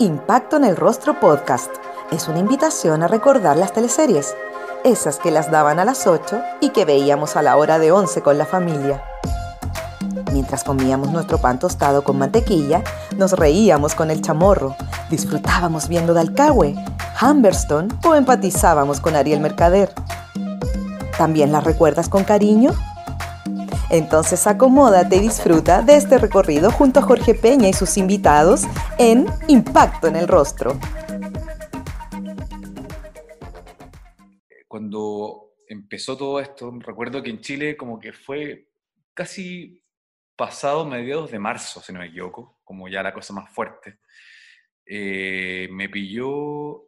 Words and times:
Impacto 0.00 0.56
en 0.56 0.64
el 0.64 0.76
Rostro 0.76 1.20
Podcast 1.20 1.70
es 2.10 2.26
una 2.26 2.38
invitación 2.38 3.02
a 3.02 3.06
recordar 3.06 3.58
las 3.58 3.74
teleseries, 3.74 4.34
esas 4.82 5.18
que 5.18 5.30
las 5.30 5.50
daban 5.50 5.78
a 5.78 5.84
las 5.84 6.06
8 6.06 6.40
y 6.62 6.70
que 6.70 6.86
veíamos 6.86 7.36
a 7.36 7.42
la 7.42 7.58
hora 7.58 7.78
de 7.78 7.92
11 7.92 8.22
con 8.22 8.38
la 8.38 8.46
familia. 8.46 9.04
Mientras 10.32 10.64
comíamos 10.64 11.10
nuestro 11.10 11.36
pan 11.36 11.58
tostado 11.58 12.02
con 12.02 12.16
mantequilla, 12.16 12.82
nos 13.18 13.32
reíamos 13.32 13.94
con 13.94 14.10
el 14.10 14.22
chamorro, 14.22 14.74
disfrutábamos 15.10 15.86
viendo 15.86 16.14
Dalcahue, 16.14 16.82
Humberstone 17.20 17.88
o 18.02 18.14
empatizábamos 18.14 19.00
con 19.00 19.16
Ariel 19.16 19.40
Mercader. 19.40 19.92
¿También 21.18 21.52
las 21.52 21.64
recuerdas 21.64 22.08
con 22.08 22.24
cariño? 22.24 22.72
Entonces 23.90 24.46
acomódate 24.46 25.16
y 25.16 25.20
disfruta 25.20 25.82
de 25.82 25.96
este 25.96 26.18
recorrido 26.18 26.70
junto 26.70 27.00
a 27.00 27.02
Jorge 27.02 27.34
Peña 27.34 27.68
y 27.68 27.72
sus 27.72 27.96
invitados 27.96 28.62
en 28.98 29.26
Impacto 29.48 30.06
en 30.06 30.14
el 30.14 30.28
Rostro. 30.28 30.78
Cuando 34.68 35.54
empezó 35.66 36.16
todo 36.16 36.38
esto, 36.38 36.72
recuerdo 36.78 37.20
que 37.20 37.30
en 37.30 37.40
Chile 37.40 37.76
como 37.76 37.98
que 37.98 38.12
fue 38.12 38.68
casi 39.12 39.84
pasado 40.36 40.86
mediados 40.86 41.32
de 41.32 41.40
marzo, 41.40 41.82
si 41.82 41.92
no 41.92 41.98
me 41.98 42.06
equivoco, 42.06 42.60
como 42.62 42.88
ya 42.88 43.02
la 43.02 43.12
cosa 43.12 43.32
más 43.32 43.52
fuerte. 43.52 43.98
Eh, 44.86 45.68
me 45.72 45.88
pilló 45.88 46.84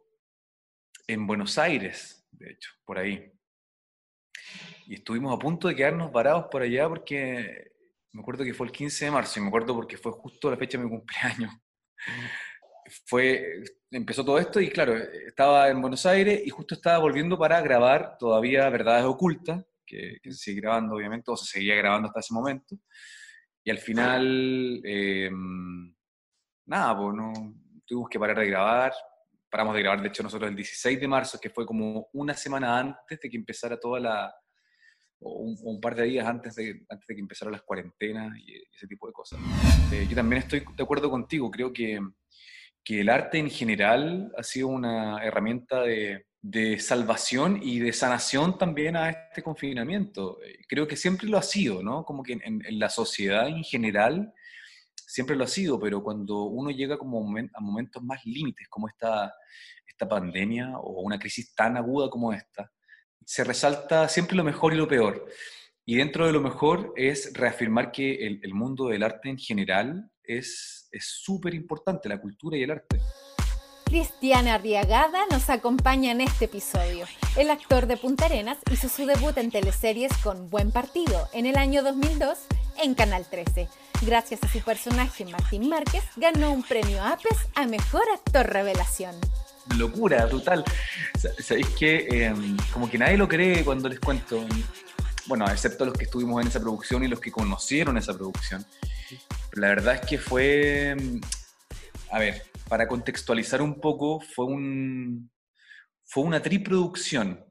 en 1.05 1.27
Buenos 1.27 1.57
Aires, 1.57 2.25
de 2.31 2.51
hecho, 2.51 2.71
por 2.85 2.97
ahí 2.97 3.32
y 4.87 4.95
estuvimos 4.95 5.33
a 5.33 5.39
punto 5.39 5.67
de 5.67 5.75
quedarnos 5.75 6.11
varados 6.11 6.45
por 6.51 6.61
allá 6.61 6.87
porque 6.87 7.71
me 8.11 8.21
acuerdo 8.21 8.43
que 8.43 8.53
fue 8.53 8.67
el 8.67 8.71
15 8.71 9.05
de 9.05 9.11
marzo 9.11 9.39
y 9.39 9.41
me 9.41 9.47
acuerdo 9.47 9.73
porque 9.73 9.97
fue 9.97 10.11
justo 10.11 10.49
la 10.49 10.57
fecha 10.57 10.77
de 10.77 10.83
mi 10.83 10.89
cumpleaños. 10.89 11.51
Fue, 13.05 13.63
empezó 13.89 14.25
todo 14.25 14.37
esto 14.37 14.59
y 14.59 14.69
claro, 14.69 14.93
estaba 14.93 15.69
en 15.69 15.81
Buenos 15.81 16.05
Aires 16.05 16.41
y 16.45 16.49
justo 16.49 16.75
estaba 16.75 16.97
volviendo 16.97 17.39
para 17.39 17.61
grabar 17.61 18.17
todavía 18.19 18.69
Verdades 18.69 19.05
Ocultas, 19.05 19.63
que, 19.85 20.19
sigue 20.31 20.59
grabando 20.59 20.95
obviamente, 20.95 21.31
o 21.31 21.37
se 21.37 21.45
seguía 21.45 21.75
grabando 21.75 22.09
hasta 22.09 22.19
ese 22.19 22.33
momento. 22.33 22.75
Y 23.63 23.71
al 23.71 23.77
final, 23.77 24.81
em, 24.83 25.95
nada, 26.65 26.97
pues 26.97 27.15
no, 27.15 27.33
tuvimos 27.85 28.09
que 28.09 28.19
parar 28.19 28.37
de 28.37 28.47
grabar. 28.47 28.91
Paramos 29.49 29.73
de 29.75 29.81
grabar, 29.81 30.01
de 30.01 30.09
hecho, 30.09 30.21
nosotros 30.21 30.49
el 30.49 30.55
16 30.57 30.99
de 30.99 31.07
marzo, 31.07 31.39
que 31.39 31.49
fue 31.49 31.65
como 31.65 32.09
una 32.11 32.33
semana 32.33 32.77
antes 32.77 33.17
de 33.17 33.29
que 33.29 33.37
empezara 33.37 33.79
toda 33.79 34.01
la, 34.01 34.35
un, 35.19 35.79
par 35.79 35.95
de 35.95 36.03
días 36.03 36.27
antes 36.27 36.55
de, 36.55 36.85
antes 36.89 37.07
de 37.07 37.15
que 37.15 37.21
empezaran 37.21 37.51
las 37.51 37.63
cuarentenas 37.63 38.37
y, 38.37 38.61
ese 38.73 38.87
tipo 38.87 39.07
de 39.07 39.13
cosas. 39.13 39.39
Eh, 39.91 40.05
yo 40.09 40.15
también 40.15 40.41
estoy 40.41 40.63
de 40.75 40.83
acuerdo 40.83 41.09
contigo, 41.09 41.49
creo 41.49 41.71
que, 41.71 41.99
que, 42.83 43.01
el 43.01 43.09
arte 43.09 43.37
en 43.37 43.49
general 43.49 44.31
ha 44.37 44.43
sido 44.43 44.67
una 44.67 45.23
herramienta 45.23 45.81
de, 45.81 46.25
de 46.41 46.79
salvación 46.79 47.59
y 47.61 47.79
de 47.79 47.93
sanación 47.93 48.57
también 48.57 48.95
a 48.95 49.09
este 49.09 49.41
confinamiento. 49.41 50.39
Eh, 50.43 50.59
creo 50.67 50.87
que 50.87 50.97
siempre 50.97 51.27
lo 51.27 51.37
ha 51.37 51.43
sido, 51.43 51.81
¿no? 51.81 52.03
Como 52.03 52.23
que 52.23 52.33
en, 52.33 52.41
en 52.43 52.79
la 52.79 52.89
sociedad 52.89 53.47
en 53.47 53.63
general 53.63 54.33
siempre 55.13 55.35
lo 55.35 55.43
ha 55.43 55.47
sido, 55.47 55.79
pero 55.79 56.01
cuando 56.01 56.45
uno 56.45 56.71
llega 56.71 56.97
como 56.97 57.19
a 57.19 57.61
momentos 57.61 58.03
más 58.03 58.25
límites 58.25 58.67
como 58.67 58.87
esta, 58.87 59.31
esta 59.85 60.09
pandemia 60.09 60.77
o 60.77 61.01
una 61.01 61.19
crisis 61.19 61.53
tan 61.53 61.77
aguda 61.77 62.09
como 62.09 62.33
esta, 62.33 62.71
se 63.25 63.43
resalta 63.43 64.07
siempre 64.09 64.35
lo 64.35 64.43
mejor 64.43 64.73
y 64.73 64.77
lo 64.77 64.87
peor. 64.87 65.25
Y 65.85 65.95
dentro 65.97 66.25
de 66.25 66.31
lo 66.31 66.41
mejor 66.41 66.93
es 66.95 67.31
reafirmar 67.33 67.91
que 67.91 68.25
el, 68.41 68.53
mundo 68.53 68.87
del 68.87 69.03
arte 69.03 69.29
en 69.29 69.37
general 69.37 70.09
es 70.23 70.89
súper 70.99 71.53
importante, 71.53 72.07
la 72.07 72.21
cultura 72.21 72.57
y 72.57 72.63
el 72.63 72.71
arte. 72.71 72.99
Cristiana 73.85 74.55
Arriagada 74.55 75.25
nos 75.29 75.51
acompaña 75.51 76.11
en 76.11 76.21
este 76.21 76.45
episodio. 76.45 77.05
El 77.37 77.51
actor 77.51 77.85
de 77.85 77.95
Punta 77.95 78.25
Arenas 78.25 78.57
hizo 78.71 78.89
su 78.89 79.05
debut 79.05 79.37
en 79.37 79.51
teleseries 79.51 80.11
con 80.23 80.49
Buen 80.49 80.71
Partido 80.71 81.27
en 81.31 81.45
el 81.45 81.57
año 81.57 81.83
2002 81.83 82.39
en 82.81 82.95
Canal 82.95 83.29
13. 83.29 83.67
Gracias 84.01 84.43
a 84.43 84.47
su 84.47 84.61
personaje 84.61 85.25
Martín 85.25 85.69
Márquez, 85.69 86.03
ganó 86.15 86.51
un 86.51 86.63
premio 86.63 87.03
APES 87.03 87.37
a 87.55 87.67
Mejor 87.67 88.03
Actor 88.15 88.47
Revelación 88.47 89.15
locura 89.77 90.27
total. 90.27 90.63
¿Sabéis 91.39 91.67
que 91.69 92.25
em, 92.25 92.57
como 92.71 92.89
que 92.89 92.97
nadie 92.97 93.17
lo 93.17 93.27
cree 93.27 93.63
cuando 93.63 93.89
les 93.89 93.99
cuento? 93.99 94.45
Bueno, 95.25 95.45
excepto 95.49 95.85
los 95.85 95.93
que 95.93 96.03
estuvimos 96.03 96.41
en 96.41 96.47
esa 96.47 96.59
producción 96.59 97.03
y 97.03 97.07
los 97.07 97.19
que 97.19 97.31
conocieron 97.31 97.97
esa 97.97 98.13
producción. 98.13 98.65
Pero 99.49 99.61
la 99.61 99.67
verdad 99.69 99.95
es 99.95 100.01
que 100.01 100.17
fue, 100.17 100.89
em, 100.89 101.21
a 102.11 102.19
ver, 102.19 102.43
para 102.67 102.87
contextualizar 102.87 103.61
un 103.61 103.79
poco, 103.79 104.19
fue 104.19 104.45
un 104.45 105.29
fue 106.05 106.23
una 106.23 106.41
triproducción. 106.41 107.43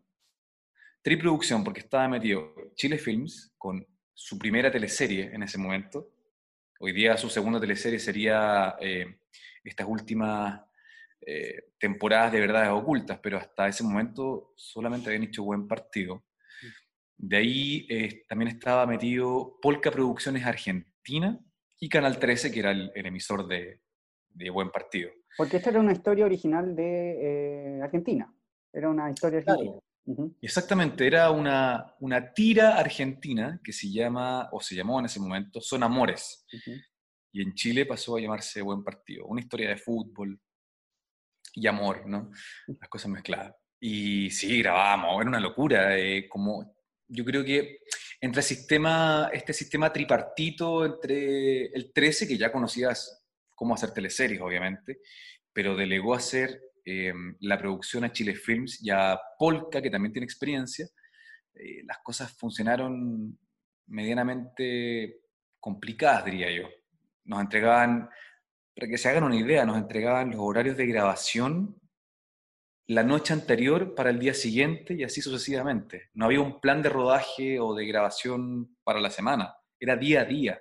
Triproducción, 1.02 1.64
porque 1.64 1.80
estaba 1.80 2.06
metido 2.06 2.54
Chile 2.76 2.96
Films 2.96 3.52
con 3.58 3.84
su 4.14 4.38
primera 4.38 4.70
teleserie 4.70 5.34
en 5.34 5.42
ese 5.42 5.58
momento. 5.58 6.10
Hoy 6.78 6.92
día 6.92 7.16
su 7.16 7.28
segunda 7.28 7.58
teleserie 7.58 7.98
sería 7.98 8.76
eh, 8.80 9.18
estas 9.64 9.86
últimas 9.88 10.60
eh, 11.24 11.72
temporadas 11.78 12.32
de 12.32 12.40
verdades 12.40 12.70
ocultas, 12.70 13.18
pero 13.22 13.38
hasta 13.38 13.68
ese 13.68 13.84
momento 13.84 14.52
solamente 14.56 15.08
habían 15.08 15.24
hecho 15.24 15.44
buen 15.44 15.68
partido. 15.68 16.24
De 17.16 17.36
ahí 17.36 17.86
eh, 17.88 18.24
también 18.28 18.48
estaba 18.48 18.86
metido 18.86 19.58
Polka 19.62 19.90
Producciones 19.90 20.44
Argentina 20.44 21.38
y 21.78 21.88
Canal 21.88 22.18
13, 22.18 22.50
que 22.50 22.60
era 22.60 22.72
el, 22.72 22.90
emisor 22.94 23.46
de, 23.46 23.80
Buen 24.50 24.70
Partido. 24.70 25.10
Porque 25.36 25.58
esta 25.58 25.70
era 25.70 25.80
una 25.80 25.92
historia 25.92 26.24
original 26.24 26.74
de 26.74 27.76
eh, 27.76 27.82
Argentina. 27.82 28.34
Era 28.72 28.88
una 28.88 29.10
historia 29.10 29.38
argentina. 29.40 29.78
Exactamente, 30.40 31.06
era 31.06 31.30
una, 31.30 31.94
una 32.00 32.32
tira 32.32 32.76
argentina 32.76 33.60
que 33.62 33.72
se 33.72 33.90
llama, 33.90 34.48
o 34.50 34.60
se 34.60 34.74
llamó 34.74 34.98
en 34.98 35.06
ese 35.06 35.20
momento, 35.20 35.60
Son 35.60 35.82
Amores. 35.82 36.44
Y 37.30 37.42
en 37.42 37.54
Chile 37.54 37.86
pasó 37.86 38.16
a 38.16 38.20
llamarse 38.20 38.60
Buen 38.62 38.82
Partido. 38.82 39.26
Una 39.26 39.40
historia 39.40 39.68
de 39.68 39.76
fútbol, 39.76 40.40
y 41.52 41.66
amor, 41.66 42.06
¿no? 42.06 42.30
Las 42.66 42.88
cosas 42.88 43.10
mezcladas. 43.10 43.54
Y 43.80 44.30
sí, 44.30 44.58
grabábamos, 44.58 45.20
era 45.20 45.28
una 45.28 45.40
locura, 45.40 45.98
eh, 45.98 46.28
como 46.28 46.76
yo 47.08 47.24
creo 47.24 47.44
que 47.44 47.80
entre 48.20 48.42
sistema, 48.42 49.28
este 49.32 49.52
sistema 49.52 49.92
tripartito 49.92 50.84
entre 50.84 51.66
el 51.66 51.92
13, 51.92 52.28
que 52.28 52.38
ya 52.38 52.52
conocías 52.52 53.26
cómo 53.54 53.74
hacer 53.74 53.92
teleseries, 53.92 54.40
obviamente, 54.40 55.00
pero 55.52 55.76
delegó 55.76 56.14
a 56.14 56.18
hacer 56.18 56.60
em, 56.84 57.36
la 57.40 57.58
producción 57.58 58.04
a 58.04 58.12
Chile 58.12 58.34
Films 58.34 58.82
y 58.82 58.90
a 58.90 59.20
Polka, 59.38 59.82
que 59.82 59.90
también 59.90 60.12
tiene 60.12 60.24
experiencia, 60.24 60.86
eh, 61.54 61.82
las 61.84 61.98
cosas 61.98 62.32
funcionaron 62.32 63.38
medianamente 63.86 65.20
complicadas, 65.60 66.24
diría 66.24 66.50
yo. 66.50 66.68
Nos 67.24 67.40
entregaban 67.40 68.08
para 68.74 68.88
que 68.88 68.98
se 68.98 69.08
hagan 69.08 69.24
una 69.24 69.36
idea, 69.36 69.64
nos 69.64 69.76
entregaban 69.76 70.30
los 70.30 70.40
horarios 70.40 70.76
de 70.76 70.86
grabación 70.86 71.76
la 72.88 73.02
noche 73.02 73.32
anterior 73.32 73.94
para 73.94 74.10
el 74.10 74.18
día 74.18 74.34
siguiente 74.34 74.94
y 74.94 75.04
así 75.04 75.20
sucesivamente. 75.22 76.10
No 76.14 76.26
había 76.26 76.40
un 76.40 76.60
plan 76.60 76.82
de 76.82 76.88
rodaje 76.88 77.58
o 77.60 77.74
de 77.74 77.86
grabación 77.86 78.76
para 78.84 79.00
la 79.00 79.10
semana, 79.10 79.54
era 79.78 79.96
día 79.96 80.22
a 80.22 80.24
día. 80.24 80.60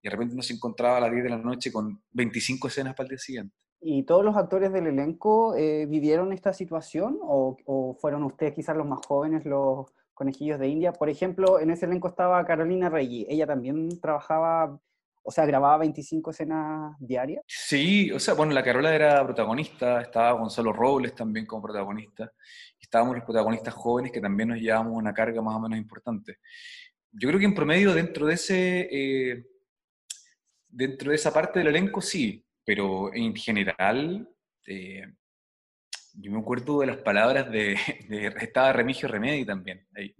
Y 0.00 0.08
de 0.08 0.10
repente 0.10 0.34
uno 0.34 0.42
se 0.42 0.54
encontraba 0.54 0.98
a 0.98 1.00
las 1.00 1.10
10 1.10 1.24
de 1.24 1.30
la 1.30 1.38
noche 1.38 1.72
con 1.72 2.02
25 2.12 2.68
escenas 2.68 2.94
para 2.94 3.06
el 3.06 3.10
día 3.10 3.18
siguiente. 3.18 3.56
¿Y 3.80 4.04
todos 4.04 4.24
los 4.24 4.36
actores 4.36 4.72
del 4.72 4.86
elenco 4.86 5.54
eh, 5.56 5.86
vivieron 5.86 6.32
esta 6.32 6.52
situación 6.52 7.18
o, 7.22 7.96
fueron 8.00 8.24
ustedes 8.24 8.54
quizás 8.54 8.76
los 8.76 8.86
más 8.86 9.04
jóvenes, 9.06 9.44
los 9.44 9.86
conejillos 10.14 10.58
de 10.58 10.68
India? 10.68 10.92
Por 10.92 11.08
ejemplo, 11.08 11.60
en 11.60 11.70
ese 11.70 11.86
elenco 11.86 12.08
estaba 12.08 12.44
Carolina 12.44 12.88
Reggi, 12.88 13.26
ella 13.28 13.46
también 13.46 14.00
trabajaba 14.00 14.80
o 15.26 15.30
sea, 15.32 15.44
grababa 15.44 15.78
25 15.78 16.30
escenas 16.30 16.96
diarias. 17.00 17.42
Sí, 17.48 18.12
o 18.12 18.20
sea, 18.20 18.34
bueno, 18.34 18.52
la 18.52 18.62
Carola 18.62 18.94
era 18.94 19.24
protagonista, 19.24 20.00
estaba 20.00 20.32
Gonzalo 20.32 20.72
Robles 20.72 21.16
también 21.16 21.44
como 21.44 21.62
protagonista, 21.62 22.32
estábamos 22.78 23.16
los 23.16 23.24
protagonistas 23.24 23.74
jóvenes 23.74 24.12
que 24.12 24.20
también 24.20 24.50
nos 24.50 24.60
llevábamos 24.60 24.92
una 24.92 25.12
carga 25.12 25.42
más 25.42 25.56
o 25.56 25.60
menos 25.60 25.78
importante. 25.78 26.38
Yo 27.10 27.28
creo 27.28 27.40
que 27.40 27.46
en 27.46 27.54
promedio 27.54 27.92
dentro 27.92 28.26
de 28.26 28.34
ese, 28.34 28.88
eh, 28.88 29.46
dentro 30.68 31.10
de 31.10 31.16
esa 31.16 31.32
parte 31.32 31.58
del 31.58 31.68
elenco 31.68 32.00
sí, 32.00 32.46
pero 32.64 33.12
en 33.12 33.34
general, 33.34 34.28
eh, 34.64 35.12
yo 36.12 36.30
me 36.30 36.38
acuerdo 36.38 36.80
de 36.80 36.86
las 36.86 36.98
palabras 36.98 37.50
de, 37.50 37.76
de 38.08 38.32
estaba 38.40 38.72
Remigio 38.72 39.08
Remedi 39.08 39.44
también 39.44 39.88
ahí. 39.92 40.14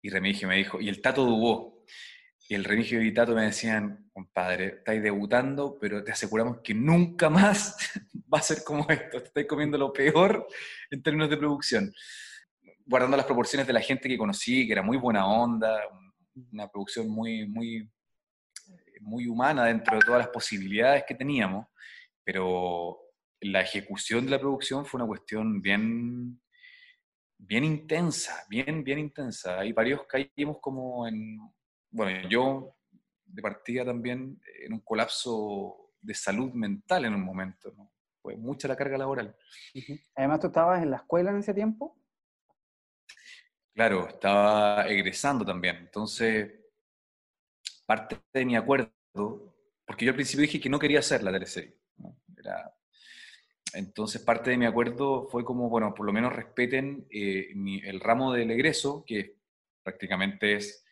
Y 0.00 0.08
Remigio 0.08 0.48
me 0.48 0.56
dijo, 0.56 0.80
y 0.80 0.88
el 0.88 1.02
Tato 1.02 1.26
Dubó, 1.26 1.77
y 2.50 2.54
el 2.54 2.64
Remigio 2.64 3.02
y 3.02 3.12
Tato 3.12 3.34
me 3.34 3.42
decían, 3.42 4.08
compadre, 4.10 4.78
estáis 4.78 5.02
debutando, 5.02 5.76
pero 5.78 6.02
te 6.02 6.12
aseguramos 6.12 6.60
que 6.62 6.72
nunca 6.72 7.28
más 7.28 7.76
va 8.32 8.38
a 8.38 8.42
ser 8.42 8.64
como 8.64 8.88
esto. 8.88 9.20
Te 9.20 9.26
estáis 9.26 9.46
comiendo 9.46 9.76
lo 9.76 9.92
peor 9.92 10.48
en 10.90 11.02
términos 11.02 11.28
de 11.28 11.36
producción. 11.36 11.92
Guardando 12.86 13.18
las 13.18 13.26
proporciones 13.26 13.66
de 13.66 13.74
la 13.74 13.82
gente 13.82 14.08
que 14.08 14.16
conocí, 14.16 14.66
que 14.66 14.72
era 14.72 14.82
muy 14.82 14.96
buena 14.96 15.26
onda, 15.26 15.78
una 16.50 16.66
producción 16.68 17.10
muy, 17.10 17.46
muy, 17.46 17.86
muy 19.02 19.26
humana 19.26 19.66
dentro 19.66 19.96
de 19.98 20.04
todas 20.06 20.20
las 20.20 20.28
posibilidades 20.28 21.04
que 21.06 21.14
teníamos, 21.14 21.66
pero 22.24 22.98
la 23.40 23.60
ejecución 23.60 24.24
de 24.24 24.30
la 24.30 24.40
producción 24.40 24.86
fue 24.86 25.02
una 25.02 25.06
cuestión 25.06 25.60
bien, 25.60 26.40
bien 27.36 27.64
intensa, 27.64 28.46
bien, 28.48 28.82
bien 28.82 29.00
intensa. 29.00 29.60
Hay 29.60 29.74
varios 29.74 30.06
caímos 30.06 30.56
como 30.62 31.06
en, 31.06 31.38
bueno, 31.90 32.28
yo 32.28 32.76
de 33.24 33.42
partida 33.42 33.84
también 33.84 34.40
en 34.62 34.72
un 34.72 34.80
colapso 34.80 35.92
de 36.00 36.14
salud 36.14 36.52
mental 36.52 37.04
en 37.04 37.14
un 37.14 37.22
momento, 37.22 37.72
¿no? 37.76 37.92
Fue 38.20 38.36
mucha 38.36 38.68
la 38.68 38.76
carga 38.76 38.98
laboral. 38.98 39.36
Además, 40.14 40.40
¿tú 40.40 40.46
estabas 40.48 40.82
en 40.82 40.90
la 40.90 40.98
escuela 40.98 41.30
en 41.30 41.38
ese 41.38 41.54
tiempo? 41.54 41.96
Claro, 43.74 44.08
estaba 44.08 44.88
egresando 44.88 45.44
también. 45.44 45.76
Entonces, 45.76 46.50
parte 47.86 48.18
de 48.32 48.44
mi 48.44 48.56
acuerdo, 48.56 48.92
porque 49.86 50.04
yo 50.04 50.10
al 50.10 50.16
principio 50.16 50.42
dije 50.42 50.60
que 50.60 50.68
no 50.68 50.78
quería 50.78 50.98
hacer 50.98 51.22
la 51.22 51.32
teleserie. 51.32 51.78
Era, 52.36 52.74
entonces, 53.74 54.22
parte 54.22 54.50
de 54.50 54.56
mi 54.56 54.66
acuerdo 54.66 55.28
fue 55.28 55.44
como, 55.44 55.68
bueno, 55.68 55.94
por 55.94 56.06
lo 56.06 56.12
menos 56.12 56.34
respeten 56.34 57.06
eh, 57.10 57.52
el 57.84 58.00
ramo 58.00 58.32
del 58.32 58.50
egreso, 58.50 59.04
que 59.06 59.36
prácticamente 59.82 60.56
es 60.56 60.84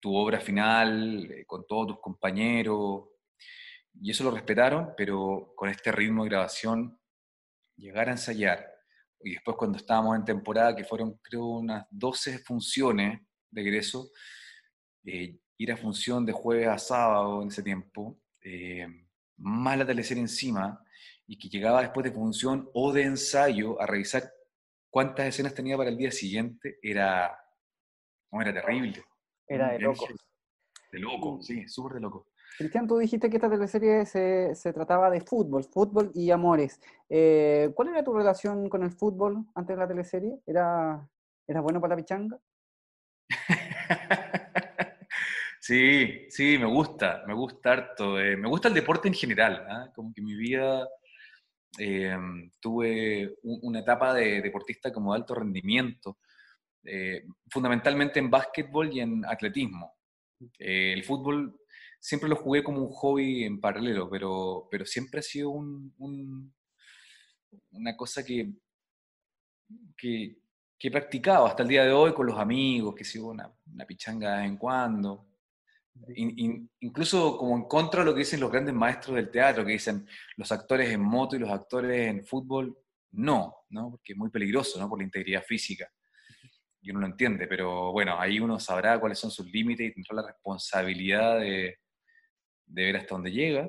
tu 0.00 0.14
obra 0.14 0.40
final, 0.40 1.30
eh, 1.30 1.44
con 1.46 1.66
todos 1.66 1.88
tus 1.88 2.00
compañeros, 2.00 3.08
y 4.00 4.10
eso 4.10 4.24
lo 4.24 4.30
respetaron, 4.30 4.94
pero 4.96 5.52
con 5.56 5.68
este 5.68 5.90
ritmo 5.92 6.24
de 6.24 6.30
grabación, 6.30 7.00
llegar 7.76 8.08
a 8.08 8.12
ensayar, 8.12 8.66
y 9.20 9.32
después 9.32 9.56
cuando 9.56 9.78
estábamos 9.78 10.16
en 10.16 10.24
temporada, 10.24 10.76
que 10.76 10.84
fueron 10.84 11.18
creo 11.22 11.46
unas 11.46 11.86
12 11.90 12.38
funciones 12.38 13.20
de 13.50 13.60
egreso, 13.60 14.10
eh, 15.04 15.38
ir 15.56 15.72
a 15.72 15.76
función 15.76 16.24
de 16.24 16.32
jueves 16.32 16.68
a 16.68 16.78
sábado 16.78 17.42
en 17.42 17.48
ese 17.48 17.62
tiempo, 17.62 18.20
eh, 18.42 18.86
más 19.38 19.78
la 19.78 19.86
teleserie 19.86 20.22
encima, 20.22 20.84
y 21.26 21.36
que 21.38 21.48
llegaba 21.48 21.82
después 21.82 22.04
de 22.04 22.12
función 22.12 22.70
o 22.74 22.92
de 22.92 23.02
ensayo 23.02 23.80
a 23.80 23.86
revisar 23.86 24.30
cuántas 24.90 25.26
escenas 25.26 25.54
tenía 25.54 25.76
para 25.76 25.90
el 25.90 25.98
día 25.98 26.10
siguiente, 26.10 26.78
era, 26.82 27.38
era 28.32 28.52
terrible. 28.52 29.04
Era 29.48 29.72
de 29.72 29.78
loco. 29.78 30.06
De 30.92 30.98
loco, 30.98 31.42
sí, 31.42 31.66
súper 31.68 31.94
de 31.94 32.00
loco. 32.00 32.26
Cristian, 32.58 32.88
tú 32.88 32.98
dijiste 32.98 33.30
que 33.30 33.36
esta 33.36 33.48
teleserie 33.48 34.04
se, 34.04 34.54
se 34.54 34.72
trataba 34.72 35.10
de 35.10 35.20
fútbol, 35.20 35.64
fútbol 35.64 36.10
y 36.14 36.30
amores. 36.30 36.80
Eh, 37.08 37.70
¿Cuál 37.74 37.88
era 37.88 38.02
tu 38.02 38.12
relación 38.12 38.68
con 38.68 38.82
el 38.82 38.90
fútbol 38.90 39.46
antes 39.54 39.76
de 39.76 39.80
la 39.80 39.86
teleserie? 39.86 40.40
¿Era, 40.44 41.08
¿Era 41.46 41.60
bueno 41.60 41.80
para 41.80 41.94
la 41.94 42.02
pichanga? 42.02 42.38
sí, 45.60 46.26
sí, 46.30 46.58
me 46.58 46.66
gusta, 46.66 47.22
me 47.26 47.34
gusta 47.34 47.72
harto. 47.72 48.18
Eh, 48.18 48.36
me 48.36 48.48
gusta 48.48 48.68
el 48.68 48.74
deporte 48.74 49.06
en 49.06 49.14
general, 49.14 49.64
¿ah? 49.68 49.92
como 49.94 50.12
que 50.12 50.20
mi 50.20 50.34
vida 50.34 50.88
em, 51.78 52.50
tuve 52.60 53.36
una 53.42 53.80
etapa 53.80 54.14
de 54.14 54.42
deportista 54.42 54.92
como 54.92 55.12
de 55.12 55.20
alto 55.20 55.34
rendimiento. 55.34 56.18
Eh, 56.84 57.24
fundamentalmente 57.50 58.18
en 58.18 58.30
básquetbol 58.30 58.92
y 58.92 59.00
en 59.00 59.24
atletismo. 59.24 59.96
Eh, 60.58 60.92
el 60.94 61.04
fútbol 61.04 61.60
siempre 61.98 62.28
lo 62.28 62.36
jugué 62.36 62.62
como 62.62 62.82
un 62.82 62.92
hobby 62.92 63.44
en 63.44 63.60
paralelo, 63.60 64.08
pero, 64.08 64.68
pero 64.70 64.86
siempre 64.86 65.20
ha 65.20 65.22
sido 65.22 65.50
un, 65.50 66.54
una 67.72 67.96
cosa 67.96 68.24
que, 68.24 68.52
que, 69.96 70.38
he 70.80 70.90
practicado 70.90 71.46
hasta 71.46 71.62
el 71.62 71.68
día 71.68 71.84
de 71.84 71.92
hoy 71.92 72.14
con 72.14 72.26
los 72.26 72.38
amigos, 72.38 72.94
que 72.94 73.04
sigo 73.04 73.30
una, 73.30 73.52
una 73.72 73.84
pichanga 73.84 74.36
de 74.36 74.42
vez 74.42 74.50
en 74.50 74.56
cuando. 74.56 75.26
incluso 76.80 77.36
como 77.36 77.56
en 77.56 77.64
contra 77.64 78.00
de 78.00 78.06
lo 78.06 78.14
que 78.14 78.20
dicen 78.20 78.40
los 78.40 78.52
grandes 78.52 78.74
maestros 78.74 79.16
del 79.16 79.30
teatro, 79.30 79.64
que 79.64 79.72
dicen 79.72 80.06
los 80.36 80.50
actores 80.52 80.90
en 80.90 81.00
moto 81.00 81.34
y 81.36 81.40
los 81.40 81.50
actores 81.50 82.08
en 82.08 82.24
fútbol, 82.24 82.78
no, 83.10 83.64
¿no? 83.70 83.90
porque 83.90 84.12
es 84.12 84.18
muy 84.18 84.30
peligroso 84.30 84.78
¿no? 84.78 84.88
por 84.88 84.98
la 84.98 85.04
integridad 85.04 85.42
física 85.42 85.90
y 86.88 86.90
uno 86.90 87.00
lo 87.00 87.06
entiende, 87.06 87.46
pero 87.46 87.92
bueno, 87.92 88.18
ahí 88.18 88.40
uno 88.40 88.58
sabrá 88.58 88.98
cuáles 88.98 89.18
son 89.18 89.30
sus 89.30 89.44
límites 89.52 89.90
y 89.90 89.92
tendrá 89.92 90.22
la 90.22 90.28
responsabilidad 90.28 91.38
de, 91.38 91.80
de 92.64 92.82
ver 92.82 92.96
hasta 92.96 93.14
dónde 93.14 93.30
llega. 93.30 93.68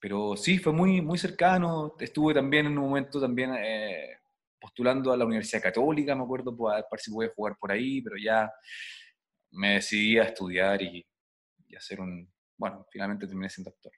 Pero 0.00 0.36
sí, 0.36 0.58
fue 0.58 0.72
muy, 0.72 1.00
muy 1.00 1.18
cercano. 1.18 1.94
Estuve 2.00 2.34
también 2.34 2.66
en 2.66 2.76
un 2.76 2.88
momento 2.88 3.20
también 3.20 3.54
eh, 3.56 4.16
postulando 4.60 5.12
a 5.12 5.16
la 5.16 5.24
Universidad 5.24 5.62
Católica, 5.62 6.16
me 6.16 6.24
acuerdo, 6.24 6.56
para 6.56 6.84
ver 6.90 7.00
si 7.00 7.12
podía 7.12 7.30
jugar 7.32 7.56
por 7.60 7.70
ahí, 7.70 8.02
pero 8.02 8.16
ya 8.16 8.50
me 9.52 9.74
decidí 9.74 10.18
a 10.18 10.24
estudiar 10.24 10.82
y, 10.82 11.06
y 11.68 11.76
hacer 11.76 12.00
un... 12.00 12.28
Bueno, 12.56 12.84
finalmente 12.90 13.28
terminé 13.28 13.50
siendo 13.50 13.70
actor. 13.70 13.92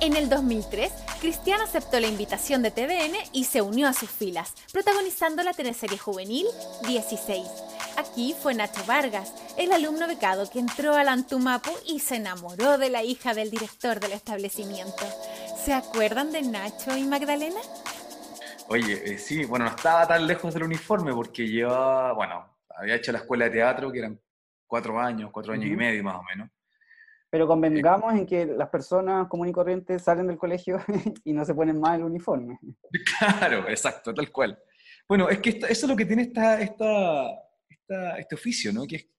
En 0.00 0.14
el 0.14 0.28
2003, 0.28 0.92
Cristian 1.20 1.60
aceptó 1.60 1.98
la 1.98 2.06
invitación 2.06 2.62
de 2.62 2.70
TVN 2.70 3.16
y 3.32 3.44
se 3.44 3.62
unió 3.62 3.88
a 3.88 3.92
sus 3.92 4.08
filas, 4.08 4.54
protagonizando 4.72 5.42
la 5.42 5.52
teleserie 5.52 5.98
juvenil 5.98 6.46
16. 6.86 7.44
Aquí 7.96 8.32
fue 8.40 8.54
Nacho 8.54 8.84
Vargas, 8.86 9.34
el 9.58 9.72
alumno 9.72 10.06
becado 10.06 10.48
que 10.48 10.60
entró 10.60 10.94
al 10.94 11.08
Antumapu 11.08 11.72
y 11.84 11.98
se 11.98 12.14
enamoró 12.14 12.78
de 12.78 12.90
la 12.90 13.02
hija 13.02 13.34
del 13.34 13.50
director 13.50 13.98
del 13.98 14.12
establecimiento. 14.12 15.04
¿Se 15.64 15.72
acuerdan 15.72 16.30
de 16.30 16.42
Nacho 16.42 16.96
y 16.96 17.02
Magdalena? 17.02 17.60
Oye, 18.68 19.02
eh, 19.04 19.18
sí, 19.18 19.46
bueno, 19.46 19.64
no 19.64 19.72
estaba 19.72 20.06
tan 20.06 20.28
lejos 20.28 20.54
del 20.54 20.62
uniforme 20.62 21.12
porque 21.12 21.48
llevaba, 21.48 22.12
bueno, 22.12 22.56
había 22.68 22.94
hecho 22.94 23.10
la 23.10 23.18
escuela 23.18 23.46
de 23.46 23.50
teatro 23.50 23.90
que 23.90 23.98
eran 23.98 24.20
cuatro 24.64 25.00
años, 25.00 25.30
cuatro 25.32 25.54
años 25.54 25.66
y 25.66 25.74
medio 25.74 26.04
más 26.04 26.14
o 26.14 26.22
menos. 26.22 26.48
Pero 27.30 27.46
convengamos 27.46 28.14
en 28.14 28.24
que 28.24 28.46
las 28.46 28.70
personas 28.70 29.28
comunes 29.28 29.50
y 29.50 29.54
corrientes 29.54 30.02
salen 30.02 30.26
del 30.26 30.38
colegio 30.38 30.78
y 31.24 31.32
no 31.32 31.44
se 31.44 31.54
ponen 31.54 31.78
más 31.78 31.96
el 31.98 32.04
uniforme. 32.04 32.58
Claro, 33.18 33.68
exacto, 33.68 34.14
tal 34.14 34.30
cual. 34.30 34.58
Bueno, 35.08 35.28
es 35.28 35.38
que 35.38 35.50
eso 35.50 35.66
es 35.68 35.88
lo 35.88 35.96
que 35.96 36.04
tiene 36.04 36.22
esta, 36.22 36.60
esta, 36.60 37.30
este 38.18 38.34
oficio, 38.34 38.72
¿no? 38.72 38.86
Que, 38.86 39.10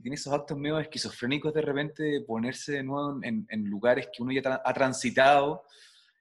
tiene 0.00 0.14
esos 0.14 0.32
actos 0.32 0.56
medio 0.56 0.78
esquizofrénicos 0.78 1.52
de 1.52 1.60
repente 1.60 2.02
de 2.04 2.20
ponerse 2.20 2.72
de 2.72 2.82
nuevo 2.84 3.18
en, 3.22 3.64
lugares 3.64 4.08
que 4.12 4.22
uno 4.22 4.30
ya 4.30 4.62
ha 4.64 4.72
transitado 4.72 5.64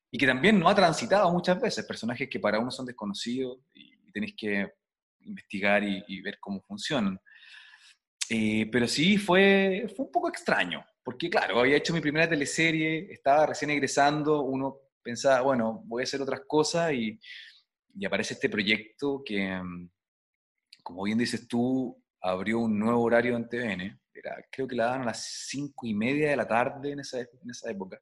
y 0.10 0.18
que 0.18 0.26
también 0.26 0.60
no 0.60 0.68
ha 0.68 0.74
transitado 0.74 1.32
muchas 1.32 1.62
veces, 1.62 1.86
personajes 1.86 2.28
que 2.28 2.40
para 2.40 2.60
uno 2.60 2.72
son 2.72 2.88
desconocidos 2.88 3.60
y, 3.76 3.96
tenéis 4.12 4.34
que 4.36 4.74
investigar 5.20 5.84
y, 5.84 6.22
ver 6.22 6.40
cómo 6.40 6.60
funcionan. 6.62 7.20
Eh, 8.30 8.68
pero 8.72 8.88
sí, 8.88 9.18
fue, 9.18 9.88
fue 9.96 10.06
un 10.06 10.12
poco 10.12 10.30
extraño, 10.30 10.84
porque 11.08 11.30
claro, 11.30 11.62
había 11.62 11.78
hecho 11.78 11.94
mi 11.94 12.02
primera 12.02 12.28
teleserie, 12.28 13.10
estaba 13.14 13.46
recién 13.46 13.72
egresando, 13.72 14.42
uno 14.42 14.78
pensaba, 15.02 15.40
bueno, 15.40 15.82
voy 15.86 16.02
a 16.02 16.04
hacer 16.04 16.22
otras 16.22 16.42
cosas 16.46 16.92
y, 16.92 17.18
aparece 18.06 18.34
este 18.34 18.50
proyecto 18.50 19.24
que, 19.26 19.56
mm, 19.56 19.90
como 20.84 21.04
bien 21.04 21.18
dices 21.18 21.48
tú, 21.48 21.98
abrió 22.20 22.60
un 22.60 22.78
nuevo 22.78 23.04
horario 23.04 23.38
en 23.38 23.48
TVN, 23.48 23.98
era, 24.14 24.36
creo 24.52 24.68
que 24.68 24.76
la 24.76 24.88
daban 24.88 25.04
a 25.04 25.06
las 25.06 25.24
cinco 25.48 25.88
y 25.88 25.94
media 25.94 26.32
de 26.32 26.36
la 26.36 26.46
tarde 26.46 26.92
en 26.92 27.00
esa, 27.00 27.22
en 27.22 27.50
esa 27.52 27.72
época. 27.72 28.02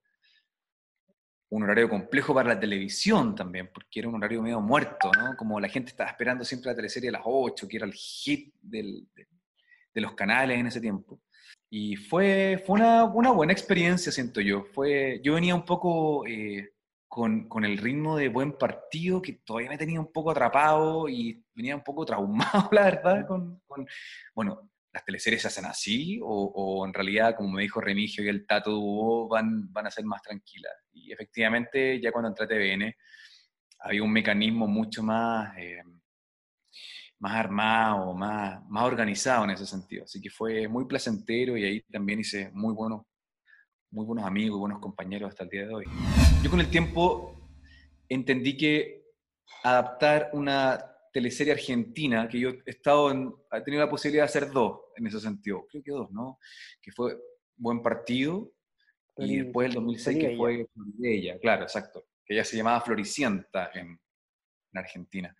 Un 1.49 1.61
horario 1.61 1.87
complejo 1.87 2.33
para 2.33 2.55
la 2.55 2.59
televisión 2.59 3.35
también, 3.35 3.69
porque 3.71 3.99
era 3.99 4.09
un 4.09 4.15
horario 4.15 4.41
medio 4.41 4.61
muerto, 4.61 5.11
¿no? 5.15 5.37
Como 5.37 5.59
la 5.59 5.69
gente 5.69 5.91
estaba 5.91 6.09
esperando 6.09 6.43
siempre 6.43 6.71
la 6.71 6.75
teleserie 6.75 7.09
a 7.09 7.19
las 7.19 7.21
8, 7.23 7.67
que 7.67 7.77
era 7.77 7.85
el 7.85 7.93
hit 7.93 8.51
del, 8.59 9.07
de 9.93 10.01
los 10.01 10.15
canales 10.15 10.57
en 10.59 10.65
ese 10.65 10.81
tiempo. 10.81 11.21
Y 11.69 11.95
fue, 11.95 12.63
fue 12.65 12.75
una, 12.75 13.03
una, 13.05 13.31
buena 13.31 13.53
experiencia, 13.53 14.11
siento 14.11 14.39
yo. 14.41 14.63
Fue, 14.73 15.19
yo 15.23 15.33
venía 15.33 15.55
un 15.55 15.65
poco 15.65 16.25
eh, 16.25 16.73
con, 17.07 17.49
con, 17.49 17.65
el 17.65 17.77
ritmo 17.77 18.17
de 18.17 18.29
buen 18.29 18.53
partido 18.57 19.21
que 19.21 19.33
todavía 19.45 19.69
me 19.69 19.77
tenía 19.77 19.99
un 19.99 20.11
poco 20.11 20.31
atrapado 20.31 21.09
y 21.09 21.43
venía 21.53 21.75
un 21.75 21.83
poco 21.83 22.05
traumado, 22.05 22.69
la 22.71 22.83
verdad, 22.83 23.27
con, 23.27 23.61
con 23.67 23.85
bueno, 24.33 24.69
las 24.93 25.03
teleseries 25.03 25.41
se 25.41 25.47
hacen 25.49 25.65
así 25.65 26.19
o, 26.21 26.27
o, 26.27 26.85
en 26.85 26.93
realidad, 26.93 27.35
como 27.35 27.51
me 27.51 27.63
dijo 27.63 27.81
Remigio 27.81 28.23
y 28.23 28.29
el 28.29 28.45
Tato 28.45 28.71
Duo, 28.71 29.27
van, 29.27 29.71
van 29.73 29.87
a 29.87 29.91
ser 29.91 30.05
más 30.05 30.21
tranquilas. 30.21 30.73
Y 30.93 31.11
efectivamente, 31.11 31.99
ya 31.99 32.11
cuando 32.11 32.29
entré 32.29 32.45
a 32.45 32.47
TVN, 32.47 32.95
había 33.79 34.03
un 34.03 34.13
mecanismo 34.13 34.67
mucho 34.67 35.03
más... 35.03 35.57
Eh, 35.57 35.81
más 37.25 37.33
armado, 37.37 38.13
más, 38.13 38.63
más 38.69 38.83
organizado 38.83 39.45
en 39.45 39.49
ese 39.49 39.65
sentido. 39.65 40.03
Así 40.03 40.21
que 40.21 40.29
fue 40.29 40.67
muy 40.67 40.85
placentero 40.85 41.57
y 41.57 41.63
ahí 41.63 41.81
también 41.91 42.19
hice 42.19 42.51
muy 42.53 42.71
buenos, 42.71 43.01
muy 43.89 44.05
buenos 44.05 44.25
amigos, 44.25 44.59
buenos 44.59 44.77
compañeros 44.77 45.29
hasta 45.29 45.43
el 45.45 45.49
día 45.49 45.65
de 45.65 45.73
hoy. 45.73 45.85
Yo 46.43 46.51
con 46.51 46.59
el 46.59 46.69
tiempo 46.69 47.49
entendí 48.07 48.55
que 48.55 49.05
adaptar 49.63 50.29
una 50.33 50.79
teleserie 51.11 51.53
argentina, 51.53 52.27
que 52.27 52.39
yo 52.39 52.49
he, 52.49 52.69
estado 52.69 53.09
en, 53.09 53.33
he 53.51 53.61
tenido 53.61 53.83
la 53.83 53.89
posibilidad 53.89 54.25
de 54.25 54.29
hacer 54.29 54.51
dos 54.51 54.81
en 54.95 55.07
ese 55.07 55.19
sentido, 55.19 55.65
creo 55.67 55.81
que 55.81 55.91
dos, 55.91 56.11
¿no? 56.11 56.37
Que 56.79 56.91
fue 56.91 57.17
Buen 57.55 57.81
Partido 57.81 58.51
y 59.17 59.37
después 59.37 59.69
el 59.69 59.73
2006 59.73 60.19
que 60.19 60.37
fue 60.37 60.67
ella, 61.01 61.39
claro, 61.39 61.63
exacto, 61.63 62.05
que 62.23 62.35
ella 62.35 62.45
se 62.45 62.55
llamaba 62.55 62.81
Floricienta 62.81 63.71
en, 63.73 63.99
en 64.73 64.77
Argentina. 64.77 65.35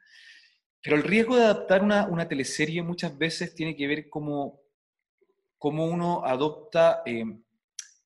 Pero 0.86 0.98
el 0.98 1.04
riesgo 1.04 1.36
de 1.36 1.46
adaptar 1.46 1.82
una, 1.82 2.06
una 2.06 2.28
teleserie 2.28 2.84
muchas 2.84 3.18
veces 3.18 3.56
tiene 3.56 3.76
que 3.76 3.88
ver 3.88 4.08
cómo, 4.08 4.62
cómo 5.58 5.88
uno 5.88 6.24
adopta, 6.24 7.02
eh, 7.08 7.26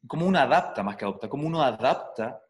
cómo 0.08 0.26
uno 0.26 0.40
adapta 0.40 0.82
más 0.82 0.96
que 0.96 1.04
adopta, 1.04 1.28
cómo 1.28 1.46
uno 1.46 1.62
adapta 1.62 2.42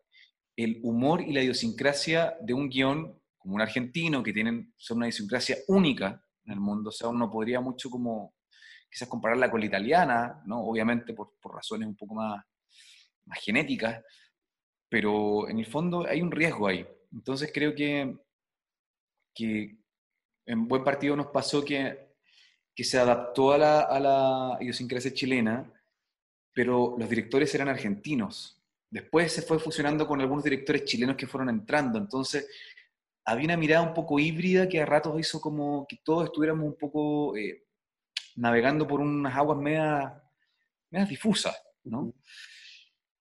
el 0.56 0.82
humor 0.84 1.22
y 1.22 1.34
la 1.34 1.42
idiosincrasia 1.42 2.38
de 2.42 2.54
un 2.54 2.70
guion 2.70 3.20
como 3.40 3.56
un 3.56 3.62
argentino, 3.62 4.22
que 4.22 4.32
tienen, 4.32 4.72
son 4.78 4.98
una 4.98 5.08
idiosincrasia 5.08 5.58
única 5.68 6.24
en 6.46 6.54
el 6.54 6.60
mundo. 6.60 6.90
O 6.90 6.94
sea, 6.94 7.08
uno 7.08 7.28
podría 7.32 7.60
mucho 7.60 7.90
como 7.90 8.36
quizás 8.88 9.08
compararla 9.08 9.50
con 9.50 9.62
la 9.62 9.66
italiana, 9.66 10.44
¿no? 10.46 10.60
Obviamente 10.64 11.16
por, 11.16 11.40
por 11.42 11.56
razones 11.56 11.88
un 11.88 11.96
poco 11.96 12.14
más, 12.14 12.46
más 13.26 13.40
genéticas, 13.40 14.04
pero 14.90 15.50
en 15.50 15.58
el 15.58 15.66
fondo 15.66 16.06
hay 16.08 16.22
un 16.22 16.30
riesgo 16.30 16.68
ahí. 16.68 16.86
Entonces 17.12 17.50
creo 17.52 17.74
que, 17.74 18.16
que 19.34 19.79
en 20.50 20.68
buen 20.68 20.84
partido 20.84 21.16
nos 21.16 21.28
pasó 21.28 21.64
que, 21.64 22.10
que 22.76 22.84
se 22.84 22.98
adaptó 22.98 23.52
a 23.52 23.58
la, 23.60 23.82
a 23.82 24.00
la 24.00 24.58
idiosincrasia 24.60 25.14
chilena, 25.14 25.72
pero 26.52 26.96
los 26.98 27.08
directores 27.08 27.54
eran 27.54 27.70
argentinos. 27.70 28.60
Después 28.90 29.32
se 29.32 29.44
fue 29.44 29.60
fusionando 29.60 30.08
con 30.08 30.20
algunos 30.20 30.44
directores 30.44 30.86
chilenos 30.86 31.16
que 31.16 31.28
fueron 31.28 31.50
entrando, 31.50 32.00
entonces 32.00 32.50
había 33.26 33.46
una 33.46 33.58
mirada 33.58 33.88
un 33.88 33.94
poco 33.94 34.18
híbrida 34.18 34.68
que 34.68 34.82
a 34.82 34.88
ratos 34.88 35.20
hizo 35.20 35.40
como 35.40 35.86
que 35.88 35.98
todos 36.04 36.26
estuviéramos 36.26 36.66
un 36.66 36.76
poco 36.76 37.38
eh, 37.38 37.68
navegando 38.36 38.88
por 38.88 39.02
unas 39.02 39.36
aguas 39.36 39.60
medias, 39.60 41.08
difusas, 41.08 41.62
¿no? 41.84 42.12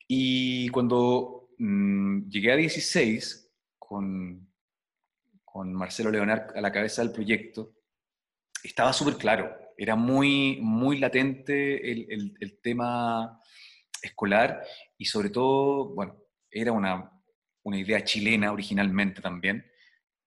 Y 0.07 0.71
cuando 0.71 1.51
mm, 1.59 2.31
llegué 2.31 2.53
a 2.53 2.57
16, 2.57 3.53
con, 3.79 4.48
con 5.59 5.75
Marcelo 5.75 6.13
Leonard 6.13 6.57
a 6.57 6.61
la 6.61 6.71
cabeza 6.71 7.03
del 7.03 7.11
proyecto, 7.11 7.75
estaba 8.63 8.93
súper 8.93 9.17
claro, 9.17 9.53
era 9.77 9.97
muy, 9.97 10.61
muy 10.63 10.99
latente 10.99 11.91
el, 11.91 12.33
el, 12.39 12.61
tema 12.61 13.41
escolar 14.01 14.63
y 14.97 15.05
sobre 15.07 15.31
todo, 15.31 15.97
bueno, 15.97 16.17
era 16.49 16.71
una, 16.71 17.11
una 17.65 17.77
idea 17.77 18.05
chilena 18.05 18.53
originalmente 18.53 19.21
también, 19.21 19.67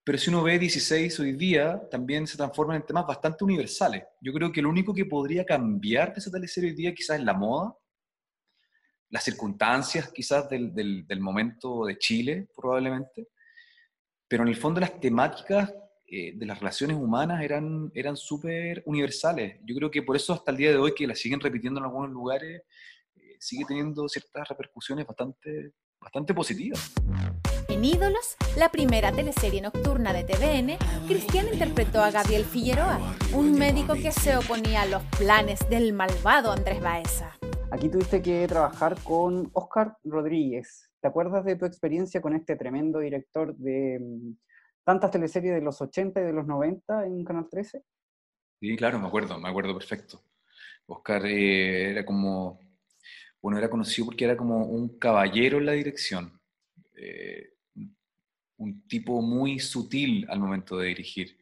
pero 0.04 0.18
si 0.18 0.28
uno 0.28 0.42
ve 0.42 0.58
16 0.58 1.18
hoy 1.20 1.32
día, 1.32 1.80
también 1.90 2.26
se 2.26 2.36
transforman 2.36 2.76
en 2.76 2.86
temas 2.86 3.06
bastante 3.06 3.42
universales. 3.42 4.04
Yo 4.20 4.34
creo 4.34 4.52
que 4.52 4.60
lo 4.60 4.68
único 4.68 4.92
que 4.92 5.06
podría 5.06 5.46
cambiar 5.46 6.12
de 6.12 6.20
esa 6.20 6.60
hoy 6.60 6.74
día 6.74 6.92
quizás 6.92 7.18
es 7.18 7.24
la 7.24 7.32
moda, 7.32 7.74
las 9.08 9.24
circunstancias 9.24 10.12
quizás 10.12 10.46
del, 10.50 10.74
del, 10.74 11.20
momento 11.20 11.86
de 11.86 11.96
Chile, 11.96 12.48
probablemente, 12.54 13.28
pero 14.32 14.44
en 14.44 14.48
el 14.48 14.56
fondo 14.56 14.80
las 14.80 14.98
temáticas 14.98 15.74
eh, 16.06 16.32
de 16.34 16.46
las 16.46 16.58
relaciones 16.58 16.96
humanas 16.96 17.42
eran, 17.42 17.92
eran 17.94 18.16
súper 18.16 18.82
universales. 18.86 19.60
Yo 19.62 19.74
creo 19.76 19.90
que 19.90 20.00
por 20.00 20.16
eso 20.16 20.32
hasta 20.32 20.52
el 20.52 20.56
día 20.56 20.70
de 20.70 20.78
hoy, 20.78 20.94
que 20.94 21.06
la 21.06 21.14
siguen 21.14 21.38
repitiendo 21.38 21.78
en 21.78 21.84
algunos 21.84 22.08
lugares, 22.08 22.62
eh, 23.14 23.36
sigue 23.38 23.66
teniendo 23.68 24.08
ciertas 24.08 24.48
repercusiones 24.48 25.06
bastante, 25.06 25.74
bastante 26.00 26.32
positivas. 26.32 26.94
En 27.68 27.84
Ídolos, 27.84 28.36
la 28.56 28.70
primera 28.70 29.12
teleserie 29.12 29.60
nocturna 29.60 30.14
de 30.14 30.24
TVN, 30.24 30.78
Cristian 31.06 31.48
interpretó 31.52 32.00
a 32.00 32.10
Gabriel 32.10 32.46
Figueroa, 32.46 33.14
un 33.34 33.52
médico 33.58 33.92
que 33.96 34.12
se 34.12 34.34
oponía 34.38 34.80
a 34.80 34.86
los 34.86 35.02
planes 35.18 35.60
del 35.68 35.92
malvado 35.92 36.52
Andrés 36.52 36.80
Baeza. 36.80 37.36
Aquí 37.70 37.90
tuviste 37.90 38.22
que 38.22 38.48
trabajar 38.48 38.98
con 39.04 39.50
Oscar 39.52 39.98
Rodríguez. 40.04 40.91
¿Te 41.02 41.08
acuerdas 41.08 41.44
de 41.44 41.56
tu 41.56 41.66
experiencia 41.66 42.22
con 42.22 42.32
este 42.32 42.54
tremendo 42.54 43.00
director 43.00 43.56
de 43.56 43.98
mm, 44.00 44.36
tantas 44.84 45.10
teleseries 45.10 45.54
de 45.54 45.60
los 45.60 45.80
80 45.82 46.20
y 46.20 46.24
de 46.24 46.32
los 46.32 46.46
90 46.46 47.06
en 47.06 47.24
Canal 47.24 47.48
13? 47.50 47.82
Sí, 48.60 48.76
claro, 48.76 49.00
me 49.00 49.08
acuerdo, 49.08 49.36
me 49.40 49.48
acuerdo 49.48 49.76
perfecto. 49.76 50.22
Oscar 50.86 51.26
eh, 51.26 51.90
era 51.90 52.04
como, 52.04 52.60
bueno, 53.42 53.58
era 53.58 53.68
conocido 53.68 54.06
porque 54.06 54.26
era 54.26 54.36
como 54.36 54.64
un 54.64 54.96
caballero 55.00 55.58
en 55.58 55.66
la 55.66 55.72
dirección. 55.72 56.40
Eh, 56.94 57.54
un 58.58 58.86
tipo 58.86 59.20
muy 59.20 59.58
sutil 59.58 60.24
al 60.30 60.38
momento 60.38 60.78
de 60.78 60.86
dirigir, 60.86 61.36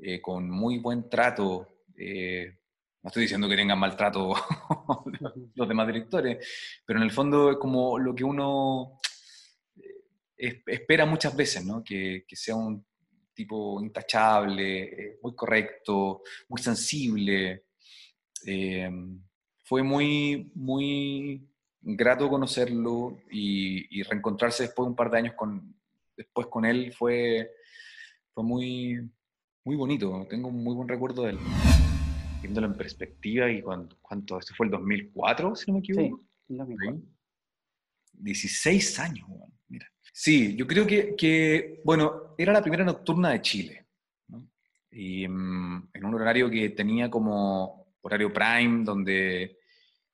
eh, 0.00 0.20
con 0.20 0.50
muy 0.50 0.78
buen 0.78 1.08
trato. 1.08 1.84
No 1.96 3.08
estoy 3.08 3.22
diciendo 3.22 3.48
que 3.48 3.54
tengan 3.54 3.78
maltrato 3.78 4.34
los 5.54 5.68
demás 5.68 5.86
directores, 5.86 6.82
pero 6.84 6.98
en 6.98 7.04
el 7.04 7.12
fondo 7.12 7.52
es 7.52 7.58
como 7.58 7.96
lo 7.96 8.12
que 8.12 8.24
uno 8.24 8.98
espera 10.36 11.06
muchas 11.06 11.36
veces, 11.36 11.64
¿no? 11.64 11.82
que, 11.82 12.24
que 12.26 12.36
sea 12.36 12.56
un 12.56 12.84
tipo 13.34 13.82
intachable, 13.82 15.18
muy 15.22 15.34
correcto, 15.34 16.22
muy 16.48 16.60
sensible. 16.60 17.64
fue 19.62 19.82
muy, 19.82 20.50
muy 20.54 21.48
grato 21.80 22.28
conocerlo 22.28 23.18
y, 23.30 23.98
y, 23.98 24.02
reencontrarse 24.02 24.64
después 24.64 24.86
de 24.86 24.90
un 24.90 24.96
par 24.96 25.10
de 25.10 25.18
años 25.18 25.34
con, 25.34 25.74
después 26.16 26.46
con 26.46 26.64
él 26.64 26.92
fue, 26.92 27.50
fue 28.32 28.44
muy, 28.44 29.10
muy 29.64 29.76
bonito. 29.76 30.26
Tengo 30.28 30.48
un 30.48 30.62
muy 30.62 30.74
buen 30.74 30.88
recuerdo 30.88 31.22
de 31.22 31.30
él. 31.30 31.38
Viéndolo 32.40 32.66
en 32.66 32.74
perspectiva 32.74 33.50
y 33.50 33.62
cuánto, 33.62 33.96
cuánto 34.02 34.38
esto 34.38 34.54
fue 34.54 34.66
el 34.66 34.72
2004, 34.72 35.56
si 35.56 35.70
no 35.70 35.74
me 35.74 35.78
equivoco. 35.80 36.22
Sí, 36.46 36.56
2004. 36.56 37.02
16 38.18 38.98
años, 39.00 39.28
mira. 39.68 39.86
Sí, 40.12 40.54
yo 40.56 40.66
creo 40.66 40.86
que, 40.86 41.14
que, 41.16 41.80
bueno, 41.84 42.34
era 42.38 42.52
la 42.52 42.62
primera 42.62 42.84
nocturna 42.84 43.30
de 43.30 43.42
Chile. 43.42 43.86
Y 44.90 45.26
mm, 45.26 45.90
en 45.92 46.04
un 46.04 46.14
horario 46.14 46.48
que 46.48 46.70
tenía 46.70 47.10
como 47.10 47.94
horario 48.00 48.32
prime, 48.32 48.84
donde, 48.84 49.58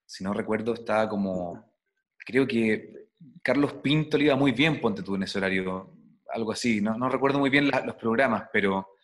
si 0.06 0.24
no 0.24 0.32
recuerdo, 0.32 0.74
estaba 0.74 1.08
como, 1.08 1.74
creo 2.18 2.46
que 2.46 3.08
Carlos 3.42 3.74
Pinto 3.74 4.16
le 4.16 4.24
iba 4.24 4.36
muy 4.36 4.52
bien, 4.52 4.80
ponte 4.80 5.02
tú 5.02 5.16
en 5.16 5.24
ese 5.24 5.38
horario, 5.38 5.92
algo 6.32 6.52
así, 6.52 6.80
no, 6.80 6.96
no 6.96 7.08
recuerdo 7.08 7.38
muy 7.38 7.50
bien 7.50 7.70
los 7.70 7.96
programas, 7.96 8.44
pero, 8.52 8.96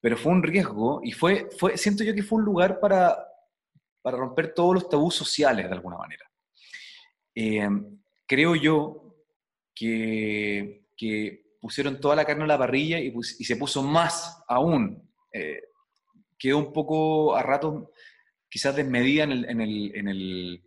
pero 0.00 0.16
fue 0.16 0.32
un 0.32 0.42
riesgo 0.42 1.00
y 1.02 1.12
fue, 1.12 1.48
fue, 1.58 1.76
siento 1.76 2.04
yo 2.04 2.14
que 2.14 2.22
fue 2.22 2.38
un 2.38 2.44
lugar 2.44 2.78
para, 2.78 3.16
para 4.02 4.18
romper 4.18 4.54
todos 4.54 4.74
los 4.74 4.88
tabús 4.88 5.14
sociales 5.14 5.66
de 5.66 5.74
alguna 5.74 5.96
manera. 5.96 6.30
Eh, 7.34 7.68
creo 8.32 8.56
yo 8.56 9.14
que, 9.74 10.80
pusieron 11.60 12.00
toda 12.00 12.16
la 12.16 12.24
carne 12.24 12.44
a 12.44 12.46
la 12.46 12.58
parrilla 12.58 12.98
y, 12.98 13.12
se 13.22 13.56
puso 13.56 13.82
más 13.82 14.42
aún. 14.48 15.06
Eh, 15.30 15.60
quedó 16.38 16.56
un 16.56 16.72
poco 16.72 17.36
a 17.36 17.42
ratos 17.42 17.90
quizás 18.48 18.74
desmedida 18.74 19.24
en 19.24 19.32
el, 19.32 19.44
en 19.50 19.60
el, 19.60 19.92
en 19.94 20.08
el 20.08 20.64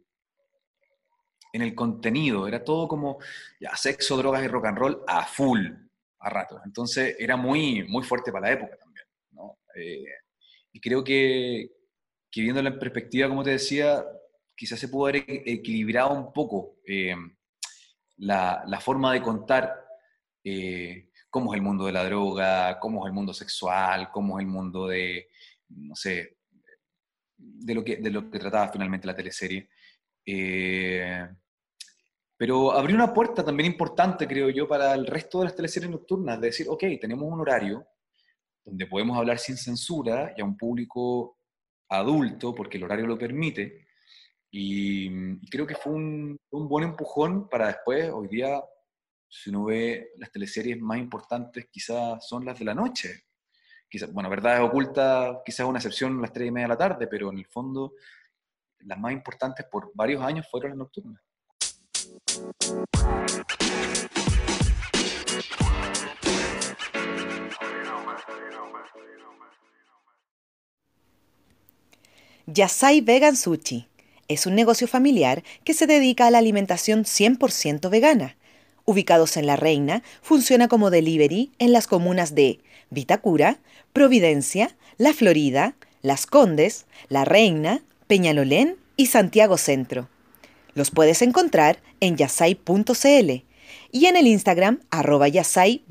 en 1.53 1.61
el 1.61 1.73
contenido, 1.73 2.47
era 2.47 2.63
todo 2.63 2.87
como 2.87 3.17
sexo, 3.75 4.17
drogas 4.17 4.43
y 4.43 4.47
rock 4.47 4.65
and 4.65 4.77
roll 4.77 5.03
a 5.07 5.25
full, 5.25 5.65
a 6.19 6.29
rato. 6.29 6.59
Entonces 6.65 7.15
era 7.17 7.37
muy, 7.37 7.83
muy 7.87 8.03
fuerte 8.03 8.31
para 8.31 8.47
la 8.47 8.53
época 8.53 8.77
también. 8.77 9.05
Eh, 9.77 10.05
y 10.73 10.79
creo 10.81 11.03
que, 11.03 11.71
que 12.29 12.47
en 12.47 12.79
perspectiva, 12.79 13.29
como 13.29 13.43
te 13.43 13.51
decía, 13.51 14.05
quizás 14.53 14.79
se 14.79 14.89
pudo 14.89 15.07
haber 15.07 15.23
equilibrado 15.27 16.13
un 16.13 16.33
poco 16.33 16.75
eh, 16.85 17.15
la, 18.17 18.79
forma 18.81 19.13
de 19.13 19.21
contar 19.21 19.73
eh, 20.43 21.09
cómo 21.29 21.53
es 21.53 21.57
el 21.57 21.63
mundo 21.63 21.85
de 21.85 21.91
la 21.91 22.05
droga, 22.05 22.79
cómo 22.79 23.05
es 23.05 23.09
el 23.09 23.13
mundo 23.13 23.33
sexual, 23.33 24.09
cómo 24.11 24.39
es 24.39 24.45
el 24.45 24.51
mundo 24.51 24.87
de, 24.87 25.27
no 25.69 25.95
sé, 25.95 26.37
de 27.37 27.75
lo 27.75 27.83
que, 27.83 27.97
de 27.97 28.09
lo 28.09 28.29
que 28.29 28.39
trataba 28.39 28.71
finalmente 28.71 29.07
la 29.07 29.15
teleserie. 29.15 29.69
Eh, 30.25 31.27
pero 32.37 32.71
abrió 32.73 32.95
una 32.95 33.13
puerta 33.13 33.43
también 33.43 33.71
importante, 33.71 34.27
creo 34.27 34.49
yo, 34.49 34.67
para 34.67 34.93
el 34.93 35.07
resto 35.07 35.39
de 35.39 35.45
las 35.45 35.55
teleseries 35.55 35.91
nocturnas, 35.91 36.39
de 36.39 36.47
decir, 36.47 36.67
ok, 36.69 36.83
tenemos 36.99 37.31
un 37.31 37.39
horario 37.39 37.87
donde 38.63 38.87
podemos 38.87 39.17
hablar 39.17 39.39
sin 39.39 39.57
censura 39.57 40.33
y 40.35 40.41
a 40.41 40.45
un 40.45 40.57
público 40.57 41.37
adulto, 41.89 42.53
porque 42.53 42.77
el 42.77 42.83
horario 42.83 43.07
lo 43.07 43.17
permite, 43.17 43.84
y, 44.57 45.49
creo 45.49 45.67
que 45.67 45.75
fue 45.75 45.91
un, 45.91 46.37
un, 46.51 46.69
buen 46.69 46.85
empujón 46.85 47.49
para 47.49 47.67
después, 47.67 48.09
hoy 48.09 48.29
día, 48.29 48.63
si 49.27 49.49
uno 49.49 49.65
ve 49.65 50.11
las 50.15 50.31
teleseries 50.31 50.79
más 50.79 50.97
importantes, 50.97 51.67
quizás 51.69 52.25
son 52.25 52.45
las 52.45 52.57
de 52.57 52.63
la 52.63 52.73
noche. 52.73 53.25
Quizás, 53.89 54.13
bueno, 54.13 54.29
Verdades 54.29 54.61
Ocultas, 54.61 55.39
quizás 55.43 55.65
una 55.65 55.79
excepción 55.79 56.21
las 56.21 56.31
tres 56.31 56.47
y 56.47 56.51
media 56.51 56.67
de 56.67 56.69
la 56.69 56.77
tarde, 56.77 57.05
pero 57.07 57.31
en 57.31 57.39
el 57.39 57.45
fondo 57.47 57.95
las 58.79 58.97
más 58.97 59.11
importantes 59.11 59.65
por 59.69 59.91
varios 59.93 60.23
años 60.23 60.47
fueron 60.49 60.69
las 60.69 60.77
nocturnas. 60.77 61.21
Yasai 72.47 73.01
Vegan 73.01 73.35
Sushi 73.35 73.94
es 74.27 74.45
un 74.45 74.55
negocio 74.55 74.87
familiar 74.87 75.43
que 75.63 75.73
se 75.73 75.87
dedica 75.87 76.27
a 76.27 76.31
la 76.31 76.39
alimentación 76.39 77.03
100% 77.03 77.89
vegana. 77.89 78.35
Ubicados 78.85 79.37
en 79.37 79.47
La 79.47 79.55
Reina, 79.55 80.03
funciona 80.21 80.67
como 80.67 80.91
delivery 80.91 81.51
en 81.59 81.71
las 81.71 81.87
comunas 81.87 82.35
de 82.35 82.59
Vitacura, 82.89 83.59
Providencia, 83.93 84.75
La 84.97 85.13
Florida, 85.13 85.75
Las 86.01 86.27
Condes, 86.27 86.85
La 87.09 87.25
Reina, 87.25 87.81
Peñalolén 88.07 88.77
y 88.95 89.07
Santiago 89.07 89.57
Centro. 89.57 90.09
Los 90.75 90.91
puedes 90.91 91.21
encontrar 91.21 91.79
en 91.99 92.17
yasai.cl 92.17 93.31
y 93.91 94.05
en 94.05 94.17
el 94.17 94.27
Instagram 94.27 94.81
arroba 94.91 95.27
yasai. 95.27 95.83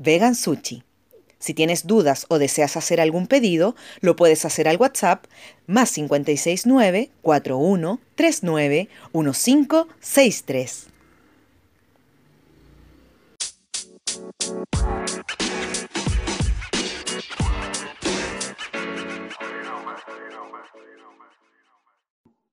Si 1.45 1.53
tienes 1.53 1.85
dudas 1.85 2.25
o 2.29 2.39
deseas 2.39 2.75
hacer 2.75 2.99
algún 2.99 3.27
pedido, 3.27 3.75
lo 4.01 4.15
puedes 4.15 4.45
hacer 4.45 4.67
al 4.67 4.77
WhatsApp 4.77 5.25
más 5.67 5.93
569 5.93 7.11
4139 7.21 8.89
1563. 9.13 10.87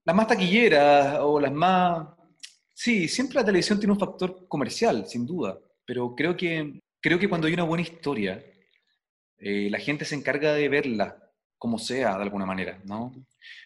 Las 0.04 0.14
más 0.14 0.26
taquilleras 0.26 1.16
o 1.22 1.40
las 1.40 1.52
más... 1.52 2.08
Sí, 2.74 3.08
siempre 3.08 3.36
la 3.36 3.44
televisión 3.46 3.78
tiene 3.78 3.94
un 3.94 3.98
factor 3.98 4.46
comercial, 4.48 5.06
sin 5.08 5.24
duda, 5.24 5.58
pero 5.86 6.14
creo 6.14 6.36
que, 6.36 6.78
creo 7.00 7.18
que 7.18 7.30
cuando 7.30 7.46
hay 7.46 7.54
una 7.54 7.62
buena 7.62 7.84
historia, 7.84 8.51
eh, 9.42 9.68
la 9.70 9.78
gente 9.78 10.04
se 10.04 10.14
encarga 10.14 10.54
de 10.54 10.68
verla 10.68 11.18
como 11.58 11.78
sea, 11.78 12.16
de 12.16 12.22
alguna 12.22 12.46
manera, 12.46 12.80
¿no? 12.84 13.12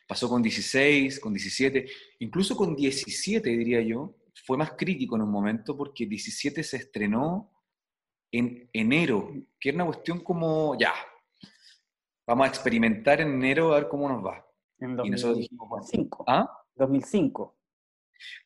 Pasó 0.09 0.29
con 0.29 0.43
16, 0.43 1.21
con 1.21 1.35
17, 1.35 1.87
incluso 2.21 2.57
con 2.57 2.75
17, 2.75 3.51
diría 3.51 3.83
yo, 3.83 4.17
fue 4.47 4.57
más 4.57 4.73
crítico 4.73 5.17
en 5.17 5.23
un 5.23 5.31
momento 5.31 5.77
porque 5.77 6.07
17 6.07 6.63
se 6.63 6.79
estrenó 6.79 7.53
en 8.33 8.71
enero, 8.73 9.33
que 9.61 9.69
era 9.69 9.77
una 9.77 9.87
cuestión 9.87 10.21
como, 10.21 10.79
ya, 10.79 10.95
vamos 12.27 12.47
a 12.47 12.49
experimentar 12.49 13.21
en 13.21 13.35
enero 13.35 13.73
a 13.73 13.81
ver 13.81 13.89
cómo 13.89 14.09
nos 14.09 14.25
va. 14.25 14.47
En 14.79 14.99
Y 15.05 15.11
nosotros 15.11 15.47
2005. 15.51 16.25
¿Ah? 16.27 16.51
2005. 16.75 17.57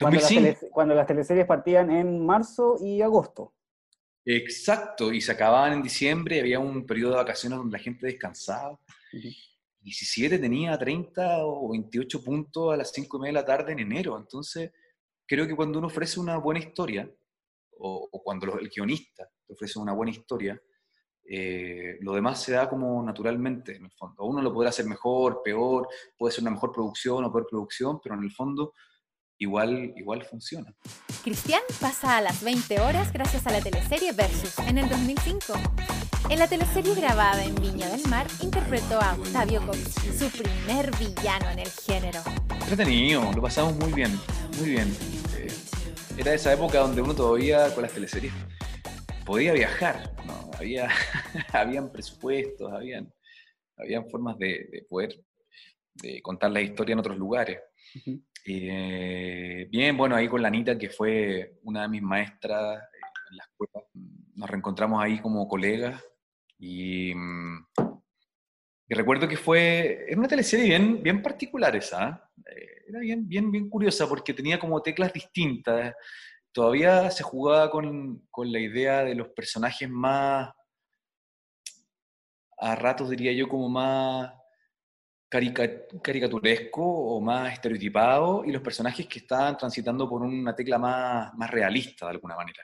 Cuando, 0.00 0.18
2005. 0.18 0.46
Las 0.62 0.70
cuando 0.72 0.94
las 0.94 1.06
teleseries 1.06 1.46
partían 1.46 1.90
en 1.92 2.24
marzo 2.24 2.76
y 2.80 3.02
agosto. 3.02 3.54
Exacto, 4.24 5.12
y 5.12 5.20
se 5.20 5.32
acababan 5.32 5.72
en 5.72 5.82
diciembre, 5.82 6.40
había 6.40 6.58
un 6.58 6.86
periodo 6.86 7.12
de 7.12 7.16
vacaciones 7.18 7.58
donde 7.58 7.76
la 7.78 7.82
gente 7.82 8.06
descansaba. 8.06 8.78
17 9.80 10.38
tenía 10.38 10.76
30 10.78 11.38
o 11.46 11.70
28 11.70 12.22
puntos 12.22 12.72
a 12.72 12.76
las 12.76 12.92
5 12.92 13.16
y 13.18 13.20
media 13.22 13.32
de 13.34 13.40
la 13.40 13.46
tarde 13.46 13.72
en 13.72 13.80
enero. 13.80 14.18
Entonces, 14.18 14.72
creo 15.26 15.46
que 15.46 15.56
cuando 15.56 15.78
uno 15.78 15.88
ofrece 15.88 16.20
una 16.20 16.36
buena 16.38 16.60
historia, 16.60 17.10
o, 17.78 18.08
o 18.12 18.22
cuando 18.22 18.46
lo- 18.46 18.58
el 18.60 18.68
guionista 18.70 19.28
te 19.46 19.52
ofrece 19.54 19.78
una 19.78 19.92
buena 19.94 20.12
historia, 20.12 20.60
eh, 21.24 21.98
lo 22.00 22.14
demás 22.14 22.42
se 22.42 22.52
da 22.52 22.68
como 22.68 23.02
naturalmente, 23.02 23.76
en 23.76 23.84
el 23.86 23.92
fondo. 23.92 24.24
Uno 24.24 24.42
lo 24.42 24.52
podrá 24.52 24.70
hacer 24.70 24.86
mejor, 24.86 25.42
peor, 25.44 25.88
puede 26.18 26.32
ser 26.32 26.42
una 26.42 26.50
mejor 26.52 26.72
producción 26.72 27.24
o 27.24 27.32
peor 27.32 27.46
producción, 27.48 28.00
pero 28.02 28.16
en 28.16 28.24
el 28.24 28.32
fondo 28.32 28.74
igual, 29.40 29.92
igual 29.96 30.22
funciona. 30.24 30.72
Cristian 31.24 31.62
pasa 31.80 32.18
a 32.18 32.20
las 32.20 32.44
20 32.44 32.78
horas 32.80 33.12
gracias 33.12 33.46
a 33.46 33.50
la 33.50 33.60
teleserie 33.60 34.12
Versus 34.12 34.56
en 34.60 34.78
el 34.78 34.88
2005. 34.88 35.54
En 36.28 36.38
la 36.38 36.46
teleserie 36.46 36.94
grabada 36.94 37.44
en 37.44 37.54
Viña 37.56 37.88
del 37.88 38.06
Mar 38.08 38.26
interpretó 38.40 39.00
a 39.00 39.14
Octavio 39.14 39.66
Cox, 39.66 39.94
su 40.16 40.30
primer 40.30 40.96
villano 40.96 41.50
en 41.50 41.58
el 41.58 41.68
género. 41.68 42.20
Entretenido, 42.50 43.32
lo 43.32 43.42
pasamos 43.42 43.74
muy 43.76 43.92
bien, 43.92 44.16
muy 44.58 44.70
bien. 44.70 44.88
Eh, 45.36 45.48
era 46.16 46.34
esa 46.34 46.52
época 46.52 46.78
donde 46.78 47.02
uno 47.02 47.14
todavía 47.14 47.74
con 47.74 47.82
las 47.82 47.92
teleseries 47.92 48.32
podía 49.24 49.52
viajar, 49.52 50.14
¿no? 50.26 50.50
Había, 50.56 50.88
habían 51.52 51.90
presupuestos, 51.90 52.72
habían, 52.72 53.12
habían 53.76 54.08
formas 54.08 54.38
de, 54.38 54.68
de 54.70 54.86
poder 54.88 55.18
de 55.94 56.22
contar 56.22 56.50
la 56.50 56.60
historia 56.60 56.92
en 56.92 56.98
otros 56.98 57.18
lugares. 57.18 57.58
Ujú. 57.94 58.22
Eh, 58.46 59.66
bien, 59.70 59.96
bueno, 59.96 60.16
ahí 60.16 60.28
con 60.28 60.42
la 60.42 60.48
Anita, 60.48 60.78
que 60.78 60.88
fue 60.90 61.58
una 61.64 61.82
de 61.82 61.88
mis 61.88 62.02
maestras 62.02 62.82
eh, 62.82 62.86
en 63.30 63.36
la 63.36 63.44
escuela, 63.44 63.86
nos 64.34 64.50
reencontramos 64.50 65.02
ahí 65.02 65.20
como 65.20 65.46
colegas 65.46 66.02
y, 66.58 67.14
mm, 67.14 67.66
recuerdo 68.88 69.28
que 69.28 69.36
fue, 69.36 70.06
una 70.16 70.28
teleserie 70.28 70.66
bien, 70.66 71.02
bien 71.02 71.22
particular 71.22 71.74
esa. 71.76 72.30
Eh, 72.46 72.84
era 72.88 73.00
bien, 73.00 73.28
bien, 73.28 73.50
bien 73.50 73.68
curiosa 73.68 74.08
porque 74.08 74.34
tenía 74.34 74.58
como 74.58 74.82
teclas 74.82 75.12
distintas, 75.12 75.94
todavía 76.52 77.10
se 77.10 77.22
jugaba 77.22 77.70
con, 77.70 78.26
con 78.30 78.50
la 78.52 78.58
idea 78.58 79.04
de 79.04 79.14
los 79.14 79.28
personajes 79.28 79.88
más, 79.88 80.50
a 82.58 82.74
ratos 82.74 83.10
diría 83.10 83.32
yo 83.32 83.48
como 83.48 83.68
más 83.68 84.32
caricaturesco 85.30 86.82
o 86.82 87.20
más 87.20 87.52
estereotipado 87.52 88.44
y 88.44 88.50
los 88.50 88.62
personajes 88.62 89.06
que 89.06 89.20
estaban 89.20 89.56
transitando 89.56 90.08
por 90.08 90.22
una 90.22 90.54
tecla 90.54 90.76
más, 90.76 91.32
más 91.34 91.50
realista 91.50 92.06
de 92.06 92.12
alguna 92.12 92.34
manera. 92.34 92.62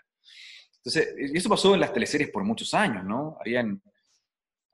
Entonces, 0.78 1.14
eso 1.16 1.48
pasó 1.48 1.74
en 1.74 1.80
las 1.80 1.92
teleseries 1.92 2.30
por 2.30 2.44
muchos 2.44 2.74
años, 2.74 3.04
¿no? 3.04 3.36
Habían, 3.40 3.80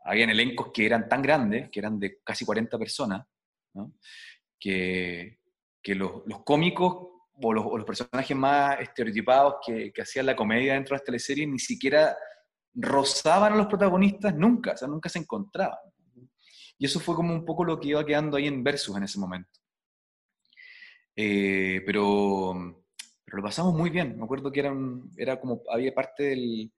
habían 0.05 0.31
elencos 0.31 0.71
que 0.73 0.87
eran 0.87 1.09
tan 1.09 1.21
grandes, 1.21 1.71
que 1.71 1.81
eran 1.81 1.99
de 1.99 2.19
casi 2.25 2.45
40 2.45 2.79
personas, 2.79 3.27
que, 4.59 5.39
que 5.83 5.95
los, 5.95 6.23
los 6.27 6.43
cómicos 6.45 7.09
o 7.43 7.53
los, 7.53 7.65
o 7.67 7.77
los 7.77 7.87
personajes 7.87 8.37
más 8.37 8.81
estereotipados 8.81 9.57
que, 9.67 9.93
que 9.93 10.03
hacían 10.03 10.27
la 10.27 10.37
comedia 10.37 10.75
dentro 10.75 10.95
de 10.95 10.99
las 10.99 11.05
teleseries 11.05 11.49
ni 11.49 11.59
siquiera 11.59 12.17
rozaban 12.75 13.53
a 13.53 13.57
los 13.57 13.67
protagonistas 13.67 14.35
nunca, 14.35 14.73
o 14.73 14.77
sea, 14.77 14.89
nunca 14.89 15.09
se 15.09 15.19
encontraban. 15.19 15.79
Y 16.83 16.87
eso 16.87 16.99
fue 16.99 17.14
como 17.14 17.33
un 17.33 17.45
poco 17.45 17.64
lo 17.64 17.79
que 17.79 17.90
iba 17.90 18.05
quedando 18.05 18.37
ahí 18.37 18.49
en 18.49 18.64
Versus 18.64 18.97
en 18.97 19.05
ese 19.05 19.21
momento. 19.21 19.61
Eh, 21.14 21.81
pero, 21.87 22.83
pero 23.25 23.37
lo 23.37 23.42
pasamos 23.45 23.73
muy 23.73 23.88
bien. 23.88 24.18
Me 24.18 24.25
acuerdo 24.25 24.51
que 24.51 24.59
era, 24.59 24.73
un- 24.73 25.12
era 25.16 25.38
como, 25.38 25.62
había 25.71 25.95
parte 25.95 26.25
del, 26.25 26.73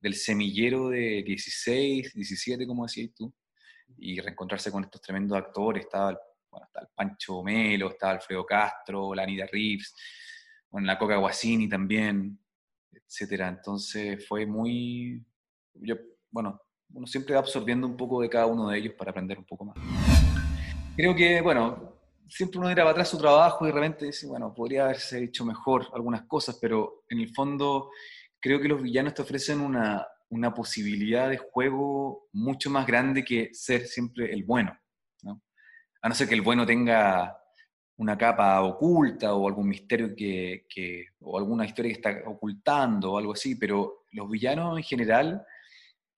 del 0.00 0.14
semillero 0.14 0.90
de 0.90 1.24
16, 1.24 2.12
17, 2.14 2.68
como 2.68 2.84
decías 2.86 3.10
tú, 3.16 3.34
y 3.96 4.20
reencontrarse 4.20 4.70
con 4.70 4.84
estos 4.84 5.00
tremendos 5.02 5.36
actores. 5.36 5.84
Estaba, 5.86 6.10
el- 6.10 6.18
bueno, 6.52 6.66
estaba 6.66 6.86
el 6.86 6.92
Pancho 6.94 7.42
Melo, 7.42 7.88
estaba 7.90 8.12
Alfredo 8.12 8.46
Castro, 8.46 9.12
la 9.12 9.24
Anita 9.24 9.46
Reeves, 9.50 9.92
bueno, 10.70 10.86
la 10.86 10.96
Coca 11.00 11.16
Guasini 11.16 11.68
también, 11.68 12.38
etcétera. 12.92 13.48
Entonces 13.48 14.24
fue 14.28 14.46
muy, 14.46 15.20
yo, 15.74 15.96
bueno, 16.30 16.60
uno 16.94 17.06
siempre 17.06 17.34
va 17.34 17.40
absorbiendo 17.40 17.86
un 17.86 17.96
poco 17.96 18.20
de 18.20 18.28
cada 18.28 18.46
uno 18.46 18.68
de 18.68 18.78
ellos 18.78 18.94
para 18.94 19.10
aprender 19.10 19.38
un 19.38 19.44
poco 19.44 19.64
más. 19.64 19.76
Creo 20.96 21.14
que, 21.14 21.40
bueno, 21.40 21.94
siempre 22.28 22.58
uno 22.58 22.68
mira 22.68 22.82
para 22.82 22.90
atrás 22.92 23.08
su 23.08 23.18
trabajo 23.18 23.64
y 23.64 23.68
de 23.68 23.74
repente 23.74 24.06
dice, 24.06 24.26
bueno, 24.26 24.52
podría 24.54 24.84
haberse 24.84 25.22
hecho 25.22 25.44
mejor 25.44 25.86
algunas 25.94 26.22
cosas, 26.22 26.58
pero 26.60 27.04
en 27.08 27.20
el 27.20 27.32
fondo 27.34 27.90
creo 28.40 28.60
que 28.60 28.68
los 28.68 28.82
villanos 28.82 29.14
te 29.14 29.22
ofrecen 29.22 29.60
una, 29.60 30.06
una 30.30 30.52
posibilidad 30.54 31.28
de 31.28 31.38
juego 31.38 32.28
mucho 32.32 32.70
más 32.70 32.86
grande 32.86 33.24
que 33.24 33.50
ser 33.52 33.86
siempre 33.86 34.32
el 34.32 34.44
bueno, 34.44 34.76
¿no? 35.22 35.40
A 36.02 36.08
no 36.08 36.14
ser 36.14 36.28
que 36.28 36.34
el 36.34 36.42
bueno 36.42 36.64
tenga 36.66 37.36
una 37.96 38.16
capa 38.16 38.60
oculta 38.62 39.34
o 39.34 39.48
algún 39.48 39.68
misterio 39.68 40.14
que, 40.16 40.66
que- 40.68 41.06
o 41.20 41.36
alguna 41.38 41.64
historia 41.66 41.90
que 41.92 41.96
está 41.98 42.22
ocultando 42.30 43.12
o 43.12 43.18
algo 43.18 43.32
así, 43.32 43.56
pero 43.56 44.04
los 44.12 44.28
villanos 44.30 44.76
en 44.78 44.84
general 44.84 45.44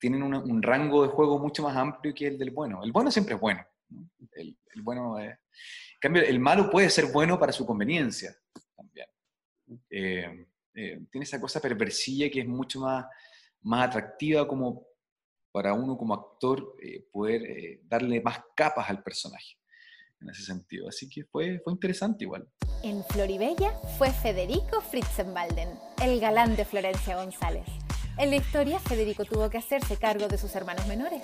tienen 0.00 0.22
una- 0.22 0.40
un 0.40 0.62
rango 0.62 1.02
de 1.02 1.08
juego 1.10 1.38
mucho 1.38 1.62
más 1.62 1.76
amplio 1.76 2.14
que 2.14 2.26
el 2.26 2.38
del 2.38 2.50
bueno. 2.50 2.82
El 2.82 2.90
bueno 2.92 3.10
siempre 3.10 3.34
es 3.34 3.40
bueno. 3.40 3.64
¿no? 3.90 4.08
El, 4.32 4.56
el 4.74 4.82
bueno 4.82 5.18
es... 5.18 5.28
En 5.30 6.00
cambio, 6.00 6.22
el 6.22 6.40
malo 6.40 6.70
puede 6.70 6.88
ser 6.88 7.06
bueno 7.12 7.38
para 7.38 7.52
su 7.52 7.66
conveniencia 7.66 8.34
también. 8.74 9.06
Eh, 9.90 10.46
eh, 10.74 11.00
tiene 11.10 11.24
esa 11.24 11.40
cosa 11.40 11.60
perversilla 11.60 12.30
que 12.30 12.40
es 12.40 12.46
mucho 12.48 12.80
más, 12.80 13.04
más 13.62 13.88
atractiva 13.88 14.48
como 14.48 14.86
para 15.52 15.74
uno 15.74 15.98
como 15.98 16.14
actor 16.14 16.76
eh, 16.82 17.04
poder 17.12 17.42
eh, 17.42 17.80
darle 17.84 18.20
más 18.22 18.40
capas 18.56 18.88
al 18.88 19.02
personaje 19.02 19.58
en 20.20 20.30
ese 20.30 20.42
sentido. 20.42 20.88
Así 20.88 21.08
que 21.08 21.24
fue, 21.24 21.60
fue 21.62 21.72
interesante 21.72 22.24
igual. 22.24 22.48
En 22.82 23.04
Floribella 23.04 23.72
fue 23.98 24.10
Federico 24.10 24.80
Fritzenbalden, 24.80 25.68
el 26.02 26.18
galán 26.20 26.56
de 26.56 26.64
Florencia 26.64 27.16
González. 27.16 27.66
En 28.20 28.28
la 28.28 28.36
historia, 28.36 28.78
Federico 28.78 29.24
tuvo 29.24 29.48
que 29.48 29.56
hacerse 29.56 29.96
cargo 29.96 30.28
de 30.28 30.36
sus 30.36 30.54
hermanos 30.54 30.86
menores. 30.86 31.22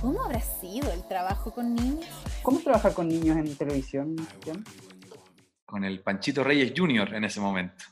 ¿Cómo 0.00 0.24
habrá 0.24 0.40
sido 0.40 0.90
el 0.90 1.06
trabajo 1.06 1.52
con 1.52 1.74
niños? 1.74 2.08
¿Cómo 2.42 2.56
es 2.56 2.64
trabajar 2.64 2.94
con 2.94 3.06
niños 3.06 3.36
en 3.36 3.54
televisión? 3.54 4.16
Con 5.66 5.84
el 5.84 6.00
Panchito 6.00 6.42
Reyes 6.42 6.72
Jr. 6.74 7.16
en 7.16 7.24
ese 7.24 7.38
momento. 7.38 7.84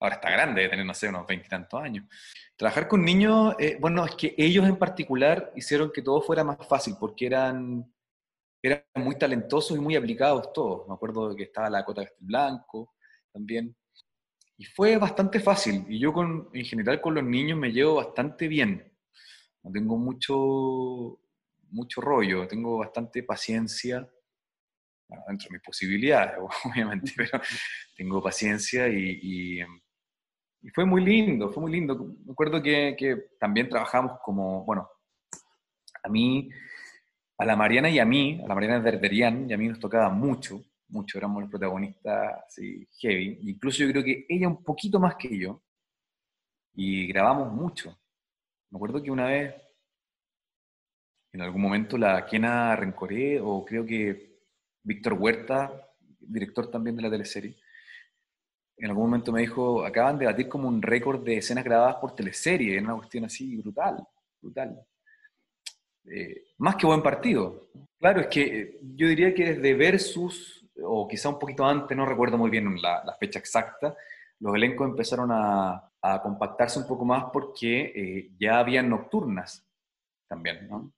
Ahora 0.00 0.16
está 0.16 0.28
grande, 0.28 0.60
debe 0.60 0.72
tener, 0.72 0.84
no 0.84 0.92
sé, 0.92 1.08
unos 1.08 1.26
veintitantos 1.26 1.80
años. 1.80 2.04
Trabajar 2.56 2.86
con 2.86 3.02
niños, 3.02 3.54
eh, 3.58 3.78
bueno, 3.80 4.04
es 4.04 4.16
que 4.16 4.34
ellos 4.36 4.66
en 4.66 4.76
particular 4.76 5.50
hicieron 5.56 5.90
que 5.90 6.02
todo 6.02 6.20
fuera 6.20 6.44
más 6.44 6.58
fácil, 6.68 6.96
porque 7.00 7.24
eran, 7.24 7.90
eran 8.62 8.84
muy 8.96 9.16
talentosos 9.16 9.78
y 9.78 9.80
muy 9.80 9.96
aplicados 9.96 10.52
todos. 10.52 10.86
Me 10.88 10.92
acuerdo 10.92 11.34
que 11.34 11.44
estaba 11.44 11.70
la 11.70 11.86
Cota 11.86 12.04
Castelblanco 12.04 12.92
también. 13.32 13.74
Y 14.62 14.64
fue 14.64 14.96
bastante 14.96 15.40
fácil. 15.40 15.84
Y 15.88 15.98
yo 15.98 16.12
con, 16.12 16.48
en 16.52 16.64
general 16.64 17.00
con 17.00 17.14
los 17.14 17.24
niños 17.24 17.58
me 17.58 17.72
llevo 17.72 17.96
bastante 17.96 18.46
bien. 18.46 18.96
No 19.64 19.72
tengo 19.72 19.98
mucho, 19.98 21.18
mucho 21.70 22.00
rollo, 22.00 22.46
tengo 22.46 22.78
bastante 22.78 23.24
paciencia, 23.24 24.08
bueno, 25.08 25.24
dentro 25.26 25.48
de 25.48 25.54
mis 25.54 25.62
posibilidades, 25.62 26.34
obviamente, 26.64 27.12
pero 27.16 27.40
tengo 27.96 28.22
paciencia 28.22 28.86
y, 28.86 29.18
y, 29.20 29.60
y 30.60 30.70
fue 30.72 30.84
muy 30.84 31.04
lindo, 31.04 31.50
fue 31.50 31.62
muy 31.62 31.72
lindo. 31.72 32.14
Me 32.24 32.30
acuerdo 32.30 32.62
que, 32.62 32.94
que 32.96 33.16
también 33.40 33.68
trabajamos 33.68 34.20
como, 34.22 34.64
bueno, 34.64 34.88
a 36.04 36.08
mí, 36.08 36.50
a 37.36 37.44
la 37.44 37.56
Mariana 37.56 37.90
y 37.90 37.98
a 37.98 38.04
mí, 38.04 38.40
a 38.44 38.46
la 38.46 38.54
Mariana 38.54 38.78
Derderian 38.78 39.50
y 39.50 39.54
a 39.54 39.58
mí 39.58 39.66
nos 39.66 39.80
tocaba 39.80 40.08
mucho, 40.10 40.62
mucho, 40.92 41.18
éramos 41.18 41.42
los 41.42 41.50
protagonistas 41.50 42.44
así, 42.46 42.86
heavy. 43.00 43.38
Incluso 43.42 43.84
yo 43.84 43.90
creo 43.90 44.04
que 44.04 44.26
ella 44.28 44.48
un 44.48 44.62
poquito 44.62 45.00
más 45.00 45.16
que 45.16 45.36
yo. 45.36 45.62
Y 46.74 47.06
grabamos 47.08 47.52
mucho. 47.52 47.98
Me 48.70 48.76
acuerdo 48.76 49.02
que 49.02 49.10
una 49.10 49.26
vez, 49.26 49.54
en 51.32 51.40
algún 51.42 51.62
momento, 51.62 51.98
la 51.98 52.24
Kena 52.26 52.76
Rencoré, 52.76 53.40
o 53.40 53.64
creo 53.64 53.84
que 53.84 54.40
Víctor 54.82 55.14
Huerta, 55.14 55.90
director 56.20 56.70
también 56.70 56.96
de 56.96 57.02
la 57.02 57.10
teleserie, 57.10 57.56
en 58.76 58.88
algún 58.88 59.04
momento 59.04 59.32
me 59.32 59.42
dijo, 59.42 59.84
acaban 59.84 60.18
de 60.18 60.26
batir 60.26 60.48
como 60.48 60.68
un 60.68 60.82
récord 60.82 61.22
de 61.22 61.36
escenas 61.36 61.64
grabadas 61.64 61.96
por 61.96 62.14
teleserie, 62.14 62.76
es 62.76 62.82
una 62.82 62.96
cuestión 62.96 63.24
así 63.24 63.56
brutal, 63.56 64.02
brutal. 64.40 64.84
Eh, 66.04 66.46
más 66.58 66.76
que 66.76 66.86
buen 66.86 67.02
partido. 67.02 67.68
Claro, 67.98 68.22
es 68.22 68.26
que 68.26 68.42
eh, 68.42 68.80
yo 68.96 69.06
diría 69.06 69.34
que 69.34 69.54
desde 69.54 69.74
Versus, 69.74 70.61
o 70.84 71.06
quizá 71.08 71.28
un 71.28 71.38
poquito 71.38 71.64
antes, 71.64 71.96
no 71.96 72.06
recuerdo 72.06 72.38
muy 72.38 72.50
bien 72.50 72.80
la, 72.80 73.16
fecha 73.18 73.38
exacta, 73.38 73.96
los 74.40 74.54
elencos 74.54 74.88
empezaron 74.88 75.30
a, 75.32 75.88
compactarse 76.22 76.80
un 76.80 76.86
poco 76.88 77.04
más 77.04 77.26
porque 77.32 77.92
eh, 77.94 78.30
ya 78.36 78.58
habían 78.58 78.88
nocturnas 78.88 79.64
también, 80.26 80.68
¿no? 80.68 80.92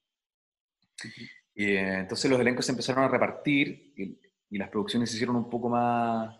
entonces 1.55 2.31
los 2.31 2.41
elencos 2.41 2.65
se 2.65 2.73
empezaron 2.73 3.05
a 3.05 3.09
repartir 3.09 3.93
y, 3.97 4.19
y 4.49 4.59
las 4.59 4.71
producciones 4.71 5.11
se 5.11 5.17
hicieron 5.17 5.37
un 5.37 5.51
poco 5.51 5.69
más 5.69 6.35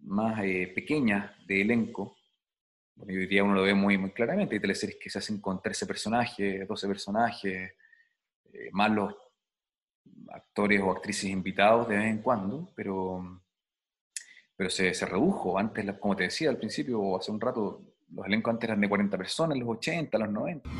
más 0.00 0.40
eh, 0.44 0.72
pequeñas 0.74 1.30
de 1.46 1.62
elenco, 1.62 2.16
bueno, 2.94 3.12
hoy 3.12 3.26
día 3.26 3.44
uno 3.44 3.54
lo 3.54 3.62
ve 3.62 3.74
muy, 3.74 3.98
muy 3.98 4.10
claramente, 4.10 4.54
hay 4.54 4.60
teleseries 4.60 4.98
que 4.98 5.10
se 5.10 5.18
hacen 5.18 5.40
con 5.40 5.60
13 5.60 5.86
personajes, 5.86 6.66
12 6.66 6.88
personajes, 6.88 7.72
eh, 8.52 8.70
más 8.72 8.90
los 8.90 9.14
actores 10.32 10.80
o 10.82 10.90
actrices 10.90 11.30
invitados 11.30 11.88
de 11.88 11.96
vez 11.96 12.06
en 12.06 12.22
cuando, 12.22 12.68
pero, 12.74 13.42
pero 14.56 14.70
se, 14.70 14.92
se 14.94 15.06
redujo. 15.06 15.58
Antes, 15.58 15.84
como 15.98 16.16
te 16.16 16.24
decía 16.24 16.50
al 16.50 16.58
principio, 16.58 17.00
o 17.00 17.18
hace 17.18 17.30
un 17.30 17.40
rato, 17.40 17.82
los 18.12 18.26
elencos 18.26 18.52
antes 18.52 18.68
eran 18.68 18.80
de 18.80 18.88
40 18.88 19.16
personas, 19.18 19.58
los 19.58 19.68
80, 19.68 20.18
los 20.18 20.30
90. 20.30 20.70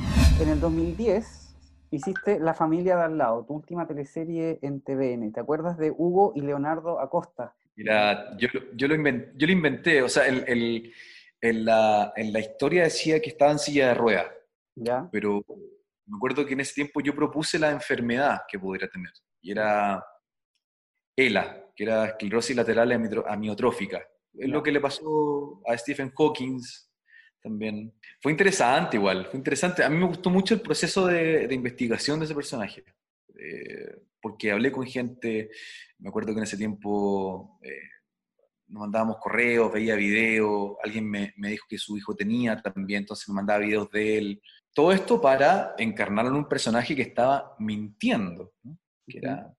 En 0.40 0.48
el 0.48 0.60
2010 0.60 1.46
hiciste 1.90 2.38
La 2.40 2.54
familia 2.54 2.96
de 2.96 3.02
al 3.04 3.18
lado, 3.18 3.44
tu 3.44 3.54
última 3.54 3.86
teleserie 3.86 4.58
en 4.62 4.80
TVN. 4.80 5.32
¿Te 5.32 5.40
acuerdas 5.40 5.78
de 5.78 5.90
Hugo 5.90 6.32
y 6.34 6.40
Leonardo 6.40 7.00
Acosta? 7.00 7.54
Mira, 7.76 8.36
yo, 8.38 8.48
yo, 8.74 8.88
lo, 8.88 8.94
inventé, 8.94 9.32
yo 9.36 9.46
lo 9.46 9.52
inventé, 9.52 10.02
o 10.02 10.08
sea, 10.08 10.26
el, 10.26 10.44
el, 10.46 10.92
en, 11.40 11.64
la, 11.64 12.12
en, 12.16 12.32
la, 12.32 12.40
historia 12.40 12.84
decía 12.84 13.20
que 13.20 13.30
estaba 13.30 13.52
en 13.52 13.58
silla 13.58 13.88
de 13.88 13.94
ruedas, 13.94 14.26
¿Ya? 14.74 15.08
pero 15.12 15.44
me 16.06 16.16
acuerdo 16.16 16.46
que 16.46 16.54
en 16.54 16.60
ese 16.60 16.74
tiempo 16.74 17.00
yo 17.00 17.14
propuse 17.14 17.58
la 17.58 17.70
enfermedad 17.70 18.42
que 18.48 18.58
pudiera 18.58 18.88
tener, 18.88 19.12
y 19.40 19.52
era 19.52 20.04
ELA, 21.16 21.72
que 21.74 21.84
era 21.84 22.06
esclerosis 22.06 22.56
lateral 22.56 22.92
amiotrófica. 23.26 24.06
Es 24.34 24.48
lo 24.48 24.62
que 24.62 24.72
le 24.72 24.80
pasó 24.80 25.62
a 25.66 25.76
Stephen 25.76 26.12
Hawking 26.16 26.60
también. 27.42 27.94
Fue 28.20 28.32
interesante 28.32 28.96
igual, 28.96 29.26
fue 29.26 29.38
interesante. 29.38 29.82
A 29.82 29.88
mí 29.88 29.96
me 29.96 30.06
gustó 30.06 30.30
mucho 30.30 30.54
el 30.54 30.60
proceso 30.60 31.06
de, 31.06 31.46
de 31.48 31.54
investigación 31.54 32.18
de 32.18 32.26
ese 32.26 32.34
personaje. 32.34 32.84
Eh, 33.38 34.02
porque 34.20 34.50
hablé 34.50 34.72
con 34.72 34.86
gente, 34.86 35.50
me 35.98 36.08
acuerdo 36.08 36.32
que 36.32 36.38
en 36.38 36.44
ese 36.44 36.56
tiempo 36.56 37.58
eh, 37.62 37.88
nos 38.68 38.80
mandábamos 38.80 39.18
correos, 39.18 39.72
veía 39.72 39.94
videos, 39.94 40.76
alguien 40.82 41.08
me, 41.08 41.32
me, 41.36 41.50
dijo 41.50 41.66
que 41.68 41.78
su 41.78 41.96
hijo 41.96 42.14
tenía 42.16 42.60
también, 42.60 43.02
entonces 43.02 43.28
me 43.28 43.36
mandaba 43.36 43.60
videos 43.60 43.90
de 43.90 44.18
él. 44.18 44.42
Todo 44.76 44.92
esto 44.92 45.18
para 45.18 45.74
encarnar 45.78 46.26
en 46.26 46.34
un 46.34 46.46
personaje 46.46 46.94
que 46.94 47.00
estaba 47.00 47.56
mintiendo, 47.58 48.52
que 49.06 49.16
era, 49.16 49.50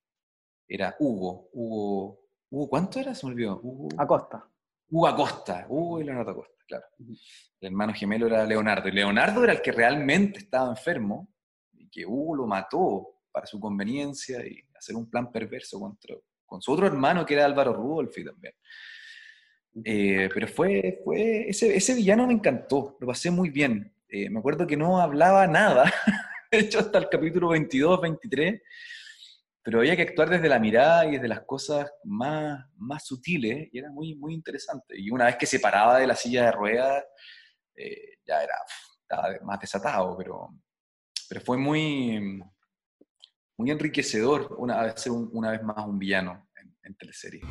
era 0.68 0.96
Hugo. 1.00 1.50
Hugo. 1.54 2.20
¿Hugo 2.52 2.70
cuánto 2.70 3.00
era? 3.00 3.16
Se 3.16 3.26
me 3.26 3.32
olvidó. 3.32 3.60
Hugo, 3.64 3.90
Acosta. 3.98 4.48
Hugo 4.88 5.08
Acosta. 5.08 5.66
Hugo 5.68 6.00
y 6.00 6.04
Leonardo 6.04 6.34
Acosta, 6.34 6.64
claro. 6.68 6.86
El 7.00 7.68
hermano 7.68 7.96
gemelo 7.96 8.28
era 8.28 8.46
Leonardo. 8.46 8.90
Y 8.90 8.92
Leonardo 8.92 9.44
era 9.44 9.54
el 9.54 9.62
que 9.64 9.72
realmente 9.72 10.38
estaba 10.38 10.70
enfermo 10.70 11.34
y 11.74 11.90
que 11.90 12.06
Hugo 12.06 12.36
lo 12.36 12.46
mató 12.46 13.24
para 13.32 13.48
su 13.48 13.60
conveniencia 13.60 14.46
y 14.46 14.62
hacer 14.78 14.96
un 14.96 15.10
plan 15.10 15.32
perverso 15.32 15.80
contra, 15.80 16.16
con 16.46 16.62
su 16.62 16.72
otro 16.72 16.86
hermano 16.86 17.26
que 17.26 17.34
era 17.34 17.46
Álvaro 17.46 17.74
Rudolfi 17.74 18.24
también. 18.24 18.54
Eh, 19.84 20.30
pero 20.32 20.48
fue, 20.48 21.02
fue 21.04 21.50
ese, 21.50 21.76
ese, 21.76 21.96
villano 21.96 22.28
me 22.28 22.34
encantó, 22.34 22.98
lo 23.00 23.08
pasé 23.08 23.32
muy 23.32 23.50
bien. 23.50 23.97
Eh, 24.10 24.30
me 24.30 24.40
acuerdo 24.40 24.66
que 24.66 24.78
no 24.78 25.02
hablaba 25.02 25.48
nada, 25.48 25.92
de 26.52 26.60
hecho 26.60 26.80
hasta 26.80 26.98
el 26.98 27.10
capítulo 27.10 27.50
22, 27.50 28.02
23, 28.02 28.62
pero 29.62 29.80
había 29.80 29.98
que 29.98 30.04
actuar 30.04 30.30
desde 30.30 30.48
la 30.48 30.60
mirada 30.60 31.06
y 31.06 31.12
desde 31.12 31.28
las 31.28 31.42
cosas 31.42 31.92
más, 32.06 32.66
más 32.78 33.06
sutiles 33.06 33.68
y 33.74 33.80
era 33.80 33.92
muy, 33.92 34.16
muy 34.16 34.34
interesante. 34.34 34.98
Y 34.98 35.10
una 35.10 35.26
vez 35.26 35.36
que 35.36 35.46
se 35.46 35.60
paraba 35.60 36.00
de 36.00 36.08
la 36.08 36.16
silla 36.16 36.46
de 36.46 36.52
ruedas, 36.54 37.04
eh, 37.76 38.20
ya 38.26 38.42
era, 38.42 38.56
estaba 39.02 39.28
más 39.44 39.60
desatado, 39.60 40.16
pero, 40.18 40.54
pero 41.28 41.42
fue 41.42 41.58
muy, 41.58 42.42
muy 43.58 43.72
enriquecedor 43.72 44.56
una, 44.58 44.96
ser 44.96 45.12
una 45.12 45.52
vez 45.52 45.62
más 45.64 45.86
un 45.86 46.00
villano 46.00 46.50
en, 46.56 46.78
en 46.84 46.96
teleserie. 46.96 47.42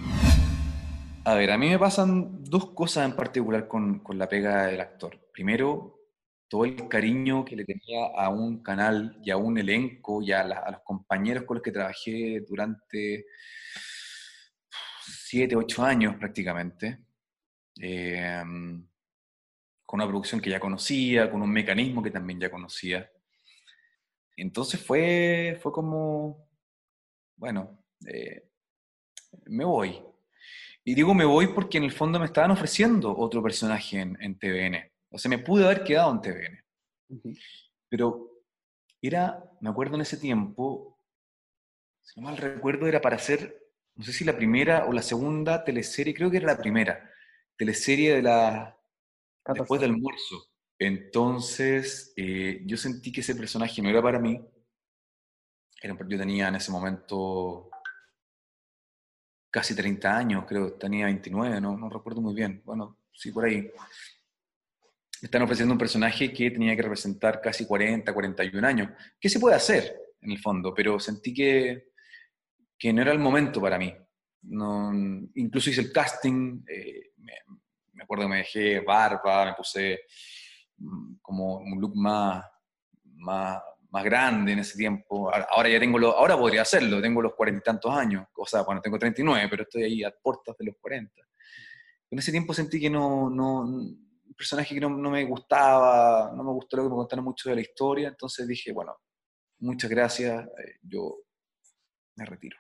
A 1.27 1.35
ver, 1.35 1.51
a 1.51 1.59
mí 1.59 1.69
me 1.69 1.79
pasan 1.79 2.45
dos 2.45 2.73
cosas 2.73 3.05
en 3.05 3.15
particular 3.15 3.69
con, 3.69 3.99
con, 3.99 4.17
la 4.17 4.27
pega 4.29 4.69
del 4.69 4.81
actor. 4.81 5.29
Primero, 5.33 5.96
todo 6.49 6.65
el 6.65 6.89
cariño 6.89 7.45
que 7.45 7.57
le 7.57 7.65
tenía 7.65 8.07
a 8.17 8.29
un 8.29 8.63
canal 8.63 9.19
y 9.23 9.31
a 9.31 9.37
un 9.37 9.59
elenco 9.59 10.23
y 10.23 10.33
a, 10.33 10.45
los 10.45 10.81
compañeros 10.85 11.45
con 11.45 11.57
los 11.57 11.63
que 11.63 11.73
trabajé 11.73 12.41
durante 12.49 13.27
siete, 15.03 15.57
ocho 15.57 15.83
años 15.83 16.17
prácticamente. 16.17 16.99
Eh, 17.81 18.43
con 19.87 20.01
una 20.01 20.09
producción 20.09 20.41
que 20.41 20.51
ya 20.51 20.61
conocía, 20.61 21.31
con 21.31 21.41
un 21.41 21.51
mecanismo 21.51 22.03
que 22.03 22.11
también 22.11 22.41
ya 22.41 22.51
conocía. 22.51 23.09
Entonces 24.37 24.85
fue, 24.85 25.59
fue 25.63 25.73
como, 25.73 26.49
bueno, 27.37 27.85
eh, 28.07 28.51
me 29.47 29.65
voy. 29.65 30.03
Y 30.85 30.95
digo 30.95 31.15
me 31.15 31.25
voy 31.25 31.49
porque 31.49 31.79
en 31.79 31.85
el 31.85 31.93
fondo 31.93 32.19
me 32.19 32.27
estaban 32.27 32.51
ofreciendo 32.51 33.17
otro 33.17 33.43
personaje 33.43 34.01
en, 34.01 34.19
en 34.21 34.39
TVN. 34.39 34.96
O 35.17 35.19
sea, 35.19 35.31
me 35.31 35.39
pude 35.39 35.65
haber 35.65 35.83
quedado 35.83 36.13
en 36.13 36.21
TVN. 36.21 36.65
Pero 37.89 38.43
era, 39.01 39.43
me 39.63 39.71
acuerdo 39.71 39.95
en 39.95 40.03
ese 40.03 40.19
tiempo, 40.19 41.01
si 42.03 42.21
no 42.21 42.27
mal 42.27 42.37
recuerdo, 42.37 42.87
era 42.87 43.01
para 43.01 43.17
hacer, 43.17 43.73
no 43.95 44.05
sé 44.05 44.13
si 44.13 44.27
la 44.27 44.37
primera 44.37 44.85
o 44.85 44.93
la 44.93 45.01
segunda 45.01 45.65
teleserie, 45.65 46.13
creo 46.13 46.31
que 46.31 46.37
era 46.37 46.49
la 46.49 46.59
primera, 46.59 47.11
teleserie 47.57 48.17
de 48.17 48.23
la, 48.23 48.79
después 49.55 49.81
del 49.81 49.93
almuerzo. 49.93 50.51
Entonces, 50.79 52.13
eh, 52.15 52.61
yo 52.67 52.77
sentí 52.77 53.11
que 53.11 53.23
ese 53.23 53.35
personaje 53.35 53.81
no 53.81 53.89
era 53.89 54.03
para 54.03 54.19
mí. 54.19 54.39
yo 55.83 56.19
tenía 56.19 56.49
en 56.49 56.57
ese 56.57 56.71
momento 56.71 57.71
casi 59.51 59.75
30 59.75 60.15
años, 60.15 60.45
creo, 60.47 60.75
tenía 60.75 61.07
29, 61.07 61.59
no, 61.63 61.75
no 61.79 61.89
recuerdo 61.89 62.21
muy 62.21 62.35
bien. 62.35 62.61
Bueno, 62.67 62.99
sí, 63.15 63.33
por 63.33 63.47
ahí. 63.47 63.73
Están 65.23 65.43
ofreciendo 65.43 65.73
un 65.73 65.79
personaje 65.79 66.33
que 66.33 66.51
tenía 66.51 66.77
que 66.77 66.83
representar 66.83 67.41
casi 67.41 67.67
40, 67.67 68.13
41 68.13 68.67
años. 68.67 68.91
¿Qué 69.19 69.29
se 69.29 69.41
puede 69.41 69.57
hacer, 69.57 69.97
en 70.21 70.33
el 70.33 70.39
fondo? 70.39 70.75
Pero 70.75 71.01
sentí 71.01 71.33
que, 71.33 71.91
que 72.79 72.93
no 72.93 73.03
era 73.03 73.13
el 73.13 73.19
momento 73.19 73.61
para 73.61 73.79
mí. 73.79 73.95
No, 74.43 74.93
incluso 75.35 75.71
hice 75.71 75.81
el 75.81 75.93
casting, 75.93 76.63
eh, 76.69 77.13
me, 77.17 77.33
me 77.95 78.03
acuerdo 78.05 78.25
que 78.25 78.31
me 78.31 78.37
dejé 78.39 78.81
barba, 78.81 79.47
me 79.47 79.55
puse 79.55 80.01
Mm, 80.79 81.17
como 81.23 81.57
un 81.59 81.81
look 81.81 81.97
más, 81.97 82.45
más, 83.15 83.63
más 83.91 84.05
grande 84.05 84.53
en 84.53 84.59
ese 84.59 84.77
tiempo. 84.77 85.31
Ahora 85.51 85.69
ya 85.69 85.81
tengo, 85.81 85.99
lo, 85.99 86.17
ahora 86.17 86.37
podría 86.37 86.63
hacerlo, 86.63 87.01
tengo 87.01 87.23
los 87.23 87.35
cuarenta 87.35 87.61
y 87.61 87.65
tantos 87.65 87.93
años, 87.93 88.27
o 88.35 88.47
sea, 88.47 88.63
bueno, 88.63 88.81
tengo 88.81 88.99
39, 88.99 89.49
pero 89.51 89.63
estoy 89.63 89.85
ahí 89.85 90.05
a 90.05 90.11
puertas 90.11 90.57
de 90.59 90.67
los 90.67 90.77
40. 90.81 91.23
En 92.11 92.19
ese 92.19 92.31
tiempo 92.31 92.55
sentí 92.55 92.81
que 92.81 92.91
no, 92.91 93.31
no 93.31 93.67
personaje 94.37 94.75
que 94.75 94.81
no, 94.81 94.91
no, 94.91 95.11
me 95.11 95.25
gustaba, 95.25 96.33
no 96.35 96.45
me 96.45 96.53
gustó 96.53 96.77
lo 96.77 96.85
que 96.85 96.89
me 96.91 96.97
contaron 96.97 97.25
mucho 97.25 97.49
de 97.49 97.57
la 97.57 97.63
historia, 97.63 98.09
entonces 98.09 98.47
dije, 98.47 98.73
bueno, 98.73 98.97
muchas 99.61 99.91
gracias, 99.91 100.47
eh, 100.47 100.79
yo 100.83 101.25
me 102.17 102.25
retiro. 102.25 102.59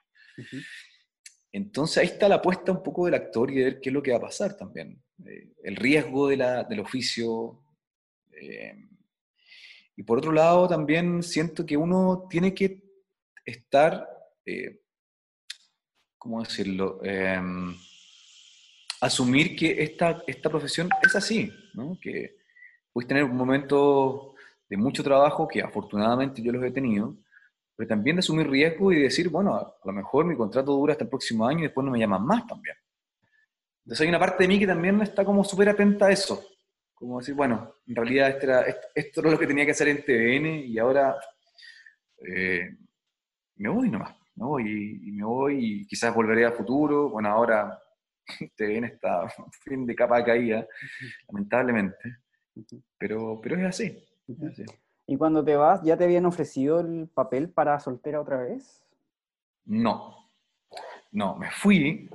Entonces 1.52 1.98
ahí 1.98 2.06
está 2.06 2.28
la 2.28 2.36
apuesta 2.36 2.72
un 2.72 2.82
poco 2.82 3.06
del 3.06 3.14
actor 3.14 3.50
y 3.50 3.54
de 3.56 3.64
ver 3.64 3.80
qué 3.80 3.88
es 3.88 3.92
lo 3.92 4.02
que 4.02 4.10
va 4.10 4.18
a 4.18 4.22
pasar 4.28 4.56
también. 4.56 5.02
Eh, 5.24 5.54
el 5.64 5.76
riesgo 5.76 6.28
de 6.28 6.36
la, 6.36 6.64
del 6.64 6.80
oficio, 6.80 7.62
eh, 8.32 8.74
y 9.96 10.02
por 10.02 10.18
otro 10.18 10.32
lado, 10.32 10.68
también 10.68 11.22
siento 11.22 11.64
que 11.64 11.76
uno 11.76 12.26
tiene 12.28 12.54
que 12.54 12.82
estar, 13.44 14.06
eh, 14.44 14.82
¿cómo 16.18 16.42
decirlo? 16.42 17.00
Em, 17.02 17.74
asumir 19.00 19.56
que 19.56 19.82
esta, 19.82 20.22
esta 20.26 20.50
profesión 20.50 20.90
es 21.02 21.16
así. 21.16 21.50
¿No? 21.76 21.98
Que 22.00 22.36
puedes 22.92 23.06
tener 23.06 23.24
un 23.24 23.36
momento 23.36 24.34
de 24.68 24.76
mucho 24.76 25.04
trabajo, 25.04 25.46
que 25.46 25.62
afortunadamente 25.62 26.42
yo 26.42 26.52
los 26.52 26.64
he 26.64 26.70
tenido, 26.70 27.14
pero 27.76 27.88
también 27.88 28.16
de 28.16 28.20
asumir 28.20 28.48
riesgo 28.48 28.92
y 28.92 29.02
decir, 29.02 29.28
bueno, 29.28 29.54
a 29.54 29.76
lo 29.84 29.92
mejor 29.92 30.24
mi 30.24 30.36
contrato 30.36 30.72
dura 30.72 30.92
hasta 30.92 31.04
el 31.04 31.10
próximo 31.10 31.46
año 31.46 31.60
y 31.60 31.62
después 31.64 31.84
no 31.84 31.92
me 31.92 31.98
llaman 31.98 32.24
más 32.24 32.46
también. 32.46 32.76
Entonces 33.84 34.02
hay 34.02 34.08
una 34.08 34.18
parte 34.18 34.42
de 34.42 34.48
mí 34.48 34.58
que 34.58 34.66
también 34.66 35.00
está 35.02 35.24
como 35.24 35.44
súper 35.44 35.68
atenta 35.68 36.06
a 36.06 36.10
eso. 36.10 36.44
Como 36.94 37.18
decir, 37.18 37.34
bueno, 37.34 37.74
en 37.86 37.94
realidad 37.94 38.30
esto 38.30 38.46
era, 38.46 38.64
esto 38.94 39.20
era 39.20 39.30
lo 39.30 39.38
que 39.38 39.46
tenía 39.46 39.66
que 39.66 39.72
hacer 39.72 39.88
en 39.88 40.02
TVN 40.02 40.46
y 40.66 40.78
ahora 40.78 41.16
eh, 42.26 42.76
me 43.56 43.68
voy 43.68 43.90
nomás, 43.90 44.16
me 44.34 44.44
voy 44.46 45.00
y, 45.04 45.12
me 45.12 45.24
voy 45.24 45.82
y 45.82 45.86
quizás 45.86 46.14
volveré 46.14 46.46
a 46.46 46.52
futuro. 46.52 47.10
Bueno, 47.10 47.28
ahora 47.28 47.78
TVN 48.56 48.84
está 48.84 49.28
fin 49.64 49.86
de 49.86 49.94
capa 49.94 50.24
caída, 50.24 50.66
lamentablemente, 51.28 52.18
pero, 52.98 53.40
pero 53.40 53.56
es 53.56 53.64
así. 53.64 54.04
Es 54.28 54.42
así. 54.42 54.64
¿Y 55.06 55.16
cuando 55.16 55.44
te 55.44 55.54
vas, 55.54 55.82
ya 55.84 55.96
te 55.96 56.04
habían 56.04 56.26
ofrecido 56.26 56.80
el 56.80 57.08
papel 57.08 57.50
para 57.50 57.78
soltera 57.78 58.20
otra 58.20 58.38
vez? 58.38 58.82
No, 59.64 60.16
no, 61.12 61.36
me 61.36 61.50
fui, 61.50 62.10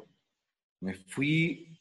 me 0.81 0.93
fui, 0.93 1.79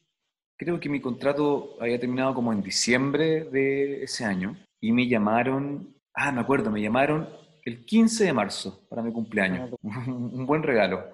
creo 0.56 0.78
que 0.78 0.88
mi 0.88 1.00
contrato 1.00 1.76
había 1.80 1.98
terminado 1.98 2.34
como 2.34 2.52
en 2.52 2.62
diciembre 2.62 3.44
de 3.44 4.04
ese 4.04 4.24
año 4.24 4.56
y 4.80 4.92
me 4.92 5.08
llamaron, 5.08 5.94
ah, 6.14 6.32
me 6.32 6.40
acuerdo, 6.40 6.70
me 6.70 6.80
llamaron 6.80 7.28
el 7.64 7.84
15 7.84 8.24
de 8.24 8.32
marzo 8.32 8.86
para 8.88 9.02
mi 9.02 9.12
cumpleaños, 9.12 9.70
un 9.82 10.46
buen 10.46 10.62
regalo. 10.62 11.12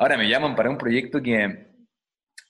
Ahora 0.00 0.16
me 0.16 0.28
llaman 0.28 0.56
para 0.56 0.70
un 0.70 0.78
proyecto 0.78 1.22
que, 1.22 1.68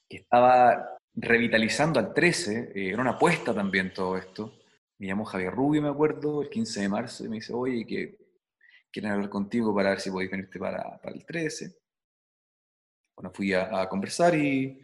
estaba 0.09 0.97
revitalizando 1.13 1.99
al 1.99 2.13
13, 2.13 2.71
eh, 2.75 2.89
era 2.89 3.01
una 3.01 3.11
apuesta 3.11 3.53
también 3.53 3.93
todo 3.93 4.17
esto 4.17 4.61
me 5.01 5.07
llamó 5.07 5.25
Javier 5.25 5.51
Rubio, 5.51 5.81
me 5.81 5.89
acuerdo, 5.89 6.43
el 6.43 6.49
15 6.51 6.81
de 6.81 6.89
marzo, 6.89 7.25
y 7.25 7.29
me 7.29 7.37
dice, 7.37 7.53
oye, 7.53 7.87
que 7.87 8.19
quieren 8.91 9.13
hablar 9.13 9.31
contigo 9.31 9.73
para 9.73 9.89
ver 9.89 9.99
si 9.99 10.11
podéis 10.11 10.29
venirte 10.29 10.59
para, 10.59 11.01
para 11.01 11.15
el 11.15 11.25
13. 11.25 11.75
Bueno, 13.15 13.31
fui 13.33 13.51
a, 13.51 13.89
conversar 13.89 14.35
y, 14.35 14.79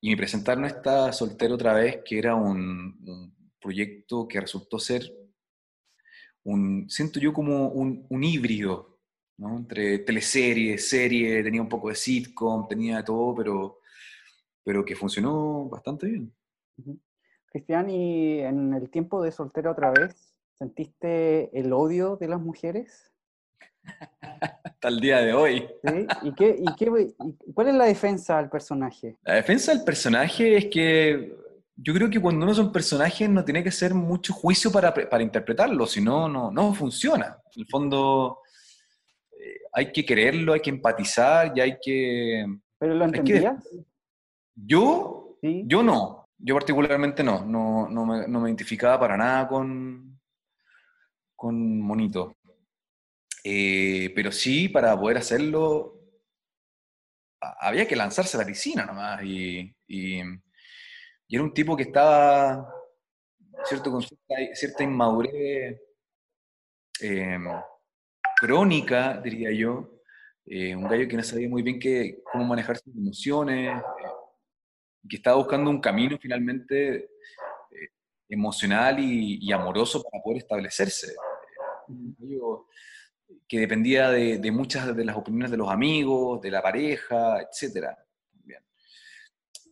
y, 0.00 0.10
me 0.10 0.16
presentaron 0.16 0.64
esta 0.64 1.12
soltero 1.12 1.56
otra 1.56 1.74
vez, 1.74 1.98
que 2.02 2.18
era 2.18 2.34
un, 2.34 2.98
un, 3.06 3.52
proyecto 3.60 4.26
que 4.26 4.40
resultó 4.40 4.78
ser 4.78 5.12
un, 6.44 6.88
siento 6.88 7.20
yo 7.20 7.34
como 7.34 7.68
un, 7.68 8.06
un 8.08 8.24
híbrido, 8.24 8.91
¿no? 9.38 9.56
entre 9.56 9.98
teleserie, 10.00 10.78
serie, 10.78 11.42
tenía 11.42 11.62
un 11.62 11.68
poco 11.68 11.88
de 11.88 11.94
sitcom, 11.94 12.68
tenía 12.68 12.98
de 12.98 13.02
todo, 13.02 13.34
pero, 13.34 13.78
pero 14.62 14.84
que 14.84 14.96
funcionó 14.96 15.68
bastante 15.68 16.06
bien. 16.06 16.32
Cristian, 17.46 17.90
¿y 17.90 18.40
en 18.40 18.72
el 18.74 18.88
tiempo 18.90 19.22
de 19.22 19.32
soltera 19.32 19.70
otra 19.70 19.90
vez, 19.90 20.34
sentiste 20.54 21.56
el 21.58 21.72
odio 21.72 22.16
de 22.16 22.28
las 22.28 22.40
mujeres? 22.40 23.12
Hasta 24.64 24.88
el 24.88 25.00
día 25.00 25.18
de 25.18 25.34
hoy. 25.34 25.68
¿Sí? 25.84 26.06
¿Y, 26.22 26.34
qué, 26.34 26.56
y, 26.58 26.74
qué, 26.76 27.14
y 27.18 27.52
cuál 27.52 27.68
es 27.68 27.74
la 27.74 27.84
defensa 27.84 28.38
del 28.38 28.48
personaje? 28.48 29.16
La 29.24 29.34
defensa 29.34 29.74
del 29.74 29.84
personaje 29.84 30.56
es 30.56 30.66
que 30.66 31.36
yo 31.76 31.94
creo 31.94 32.08
que 32.08 32.20
cuando 32.20 32.44
uno 32.44 32.52
es 32.52 32.58
un 32.58 32.72
personaje 32.72 33.28
no 33.28 33.44
tiene 33.44 33.64
que 33.64 33.70
ser 33.70 33.92
mucho 33.94 34.32
juicio 34.32 34.70
para, 34.70 34.94
para 34.94 35.22
interpretarlo, 35.22 35.86
si 35.86 36.00
no, 36.00 36.28
no 36.28 36.74
funciona. 36.74 37.38
En 37.54 37.62
el 37.62 37.68
fondo 37.68 38.41
hay 39.72 39.92
que 39.92 40.04
quererlo, 40.04 40.52
hay 40.52 40.60
que 40.60 40.70
empatizar 40.70 41.52
y 41.56 41.60
hay 41.60 41.78
que... 41.80 42.44
¿Pero 42.78 42.94
lo 42.94 43.04
entendías? 43.04 43.68
Yo, 44.54 45.38
¿Sí? 45.40 45.64
yo 45.66 45.82
no. 45.82 46.28
Yo 46.38 46.54
particularmente 46.54 47.22
no, 47.22 47.44
no, 47.44 47.88
no, 47.88 48.04
me, 48.04 48.26
no 48.26 48.40
me 48.40 48.48
identificaba 48.48 48.98
para 48.98 49.16
nada 49.16 49.48
con, 49.48 50.20
con 51.36 51.80
Monito. 51.80 52.36
Eh, 53.44 54.12
pero 54.14 54.30
sí, 54.30 54.68
para 54.68 54.98
poder 54.98 55.18
hacerlo, 55.18 56.00
había 57.40 57.86
que 57.86 57.96
lanzarse 57.96 58.36
a 58.36 58.40
la 58.40 58.46
piscina 58.46 58.84
nomás. 58.84 59.22
Y, 59.24 59.74
y, 59.86 60.20
era 61.28 61.42
un 61.42 61.54
tipo 61.54 61.76
que 61.76 61.84
estaba, 61.84 62.72
¿cierto? 63.64 63.90
con 63.90 64.02
cierta, 64.02 64.84
inmadurez 64.84 65.80
em, 67.00 67.46
crónica, 68.42 69.20
diría 69.22 69.52
yo. 69.52 70.00
Eh, 70.44 70.74
un 70.74 70.88
gallo 70.88 71.06
que 71.06 71.16
no 71.16 71.22
sabía 71.22 71.48
muy 71.48 71.62
bien 71.62 71.78
cómo 72.24 72.44
manejar 72.44 72.76
sus 72.76 72.92
emociones, 72.92 73.80
que 75.08 75.16
estaba 75.16 75.36
buscando 75.36 75.70
un 75.70 75.80
camino 75.80 76.18
finalmente 76.20 76.96
eh, 76.96 77.88
emocional 78.28 78.98
y, 78.98 79.52
amoroso 79.52 80.02
para 80.02 80.20
poder 80.20 80.38
establecerse. 80.38 81.14
que 83.46 83.60
dependía 83.60 84.10
de, 84.10 84.50
muchas 84.50 84.96
de 84.96 85.04
las 85.04 85.16
opiniones 85.16 85.52
de 85.52 85.58
los 85.58 85.70
amigos, 85.70 86.40
de 86.40 86.50
la 86.50 86.60
pareja, 86.60 87.40
etc. 87.42 87.90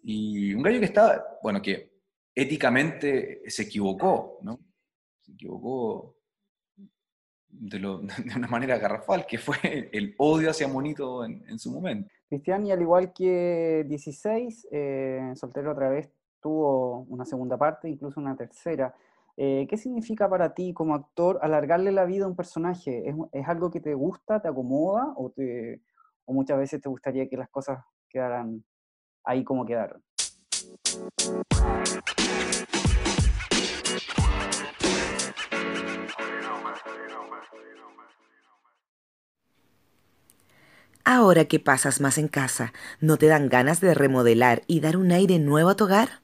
Y 0.04 0.54
un 0.54 0.62
gallo 0.62 0.78
que 0.78 0.86
estaba, 0.86 1.38
bueno, 1.42 1.60
que 1.60 1.90
éticamente 2.32 3.42
se 3.50 3.62
equivocó, 3.62 4.38
¿no? 4.42 4.60
Se 5.22 5.32
equivocó 5.32 6.19
de, 7.60 7.86
una 8.36 8.48
manera 8.48 8.78
garrafal, 8.78 9.26
que 9.26 9.38
fue 9.38 9.90
el 9.92 10.14
odio 10.18 10.50
hacia 10.50 10.68
Monito 10.68 11.24
en 11.24 11.58
su 11.58 11.70
momento. 11.70 12.10
Cristian, 12.30 12.64
y 12.64 12.70
al 12.70 12.80
igual 12.80 13.12
que 13.12 13.84
16, 13.88 14.68
eh, 14.70 15.32
Soltero 15.34 15.72
otra 15.72 15.88
vez 15.88 16.12
tuvo 16.40 17.00
una 17.08 17.24
segunda 17.24 17.58
parte, 17.58 17.88
incluso 17.88 18.20
una 18.20 18.36
tercera. 18.36 18.94
Eh, 19.36 19.66
¿Qué 19.68 19.76
significa 19.76 20.30
para 20.30 20.54
ti 20.54 20.72
como 20.72 20.94
actor 20.94 21.40
alargarle 21.42 21.90
la 21.90 22.04
vida 22.04 22.26
a 22.26 22.28
un 22.28 22.36
personaje? 22.36 23.12
¿Es, 23.32 23.48
algo 23.48 23.72
que 23.72 23.80
te 23.80 23.94
gusta, 23.94 24.40
te 24.40 24.46
acomoda 24.46 25.12
o, 25.16 25.30
te, 25.30 25.82
o 26.24 26.32
muchas 26.32 26.56
veces 26.56 26.80
te 26.80 26.88
gustaría 26.88 27.28
que 27.28 27.36
las 27.36 27.50
cosas 27.50 27.84
quedaran 28.08 28.62
ahí 29.24 29.42
como 29.42 29.66
quedaron? 29.66 30.00
Ahora 41.12 41.46
que 41.46 41.58
pasas 41.58 42.00
más 42.00 42.18
en 42.18 42.28
casa, 42.28 42.72
¿no 43.00 43.16
te 43.16 43.26
dan 43.26 43.48
ganas 43.48 43.80
de 43.80 43.94
remodelar 43.94 44.62
y 44.68 44.78
dar 44.78 44.96
un 44.96 45.10
aire 45.10 45.40
nuevo 45.40 45.70
a 45.70 45.74
tu 45.74 45.86
hogar? 45.86 46.20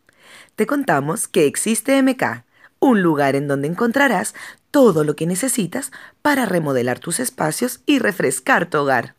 Te 0.54 0.64
contamos 0.64 1.26
que 1.26 1.46
existe 1.46 2.00
MK, 2.00 2.44
un 2.78 3.02
lugar 3.02 3.34
en 3.34 3.48
donde 3.48 3.66
encontrarás 3.66 4.32
todo 4.70 5.02
lo 5.02 5.16
que 5.16 5.26
necesitas 5.26 5.90
para 6.22 6.46
remodelar 6.46 7.00
tus 7.00 7.18
espacios 7.18 7.80
y 7.84 7.98
refrescar 7.98 8.70
tu 8.70 8.78
hogar. 8.78 9.16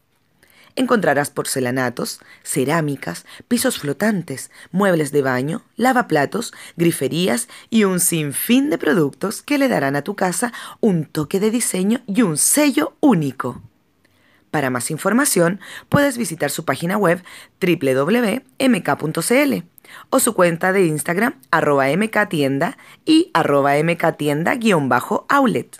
Encontrarás 0.77 1.31
porcelanatos, 1.31 2.21
cerámicas, 2.43 3.25
pisos 3.49 3.77
flotantes, 3.77 4.51
muebles 4.71 5.11
de 5.11 5.21
baño, 5.21 5.63
lavaplatos, 5.75 6.53
griferías 6.77 7.49
y 7.69 7.83
un 7.83 7.99
sinfín 7.99 8.69
de 8.69 8.77
productos 8.77 9.41
que 9.41 9.57
le 9.57 9.67
darán 9.67 9.97
a 9.97 10.01
tu 10.01 10.15
casa 10.15 10.53
un 10.79 11.03
toque 11.03 11.41
de 11.41 11.51
diseño 11.51 11.99
y 12.07 12.21
un 12.21 12.37
sello 12.37 12.95
único. 13.01 13.61
Para 14.57 14.71
más 14.71 14.89
información, 14.89 15.59
puedes 15.87 16.17
visitar 16.17 16.49
su 16.49 16.65
página 16.65 16.97
web 16.97 17.21
www.mk.cl 17.61 19.53
o 20.09 20.19
su 20.19 20.33
cuenta 20.33 20.73
de 20.73 20.87
Instagram 20.87 21.39
arroba 21.51 21.85
mktienda 21.95 22.79
y 23.05 23.29
arroba 23.35 23.75
mktienda-outlet. 23.75 25.77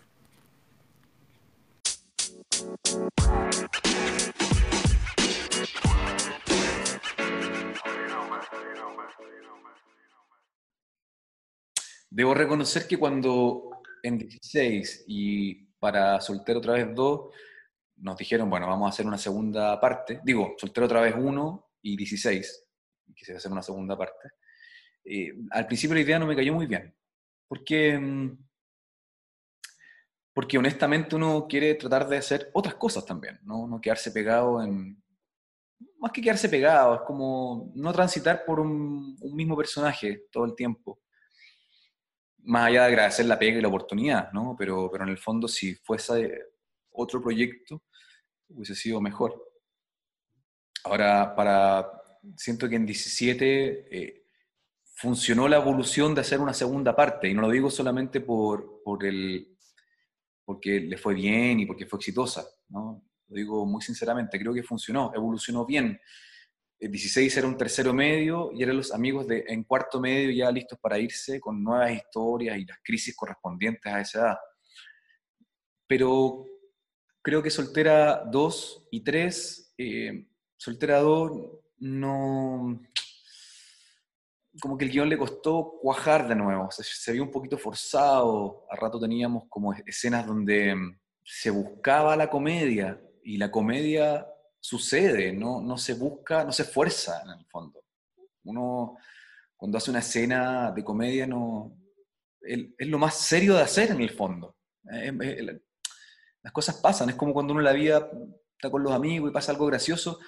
Debo 12.11 12.35
reconocer 12.35 12.87
que 12.87 12.99
cuando 12.99 13.71
en 14.03 14.19
16 14.19 15.05
y 15.07 15.65
para 15.79 16.21
Soltero 16.21 16.59
otra 16.59 16.73
vez 16.73 16.93
2 16.93 17.21
nos 17.97 18.17
dijeron, 18.17 18.49
bueno, 18.49 18.67
vamos 18.67 18.87
a 18.87 18.89
hacer 18.89 19.05
una 19.05 19.17
segunda 19.17 19.79
parte. 19.79 20.21
Digo, 20.23 20.55
soltero 20.57 20.85
otra 20.85 21.01
vez 21.01 21.15
uno 21.17 21.71
y 21.81 21.97
16. 21.97 22.65
Quise 23.15 23.35
hacer 23.35 23.51
una 23.51 23.63
segunda 23.63 23.97
parte. 23.97 24.29
Eh, 25.03 25.33
al 25.51 25.65
principio 25.65 25.95
la 25.95 26.01
idea 26.01 26.19
no 26.19 26.27
me 26.27 26.35
cayó 26.35 26.53
muy 26.53 26.67
bien. 26.67 26.93
Porque, 27.47 27.97
mm, 27.97 28.37
porque 30.33 30.57
honestamente 30.57 31.15
uno 31.15 31.47
quiere 31.47 31.75
tratar 31.75 32.07
de 32.07 32.17
hacer 32.17 32.51
otras 32.53 32.75
cosas 32.75 33.05
también, 33.05 33.39
no, 33.43 33.67
no 33.67 33.81
quedarse 33.81 34.11
pegado 34.11 34.61
en... 34.63 35.01
Más 35.99 36.11
que 36.11 36.21
quedarse 36.21 36.49
pegado, 36.49 36.95
es 36.95 37.01
como 37.01 37.71
no 37.75 37.91
transitar 37.91 38.45
por 38.45 38.59
un, 38.59 39.15
un 39.19 39.35
mismo 39.35 39.57
personaje 39.57 40.25
todo 40.31 40.45
el 40.45 40.55
tiempo 40.55 40.99
más 42.47 42.67
allá 42.67 42.83
de 42.83 42.87
agradecer 42.87 43.25
la 43.25 43.37
pega 43.37 43.57
y 43.57 43.61
la 43.61 43.67
oportunidad, 43.67 44.31
¿no? 44.31 44.55
Pero, 44.57 44.89
pero 44.89 45.03
en 45.03 45.09
el 45.09 45.17
fondo, 45.17 45.49
si 45.49 45.75
fuese 45.75 46.45
otro 46.91 47.21
proyecto, 47.21 47.83
hubiese 48.49 48.75
sido 48.75 49.01
mejor. 49.01 49.43
Ahora, 50.83 51.35
para, 51.35 51.91
siento 52.35 52.69
que 52.69 52.75
en 52.75 52.85
17 52.85 53.97
eh, 53.97 54.27
funcionó 54.95 55.47
la 55.47 55.57
evolución 55.57 56.15
de 56.15 56.21
hacer 56.21 56.39
una 56.39 56.53
segunda 56.53 56.95
parte, 56.95 57.27
y 57.27 57.33
no 57.33 57.41
lo 57.41 57.49
digo 57.49 57.69
solamente 57.69 58.21
por, 58.21 58.81
por 58.83 59.05
el, 59.05 59.57
porque 60.45 60.79
le 60.79 60.97
fue 60.97 61.13
bien 61.13 61.59
y 61.59 61.65
porque 61.65 61.85
fue 61.85 61.97
exitosa, 61.97 62.45
¿no? 62.69 63.03
Lo 63.27 63.35
digo 63.35 63.65
muy 63.65 63.81
sinceramente, 63.81 64.39
creo 64.39 64.53
que 64.53 64.63
funcionó, 64.63 65.11
evolucionó 65.13 65.65
bien. 65.65 65.99
El 66.79 66.91
16 66.91 67.35
era 67.35 67.47
un 67.47 67.57
tercero 67.57 67.93
medio 67.93 68.51
y 68.53 68.63
eran 68.63 68.77
los 68.77 68.93
amigos 68.93 69.27
de, 69.27 69.43
en 69.47 69.63
cuarto 69.63 69.99
medio 69.99 70.31
ya 70.31 70.51
listos 70.51 70.79
para 70.79 70.99
irse 70.99 71.39
con 71.39 71.61
nuevas 71.61 71.91
historias 71.91 72.57
y 72.57 72.65
las 72.65 72.77
crisis 72.83 73.15
correspondientes 73.15 73.91
a 73.91 73.99
esa 73.99 74.19
edad. 74.19 74.37
Pero 75.87 76.45
creo 77.27 77.43
que 77.43 77.49
Soltera 77.49 78.23
2 78.23 78.87
y 78.89 79.01
3, 79.01 79.73
eh, 79.79 80.27
Soltera 80.55 80.99
2 80.99 81.31
no, 81.79 82.81
como 84.61 84.77
que 84.77 84.85
el 84.85 84.91
guion 84.91 85.09
le 85.09 85.17
costó 85.17 85.73
cuajar 85.81 86.29
de 86.29 86.35
nuevo, 86.35 86.69
se, 86.71 87.11
vio 87.11 87.23
un 87.23 87.31
poquito 87.31 87.57
forzado, 87.57 88.65
a 88.71 88.77
rato 88.77 88.97
teníamos 88.97 89.43
como 89.49 89.73
escenas 89.73 90.25
donde 90.25 90.73
mm, 90.73 90.99
se 91.21 91.49
buscaba 91.49 92.15
la 92.15 92.29
comedia 92.29 92.97
y 93.21 93.35
la 93.35 93.51
comedia 93.51 94.25
sucede, 94.61 95.33
no, 95.33 95.59
no 95.59 95.77
se 95.77 95.95
busca, 95.95 96.45
no 96.45 96.53
se 96.53 96.63
esfuerza 96.63 97.23
en 97.25 97.41
el 97.41 97.45
fondo. 97.47 97.83
Uno 98.45 98.95
cuando 99.57 99.77
hace 99.77 99.91
una 99.91 99.99
escena 99.99 100.71
de 100.71 100.81
comedia 100.81 101.27
no, 101.27 101.77
es 102.39 102.87
lo 102.87 102.97
más 102.97 103.15
serio 103.15 103.53
de 103.55 103.63
hacer 103.63 103.91
en 103.91 103.99
el 103.99 104.11
fondo. 104.11 104.55
Las 106.43 106.53
cosas 106.53 106.77
pasan, 106.77 107.09
es 107.09 107.15
como 107.15 107.33
cuando 107.33 107.53
uno 107.53 107.61
en 107.61 107.65
la 107.65 107.73
vida 107.73 108.09
está 108.51 108.71
con 108.71 108.83
los 108.83 108.93
amigos 108.93 109.29
y 109.29 109.33
pasa 109.33 109.51
algo 109.51 109.65
gracioso, 109.65 110.19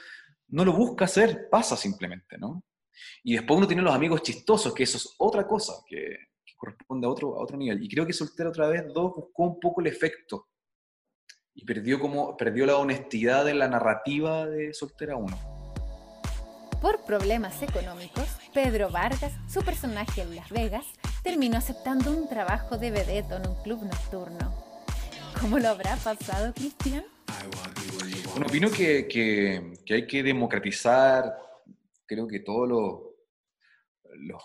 no 0.50 0.66
lo 0.66 0.74
busca 0.74 1.06
hacer, 1.06 1.50
pasa 1.50 1.76
simplemente, 1.76 2.38
¿no? 2.38 2.64
Y 3.24 3.34
después 3.34 3.58
uno 3.58 3.68
tiene 3.68 3.82
los 3.82 3.94
amigos 3.94 4.24
chistosos, 4.24 4.74
que 4.74 4.84
eso 4.84 4.98
es 4.98 5.16
otra 5.18 5.48
cosa, 5.48 5.74
que, 5.88 6.30
corresponde 6.58 7.08
a 7.08 7.10
otro, 7.10 7.38
a 7.38 7.44
otro 7.44 7.56
nivel. 7.56 7.82
Y 7.82 7.88
creo 7.88 8.06
que 8.06 8.12
Soltera 8.12 8.50
otra 8.50 8.68
vez 8.68 8.84
dos 8.94 9.14
buscó 9.16 9.44
un 9.44 9.60
poco 9.62 9.80
el 9.80 9.88
efecto 9.88 10.50
y 11.54 11.64
perdió, 11.64 12.00
como, 12.00 12.36
perdió 12.36 12.66
la 12.66 12.76
honestidad 12.76 13.46
de 13.46 13.54
la 13.54 13.70
narrativa 13.70 14.46
de 14.46 14.74
Soltera 14.74 15.16
1. 15.16 15.38
Por 16.82 17.04
problemas 17.06 17.62
económicos, 17.62 18.28
Pedro 18.54 18.90
Vargas, 18.90 19.34
su 19.48 19.62
personaje 19.62 20.22
en 20.22 20.36
Las 20.36 20.50
Vegas, 20.50 20.86
terminó 21.24 21.58
aceptando 21.58 22.12
un 22.12 22.28
trabajo 22.28 22.78
de 22.78 22.92
vedeto 22.92 23.38
en 23.38 23.48
un 23.48 23.56
club 23.64 23.84
nocturno. 23.84 24.69
¿Cómo 25.42 25.58
lo 25.58 25.70
habrá 25.70 25.96
pasado, 25.98 26.54
Cristian? 26.54 27.06
Bueno, 28.32 28.48
opino 28.48 28.70
que, 28.72 29.74
hay 29.90 30.08
que 30.08 30.24
democratizar 30.24 31.34
creo 32.06 32.28
que 32.28 32.40
todos 32.40 32.68
los, 32.68 34.44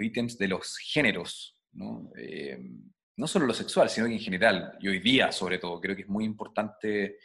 ítems 0.00 0.38
de 0.38 0.48
los 0.48 0.76
géneros, 0.78 1.54
¿no? 1.72 2.10
Eh, 2.16 2.58
no 3.16 3.26
solo 3.26 3.46
lo 3.46 3.54
sexual, 3.54 3.90
sino 3.90 4.06
que 4.06 4.14
en 4.14 4.20
general, 4.20 4.76
y 4.80 4.88
hoy 4.88 5.00
día 5.00 5.30
sobre 5.30 5.58
todo, 5.58 5.80
creo 5.80 5.94
que 5.94 6.02
es 6.02 6.08
muy 6.08 6.24
importante 6.24 7.18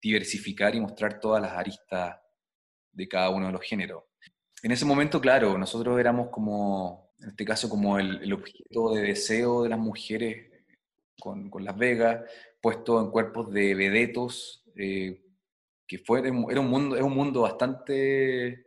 diversificar 0.00 0.74
y 0.74 0.80
mostrar 0.80 1.18
todas 1.18 1.40
las 1.40 1.52
aristas 1.52 2.16
de 2.92 3.08
cada 3.08 3.30
uno 3.30 3.46
de 3.46 3.52
los 3.52 3.62
géneros. 3.62 4.04
En 4.62 4.72
ese 4.72 4.84
momento, 4.84 5.20
claro, 5.20 5.56
nosotros 5.56 5.98
éramos 5.98 6.28
como, 6.30 7.12
en 7.20 7.30
este 7.30 7.44
caso, 7.44 7.68
como 7.68 7.98
el, 7.98 8.32
objeto 8.32 8.94
de 8.94 9.02
deseo 9.02 9.62
de 9.62 9.68
las 9.68 9.78
mujeres 9.78 10.50
con, 11.18 11.50
Las 11.64 11.76
Vegas, 11.76 12.22
puesto 12.60 13.00
en 13.00 13.10
cuerpos 13.10 13.52
de 13.52 13.74
vedetos, 13.74 14.64
eh, 14.76 15.22
que 15.86 15.98
fue, 15.98 16.20
era 16.20 16.60
un 16.60 16.68
mundo, 16.68 16.96
es 16.96 17.02
un 17.02 17.14
mundo 17.14 17.42
bastante 17.42 18.66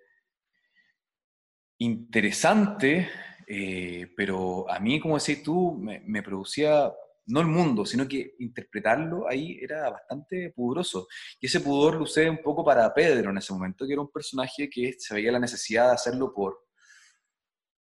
interesante, 1.79 3.09
eh, 3.47 4.11
pero 4.15 4.69
a 4.69 4.79
mí, 4.79 4.99
como 4.99 5.17
decís 5.17 5.41
tú, 5.43 5.73
me, 5.73 6.21
producía, 6.21 6.93
no 7.27 7.41
el 7.41 7.47
mundo, 7.47 7.85
sino 7.85 8.07
que 8.07 8.35
interpretarlo 8.39 9.27
ahí 9.27 9.57
era 9.61 9.89
bastante 9.89 10.51
pudoroso. 10.51 11.07
Y 11.39 11.47
ese 11.47 11.61
pudor 11.61 11.95
luce 11.95 12.29
un 12.29 12.41
poco 12.41 12.63
para 12.63 12.93
Pedro 12.93 13.31
en 13.31 13.37
ese 13.37 13.53
momento, 13.53 13.85
que 13.87 13.93
era 13.93 14.01
un 14.01 14.11
personaje 14.11 14.69
que 14.69 14.93
se 14.97 15.13
veía 15.13 15.31
la 15.31 15.39
necesidad 15.39 15.87
de 15.87 15.93
hacerlo 15.93 16.33
por, 16.33 16.67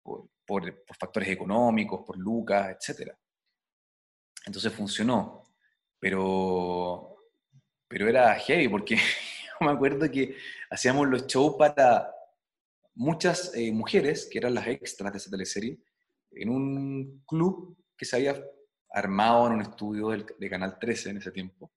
por, 0.03 0.29
por, 0.45 0.83
factores 0.99 1.29
económicos, 1.29 2.01
por 2.05 2.17
lucas, 2.17 2.75
etc. 2.75 3.11
Entonces 4.45 4.71
funcionó, 4.73 5.43
pero, 5.99 7.17
pero 7.87 8.07
era 8.07 8.35
heavy, 8.35 8.67
porque 8.67 8.95
yo 9.59 9.65
me 9.65 9.71
acuerdo 9.71 10.09
que 10.09 10.35
hacíamos 10.69 11.07
los 11.07 11.27
shows 11.27 11.55
para 11.57 12.11
muchas 12.93 13.53
eh, 13.55 13.71
mujeres, 13.71 14.27
que 14.31 14.37
eran 14.37 14.53
las 14.53 14.67
extras 14.67 15.11
de 15.11 15.17
esa 15.17 15.29
teleserie, 15.29 15.79
en 16.31 16.49
un 16.49 17.23
club 17.25 17.77
que 17.97 18.05
se 18.05 18.15
había 18.15 18.35
armado 18.91 19.47
en 19.47 19.53
un 19.53 19.61
estudio 19.61 20.09
de 20.09 20.49
Canal 20.49 20.77
13 20.79 21.09
en 21.09 21.17
ese 21.17 21.31
tiempo. 21.31 21.71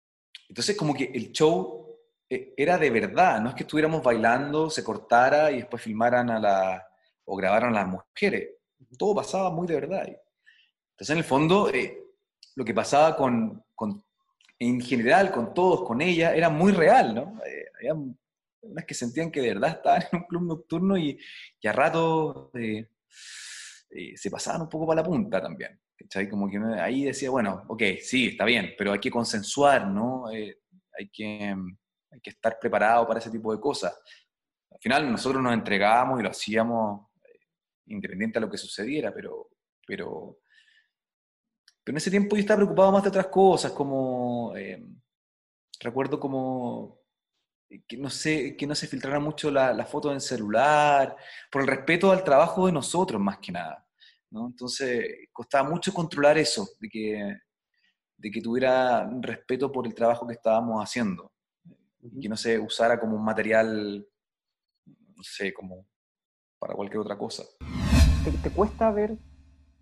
Entonces 0.48 0.76
como 0.76 0.94
que 0.94 1.04
el 1.14 1.32
show 1.32 1.86
eh, 2.28 2.54
era 2.56 2.78
de 2.78 2.90
verdad, 2.90 3.40
no 3.40 3.50
es 3.50 3.54
que 3.54 3.62
estuviéramos 3.62 4.02
bailando, 4.02 4.70
se 4.70 4.84
cortara 4.84 5.50
y 5.50 5.56
después 5.56 5.82
filmaran 5.82 6.30
a 6.30 6.40
la, 6.40 6.88
o 7.24 7.36
grabaran 7.36 7.74
a 7.74 7.80
las 7.82 7.88
mujeres. 7.88 8.50
Todo 8.98 9.14
pasaba 9.14 9.50
muy 9.50 9.66
de 9.66 9.74
verdad. 9.74 10.06
Entonces 10.06 11.10
en 11.10 11.18
el 11.18 11.24
fondo 11.24 11.70
eh, 11.70 12.05
lo 12.56 12.64
que 12.64 12.74
pasaba 12.74 13.16
con, 13.16 13.64
en 14.58 14.80
general, 14.80 15.30
con 15.30 15.54
todos, 15.54 15.86
con 15.86 16.00
ella, 16.00 16.34
era 16.34 16.48
muy 16.48 16.72
real, 16.72 17.14
¿no? 17.14 17.40
unas 18.62 18.84
que 18.84 18.94
sentían 18.94 19.30
que 19.30 19.40
de 19.40 19.54
verdad 19.54 19.76
estaban 19.76 20.02
en 20.10 20.18
un 20.18 20.26
club 20.26 20.42
nocturno 20.42 20.96
y, 20.98 21.16
y 21.60 21.68
a 21.68 21.72
rato 21.72 22.50
eh, 22.54 22.88
eh, 23.90 24.16
se 24.16 24.30
pasaban 24.30 24.62
un 24.62 24.68
poco 24.68 24.86
para 24.86 25.02
la 25.02 25.06
punta 25.06 25.40
también. 25.40 25.80
Como 26.30 26.48
que 26.50 26.58
ahí 26.80 27.04
decía, 27.04 27.30
bueno, 27.30 27.64
ok, 27.68 27.82
sí, 28.00 28.28
está 28.28 28.44
bien, 28.44 28.74
pero 28.76 28.92
hay 28.92 29.00
que 29.00 29.10
consensuar, 29.10 29.88
¿no? 29.88 30.30
Eh, 30.30 30.60
hay, 30.98 31.08
que, 31.08 31.54
hay 32.10 32.20
que 32.20 32.30
estar 32.30 32.58
preparado 32.60 33.06
para 33.06 33.18
ese 33.18 33.30
tipo 33.30 33.52
de 33.52 33.60
cosas. 33.60 33.98
Al 34.70 34.78
final 34.78 35.10
nosotros 35.10 35.42
nos 35.42 35.54
entregábamos 35.54 36.20
y 36.20 36.22
lo 36.22 36.30
hacíamos 36.30 37.08
independiente 37.86 38.38
a 38.38 38.42
lo 38.42 38.50
que 38.50 38.58
sucediera, 38.58 39.12
pero, 39.12 39.48
pero, 39.86 40.40
pero 41.86 41.94
en 41.94 41.98
ese 41.98 42.10
tiempo 42.10 42.34
yo 42.34 42.40
estaba 42.40 42.58
preocupado 42.58 42.90
más 42.90 43.04
de 43.04 43.10
otras 43.10 43.28
cosas, 43.28 43.70
como, 43.70 44.52
recuerdo 45.78 46.18
como 46.18 46.98
que 47.86 47.96
no, 47.96 48.10
sé, 48.10 48.56
que 48.56 48.66
no 48.66 48.74
se 48.74 48.88
filtrara 48.88 49.20
mucho 49.20 49.52
la, 49.52 49.72
la, 49.72 49.86
foto 49.86 50.12
en 50.12 50.20
celular, 50.20 51.16
por 51.48 51.62
el 51.62 51.68
respeto 51.68 52.10
al 52.10 52.24
trabajo 52.24 52.66
de 52.66 52.72
nosotros 52.72 53.20
más 53.20 53.38
que 53.38 53.52
nada. 53.52 53.86
¿no? 54.30 54.48
Entonces, 54.48 55.28
costaba 55.32 55.70
mucho 55.70 55.94
controlar 55.94 56.36
eso, 56.38 56.68
de 56.80 56.88
que, 56.88 57.36
de 58.16 58.30
que 58.32 58.40
tuviera 58.40 59.08
respeto 59.20 59.70
por 59.70 59.86
el 59.86 59.94
trabajo 59.94 60.26
que 60.26 60.34
estábamos 60.34 60.82
haciendo, 60.82 61.32
y 62.02 62.20
que 62.20 62.28
no 62.28 62.36
se 62.36 62.58
usara 62.58 62.98
como 62.98 63.14
un 63.14 63.24
material, 63.24 64.04
no 64.84 65.22
sé, 65.22 65.54
como 65.54 65.86
para 66.58 66.74
cualquier 66.74 66.98
otra 66.98 67.16
cosa. 67.16 67.44
¿Te, 68.24 68.32
te 68.32 68.50
cuesta 68.50 68.90
ver 68.90 69.16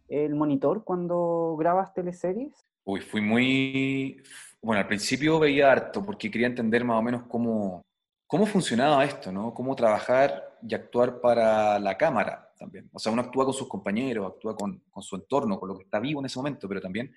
el 0.08 0.34
monitor 0.34 0.84
cuando 0.84 1.56
grabas 1.58 1.92
teleseries? 1.94 2.52
Uy, 2.84 3.00
fui 3.00 3.20
muy, 3.20 4.22
bueno, 4.60 4.80
al 4.80 4.86
principio 4.86 5.38
veía 5.38 5.72
harto 5.72 6.04
porque 6.04 6.30
quería 6.30 6.46
entender 6.46 6.84
más 6.84 6.98
o 6.98 7.02
menos 7.02 7.24
cómo, 7.28 7.82
cómo 8.26 8.46
funcionaba 8.46 9.04
esto, 9.04 9.32
¿no? 9.32 9.54
Cómo 9.54 9.74
trabajar 9.74 10.58
y 10.62 10.74
actuar 10.74 11.20
para 11.20 11.78
la 11.78 11.96
cámara 11.96 12.52
también. 12.58 12.88
O 12.92 12.98
sea, 12.98 13.12
uno 13.12 13.22
actúa 13.22 13.44
con 13.44 13.54
sus 13.54 13.68
compañeros, 13.68 14.32
actúa 14.32 14.56
con, 14.56 14.82
su 15.00 15.16
entorno, 15.16 15.58
con 15.58 15.68
lo 15.68 15.76
que 15.76 15.84
está 15.84 15.98
vivo 15.98 16.20
en 16.20 16.26
ese 16.26 16.38
momento, 16.38 16.68
pero 16.68 16.80
también 16.80 17.14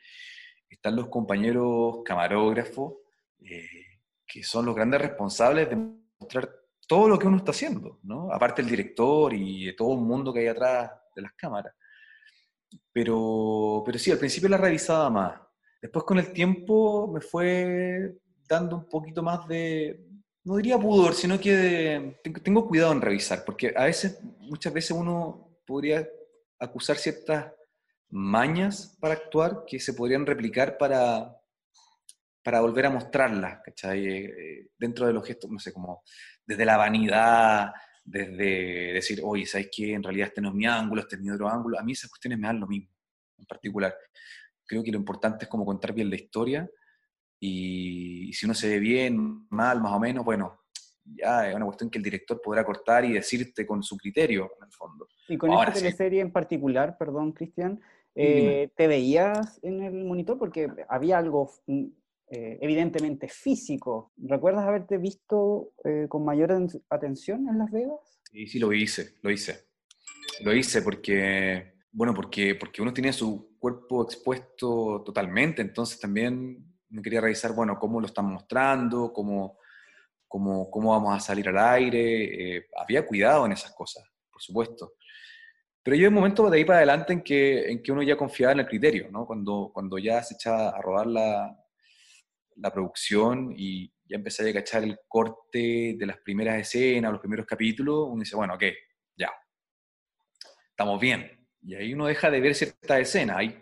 están 0.69 0.95
los 0.95 1.07
compañeros 1.07 1.97
camarógrafos, 2.03 2.95
eh, 3.39 3.99
que 4.25 4.43
son 4.43 4.65
los 4.65 4.75
grandes 4.75 5.01
responsables 5.01 5.69
de 5.69 5.77
mostrar 6.19 6.49
todo 6.87 7.09
lo 7.09 7.19
que 7.19 7.27
uno 7.27 7.37
está 7.37 7.51
haciendo, 7.51 7.99
¿no? 8.03 8.31
Aparte 8.31 8.61
el 8.61 8.69
director 8.69 9.33
y 9.33 9.75
todo 9.75 9.89
un 9.89 10.07
mundo 10.07 10.33
que 10.33 10.39
hay 10.41 10.47
atrás 10.47 10.91
de 11.15 11.21
las 11.21 11.33
cámaras. 11.33 11.73
Pero, 12.91 13.83
pero 13.85 13.99
sí, 13.99 14.11
al 14.11 14.17
principio 14.17 14.49
la 14.49 14.57
revisaba 14.57 15.09
más. 15.09 15.41
Después 15.81 16.05
con 16.05 16.19
el 16.19 16.31
tiempo 16.31 17.07
me 17.07 17.21
fue 17.21 18.17
dando 18.47 18.77
un 18.77 18.89
poquito 18.89 19.21
más 19.21 19.47
de, 19.47 20.07
no 20.43 20.55
diría 20.55 20.79
pudor, 20.79 21.13
sino 21.13 21.39
que 21.39 22.19
tengo 22.43 22.67
cuidado 22.67 22.93
en 22.93 23.01
revisar, 23.01 23.43
porque 23.45 23.73
a 23.75 23.83
veces, 23.83 24.19
muchas 24.39 24.73
veces 24.73 24.91
uno 24.91 25.59
podría 25.65 26.07
acusar 26.57 26.97
ciertas 26.97 27.51
mañas 28.09 28.97
para 28.99 29.15
actuar 29.15 29.65
que 29.67 29.79
se 29.79 29.93
podrían 29.93 30.25
replicar 30.25 30.77
para, 30.77 31.35
para 32.41 32.61
volver 32.61 32.85
a 32.85 32.89
mostrarlas, 32.89 33.59
¿cachai? 33.63 34.07
Eh, 34.07 34.69
dentro 34.77 35.05
de 35.05 35.11
los 35.11 35.27
gestos, 35.27 35.51
no 35.51 35.59
sé, 35.59 35.73
como 35.73 36.01
desde 36.45 36.63
la 36.63 36.77
vanidad, 36.77 37.73
desde 38.07 38.93
decir, 38.93 39.19
oye, 39.23 39.45
¿sabes 39.45 39.69
qué? 39.75 39.93
En 39.93 40.01
realidad 40.01 40.29
este 40.29 40.41
no 40.41 40.49
es 40.49 40.55
mi 40.55 40.65
ángulo, 40.65 41.01
este 41.01 41.17
es 41.17 41.21
mi 41.21 41.29
otro 41.29 41.49
ángulo. 41.49 41.77
A 41.77 41.83
mí 41.83 41.91
esas 41.91 42.09
cuestiones 42.09 42.39
me 42.39 42.47
dan 42.47 42.59
lo 42.59 42.67
mismo, 42.67 42.89
en 43.37 43.45
particular 43.45 43.93
creo 44.67 44.83
que 44.83 44.91
lo 44.91 44.97
importante 44.97 45.45
es 45.45 45.49
como 45.49 45.65
contar 45.65 45.93
bien 45.93 46.09
la 46.09 46.17
historia 46.17 46.69
y, 47.39 48.31
si 48.33 48.45
uno 48.45 48.53
se 48.53 48.67
ve 48.67 48.79
bien, 48.79 49.47
mal, 49.49 49.81
más 49.81 49.93
o 49.93 49.99
menos, 49.99 50.25
bueno, 50.25 50.59
ya 51.05 51.47
es 51.49 51.55
una 51.55 51.65
cuestión 51.65 51.89
que 51.89 51.97
el 51.97 52.03
director 52.03 52.41
podrá 52.43 52.65
cortar 52.65 53.05
y 53.05 53.13
decirte 53.13 53.65
con 53.65 53.81
su 53.81 53.95
criterio, 53.95 54.51
en 54.59 54.65
el 54.65 54.71
fondo. 54.71 55.07
Y 55.29 55.37
con 55.37 55.51
esta 55.53 55.71
teleserie 55.71 56.19
en 56.19 56.31
particular, 56.31 56.97
perdón, 56.97 57.31
Cristian, 57.31 57.79
eh, 58.15 58.69
¿te 58.75 58.87
veías 58.87 59.59
en 59.63 59.83
el 59.83 60.03
monitor? 60.03 60.37
Porque 60.37 60.67
había 60.89 61.19
algo 61.19 61.51
mm, 61.67 61.85
eh, 62.29 62.57
evidentemente 62.61 63.29
físico. 63.29 64.11
¿Recuerdas 64.17 64.65
haberte 64.65 64.97
visto 64.97 65.71
eh, 65.85 66.07
con 66.09 66.25
mayor 66.25 66.51
atención 66.89 67.47
en 67.47 67.57
Las 67.57 67.71
Vegas? 67.71 68.19
Sí, 68.31 68.47
sí, 68.47 68.59
lo 68.59 68.73
hice, 68.73 69.15
lo 69.21 69.31
hice. 69.31 69.67
Lo 70.41 70.53
hice 70.53 70.81
porque, 70.81 71.75
bueno, 71.91 72.13
porque, 72.13 72.55
porque 72.55 72.81
uno 72.81 72.93
tiene 72.93 73.13
su 73.13 73.57
cuerpo 73.57 74.03
expuesto 74.03 75.03
totalmente, 75.05 75.61
entonces 75.61 75.99
también 75.99 76.63
me 76.89 77.01
quería 77.01 77.21
revisar, 77.21 77.53
bueno, 77.53 77.79
cómo 77.79 78.01
lo 78.01 78.07
están 78.07 78.25
mostrando, 78.25 79.13
cómo, 79.13 79.57
cómo, 80.27 80.69
cómo 80.69 80.91
vamos 80.91 81.15
a 81.15 81.21
salir 81.21 81.47
al 81.47 81.57
aire. 81.57 82.57
Eh, 82.57 82.67
había 82.77 83.05
cuidado 83.05 83.45
en 83.45 83.53
esas 83.53 83.73
cosas, 83.73 84.03
por 84.29 84.41
supuesto. 84.41 84.93
Pero 85.81 85.95
yo 85.95 86.09
un 86.09 86.13
momento 86.13 86.49
de 86.49 86.57
ahí 86.57 86.65
para 86.65 86.79
adelante 86.79 87.13
en 87.13 87.21
que, 87.21 87.71
en 87.71 87.81
que 87.81 87.91
uno 87.93 88.03
ya 88.03 88.17
confiaba 88.17 88.51
en 88.51 88.59
el 88.59 88.67
criterio, 88.67 89.09
¿no? 89.09 89.25
Cuando, 89.25 89.71
cuando 89.73 89.97
ya 89.97 90.21
se 90.21 90.33
echaba 90.33 90.69
a 90.69 90.81
rodar 90.81 91.07
la, 91.07 91.57
la 92.59 92.71
producción 92.71 93.53
y 93.55 93.91
ya 94.05 94.15
empecé 94.15 94.49
a 94.49 94.53
cachar 94.53 94.83
el 94.83 94.99
corte 95.07 95.95
de 95.97 96.05
las 96.05 96.17
primeras 96.19 96.59
escenas, 96.59 97.11
los 97.11 97.21
primeros 97.21 97.45
capítulos, 97.45 98.07
uno 98.09 98.21
dice, 98.21 98.35
bueno, 98.35 98.55
ok, 98.55 98.63
ya, 99.17 99.31
estamos 100.69 100.99
bien. 100.99 101.47
Y 101.61 101.75
ahí 101.75 101.93
uno 101.93 102.05
deja 102.07 102.29
de 102.29 102.39
ver 102.39 102.55
cierta 102.55 102.99
escena. 102.99 103.37
Hay, 103.37 103.59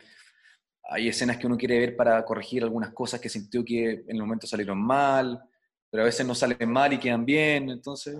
hay 0.83 1.07
escenas 1.07 1.37
que 1.37 1.47
uno 1.47 1.57
quiere 1.57 1.79
ver 1.79 1.95
para 1.95 2.23
corregir 2.23 2.63
algunas 2.63 2.93
cosas 2.93 3.19
que 3.19 3.29
sintió 3.29 3.63
que 3.65 3.89
en 3.91 4.15
el 4.15 4.21
momento 4.21 4.45
salieron 4.45 4.79
mal, 4.79 5.41
pero 5.89 6.03
a 6.03 6.05
veces 6.05 6.25
no 6.25 6.35
salen 6.35 6.69
mal 6.69 6.93
y 6.93 6.99
quedan 6.99 7.25
bien. 7.25 7.69
Entonces, 7.69 8.17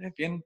es 0.00 0.14
bien, 0.14 0.44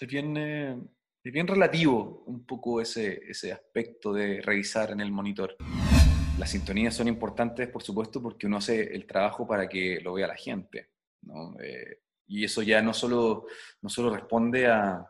es 0.00 0.08
bien, 0.08 0.36
eh, 0.36 0.78
es 1.24 1.32
bien 1.32 1.46
relativo 1.46 2.22
un 2.26 2.46
poco 2.46 2.80
ese, 2.80 3.20
ese 3.28 3.52
aspecto 3.52 4.12
de 4.12 4.40
revisar 4.40 4.92
en 4.92 5.00
el 5.00 5.10
monitor. 5.10 5.56
Las 6.38 6.50
sintonías 6.50 6.94
son 6.94 7.08
importantes, 7.08 7.68
por 7.68 7.82
supuesto, 7.82 8.22
porque 8.22 8.46
uno 8.46 8.58
hace 8.58 8.94
el 8.94 9.06
trabajo 9.06 9.44
para 9.44 9.68
que 9.68 10.00
lo 10.00 10.14
vea 10.14 10.28
la 10.28 10.36
gente. 10.36 10.90
Eh, 11.60 11.98
y 12.28 12.44
eso 12.44 12.62
ya 12.62 12.80
no 12.80 12.94
solo, 12.94 13.46
no 13.82 13.88
solo 13.88 14.14
responde 14.14 14.68
a, 14.68 15.04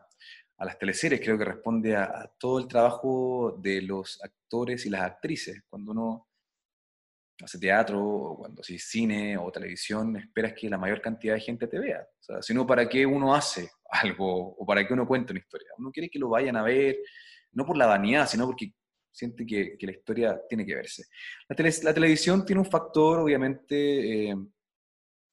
a 0.57 0.65
las 0.65 0.79
teleseries, 0.79 1.21
creo 1.21 1.37
que 1.37 1.45
responde 1.45 1.95
a, 1.95 2.33
todo 2.39 2.57
el 2.57 2.67
trabajo 2.67 3.55
de 3.61 3.83
los 3.83 4.19
actores 4.23 4.87
y 4.87 4.89
las 4.89 5.01
actrices. 5.01 5.61
Cuando 5.69 5.91
uno 5.91 6.27
hace 7.43 7.59
teatro, 7.59 8.03
o 8.03 8.37
cuando 8.39 8.61
hace 8.61 8.79
cine 8.79 9.37
o 9.37 9.51
televisión, 9.51 10.17
esperas 10.17 10.53
que 10.53 10.67
la 10.67 10.79
mayor 10.79 10.99
cantidad 10.99 11.35
de 11.35 11.41
gente 11.41 11.67
te 11.67 11.77
vea. 11.77 12.01
O 12.01 12.23
sea, 12.23 12.41
sino 12.41 12.65
para 12.65 12.89
qué 12.89 13.05
uno 13.05 13.35
hace 13.35 13.69
algo 13.91 14.55
o 14.55 14.65
para 14.65 14.85
qué 14.87 14.93
uno 14.93 15.07
cuenta 15.07 15.31
una 15.31 15.41
historia. 15.41 15.69
Uno 15.77 15.91
quiere 15.91 16.09
que 16.09 16.17
lo 16.17 16.29
vayan 16.29 16.57
a 16.57 16.63
ver, 16.63 16.97
no 17.51 17.65
por 17.65 17.77
la 17.77 17.85
vanidad, 17.85 18.27
sino 18.27 18.47
porque 18.47 18.73
siente 19.11 19.45
que, 19.45 19.77
la 19.81 19.91
historia 19.91 20.41
tiene 20.47 20.65
que 20.65 20.75
verse. 20.75 21.05
La, 21.47 21.93
televisión 21.93 22.45
tiene 22.45 22.61
un 22.61 22.69
factor, 22.69 23.19
obviamente, 23.19 24.29
eh, 24.29 24.35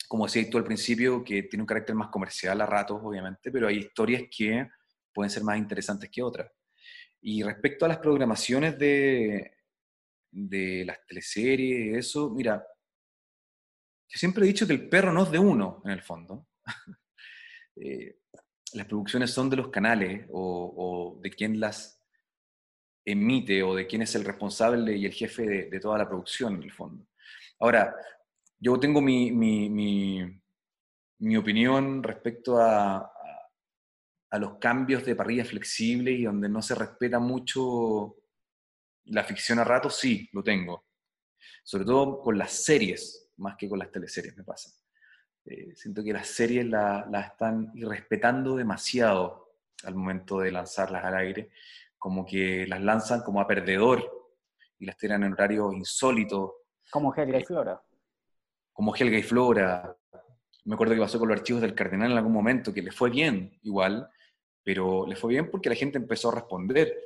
como 0.08 0.26
decía 0.26 0.48
tú 0.50 0.58
al 0.58 0.64
principio, 0.64 1.22
que 1.22 1.44
tiene 1.44 1.62
un 1.62 1.66
carácter 1.66 1.94
más 1.94 2.08
comercial 2.08 2.60
a 2.60 2.66
ratos, 2.66 3.00
obviamente, 3.02 3.50
pero 3.50 3.68
hay 3.68 3.78
historias 3.78 4.24
que 4.30 4.68
pueden 5.12 5.30
ser 5.30 5.42
más 5.42 5.58
interesantes 5.58 6.10
que 6.10 6.22
otras. 6.22 6.50
Y 7.20 7.42
respecto 7.42 7.84
a 7.84 7.88
las 7.88 7.98
programaciones 7.98 8.78
de, 8.78 9.52
de 10.30 10.84
las 10.84 11.04
teleseries, 11.06 11.96
eso, 11.96 12.30
mira, 12.30 12.64
yo 14.08 14.18
siempre 14.18 14.44
he 14.44 14.48
dicho 14.48 14.66
que 14.66 14.74
el 14.74 14.88
perro 14.88 15.12
no 15.12 15.24
es 15.24 15.30
de 15.30 15.38
uno, 15.38 15.82
en 15.84 15.90
el 15.92 16.02
fondo. 16.02 16.48
Eh, 17.78 18.20
las 18.72 18.86
producciones 18.86 19.30
son 19.30 19.50
de 19.50 19.56
los 19.56 19.68
canales 19.68 20.24
o, 20.30 20.72
o 21.14 21.20
de 21.20 21.28
quien 21.28 21.60
las 21.60 21.95
emite 23.06 23.62
o 23.62 23.74
de 23.74 23.86
quién 23.86 24.02
es 24.02 24.14
el 24.16 24.24
responsable 24.24 24.96
y 24.96 25.06
el 25.06 25.12
jefe 25.12 25.68
de, 25.70 25.80
toda 25.80 25.96
la 25.96 26.08
producción, 26.08 26.56
en 26.56 26.64
el 26.64 26.72
fondo. 26.72 27.06
Ahora, 27.60 27.94
yo 28.58 28.78
tengo 28.80 29.00
mi, 29.00 29.30
mi, 29.30 31.36
opinión 31.36 32.02
respecto 32.02 32.58
a, 32.58 33.12
a, 34.30 34.38
los 34.38 34.58
cambios 34.58 35.04
de 35.04 35.14
parrilla 35.14 35.44
flexible 35.44 36.10
y 36.10 36.24
donde 36.24 36.48
no 36.48 36.60
se 36.60 36.74
respeta 36.74 37.20
mucho 37.20 38.16
la 39.04 39.22
ficción 39.22 39.60
a 39.60 39.64
rato, 39.64 39.88
sí, 39.88 40.28
lo 40.32 40.42
tengo. 40.42 40.86
Sobre 41.62 41.84
todo 41.84 42.20
con 42.20 42.36
las 42.36 42.52
series, 42.52 43.30
más 43.36 43.56
que 43.56 43.68
con 43.68 43.78
las 43.78 43.92
teleseries, 43.92 44.36
me 44.36 44.42
pasa. 44.42 44.70
Eh, 45.44 45.76
siento 45.76 46.02
que 46.02 46.12
las 46.12 46.26
series 46.26 46.66
las 46.66 47.08
la 47.08 47.20
están 47.20 47.70
irrespetando 47.76 48.56
demasiado 48.56 49.52
al 49.84 49.94
momento 49.94 50.40
de 50.40 50.50
lanzarlas 50.50 51.04
al 51.04 51.16
aire 51.16 51.50
como 52.06 52.24
que 52.24 52.68
las 52.68 52.80
lanzan 52.80 53.22
como 53.22 53.40
a 53.40 53.48
perdedor 53.48 54.08
y 54.78 54.86
las 54.86 54.96
tiran 54.96 55.24
en 55.24 55.32
horario 55.32 55.72
insólito. 55.72 56.66
Como 56.88 57.12
Helga 57.12 57.40
y 57.40 57.42
Flora. 57.42 57.82
Como 58.72 58.94
Helga 58.94 59.18
y 59.18 59.24
Flora. 59.24 59.96
Me 60.66 60.74
acuerdo 60.74 60.94
que 60.94 61.00
pasó 61.00 61.18
con 61.18 61.26
los 61.26 61.36
archivos 61.36 61.62
del 61.62 61.74
Cardenal 61.74 62.12
en 62.12 62.16
algún 62.16 62.32
momento, 62.32 62.72
que 62.72 62.80
le 62.80 62.92
fue 62.92 63.10
bien 63.10 63.58
igual, 63.64 64.08
pero 64.62 65.04
le 65.04 65.16
fue 65.16 65.32
bien 65.32 65.50
porque 65.50 65.68
la 65.68 65.74
gente 65.74 65.98
empezó 65.98 66.30
a 66.30 66.36
responder. 66.36 66.96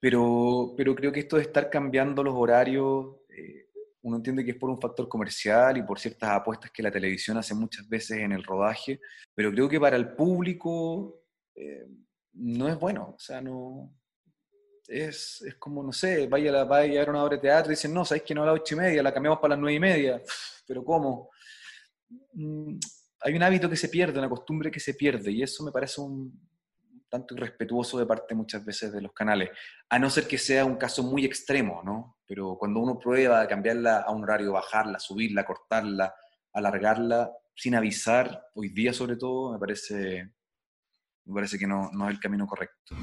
Pero, 0.00 0.72
pero 0.74 0.94
creo 0.94 1.12
que 1.12 1.20
esto 1.20 1.36
de 1.36 1.42
estar 1.42 1.68
cambiando 1.68 2.24
los 2.24 2.34
horarios, 2.34 3.16
eh, 3.28 3.68
uno 4.00 4.16
entiende 4.16 4.46
que 4.46 4.52
es 4.52 4.56
por 4.56 4.70
un 4.70 4.80
factor 4.80 5.10
comercial 5.10 5.76
y 5.76 5.82
por 5.82 5.98
ciertas 5.98 6.30
apuestas 6.30 6.70
que 6.70 6.82
la 6.82 6.90
televisión 6.90 7.36
hace 7.36 7.54
muchas 7.54 7.86
veces 7.86 8.16
en 8.16 8.32
el 8.32 8.44
rodaje, 8.44 8.98
pero 9.34 9.50
creo 9.50 9.68
que 9.68 9.78
para 9.78 9.96
el 9.96 10.14
público... 10.14 11.20
Eh, 11.54 11.86
no 12.36 12.68
es 12.68 12.78
bueno, 12.78 13.14
o 13.16 13.18
sea, 13.18 13.40
no... 13.40 13.92
Es, 14.88 15.42
es 15.42 15.56
como, 15.56 15.82
no 15.82 15.92
sé, 15.92 16.28
vaya, 16.28 16.60
a, 16.60 16.64
vaya 16.64 16.92
a 16.92 16.98
ver 17.00 17.10
una 17.10 17.24
obra 17.24 17.34
de 17.36 17.42
teatro 17.42 17.72
y 17.72 17.74
dicen, 17.74 17.92
no, 17.92 18.04
sabéis 18.04 18.22
que 18.22 18.34
no 18.34 18.44
a 18.44 18.46
las 18.46 18.54
ocho 18.54 18.76
y 18.76 18.78
media, 18.78 19.02
la 19.02 19.12
cambiamos 19.12 19.40
para 19.40 19.54
las 19.54 19.58
nueve 19.58 19.74
y 19.74 19.80
media, 19.80 20.22
pero 20.66 20.84
¿cómo? 20.84 21.30
Mm, 22.34 22.78
hay 23.20 23.34
un 23.34 23.42
hábito 23.42 23.68
que 23.68 23.76
se 23.76 23.88
pierde, 23.88 24.18
una 24.18 24.28
costumbre 24.28 24.70
que 24.70 24.78
se 24.78 24.94
pierde, 24.94 25.32
y 25.32 25.42
eso 25.42 25.64
me 25.64 25.72
parece 25.72 26.00
un 26.00 26.46
tanto 27.08 27.34
irrespetuoso 27.34 27.98
de 27.98 28.06
parte 28.06 28.34
muchas 28.34 28.64
veces 28.64 28.92
de 28.92 29.00
los 29.00 29.12
canales, 29.12 29.50
a 29.88 29.98
no 29.98 30.10
ser 30.10 30.26
que 30.26 30.38
sea 30.38 30.64
un 30.64 30.76
caso 30.76 31.02
muy 31.02 31.24
extremo, 31.24 31.82
¿no? 31.84 32.18
Pero 32.26 32.56
cuando 32.58 32.80
uno 32.80 32.98
prueba 32.98 33.46
cambiarla 33.46 34.00
a 34.00 34.12
un 34.12 34.22
horario, 34.22 34.52
bajarla, 34.52 34.98
subirla, 34.98 35.44
cortarla, 35.44 36.14
alargarla, 36.52 37.32
sin 37.54 37.74
avisar, 37.74 38.48
hoy 38.54 38.68
día 38.68 38.92
sobre 38.92 39.16
todo, 39.16 39.52
me 39.52 39.58
parece 39.58 40.32
me 41.26 41.34
parece 41.34 41.58
que 41.58 41.66
no, 41.66 41.90
no 41.92 42.08
es 42.08 42.14
el 42.14 42.20
camino 42.20 42.46
correcto. 42.46 42.96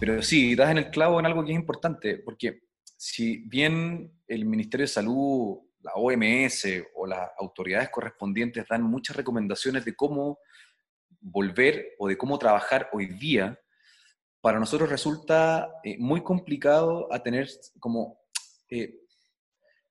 Pero 0.00 0.22
sí, 0.22 0.54
das 0.54 0.70
en 0.70 0.78
el 0.78 0.90
clavo 0.90 1.20
en 1.20 1.26
algo 1.26 1.44
que 1.44 1.52
es 1.52 1.58
importante, 1.58 2.18
porque 2.18 2.62
si 2.96 3.38
bien 3.48 4.12
el 4.26 4.44
Ministerio 4.44 4.84
de 4.84 4.88
Salud, 4.88 5.58
la 5.80 5.92
OMS 5.94 6.64
o 6.94 7.06
las 7.06 7.30
autoridades 7.38 7.90
correspondientes 7.90 8.66
dan 8.68 8.82
muchas 8.82 9.16
recomendaciones 9.16 9.84
de 9.84 9.94
cómo 9.94 10.38
volver 11.20 11.94
o 11.98 12.08
de 12.08 12.16
cómo 12.16 12.38
trabajar 12.38 12.88
hoy 12.92 13.06
día, 13.06 13.58
para 14.40 14.58
nosotros 14.58 14.88
resulta 14.88 15.68
eh, 15.82 15.96
muy 15.98 16.22
complicado 16.22 17.12
a 17.12 17.22
tener 17.22 17.48
como 17.80 18.20
eh, 18.70 19.00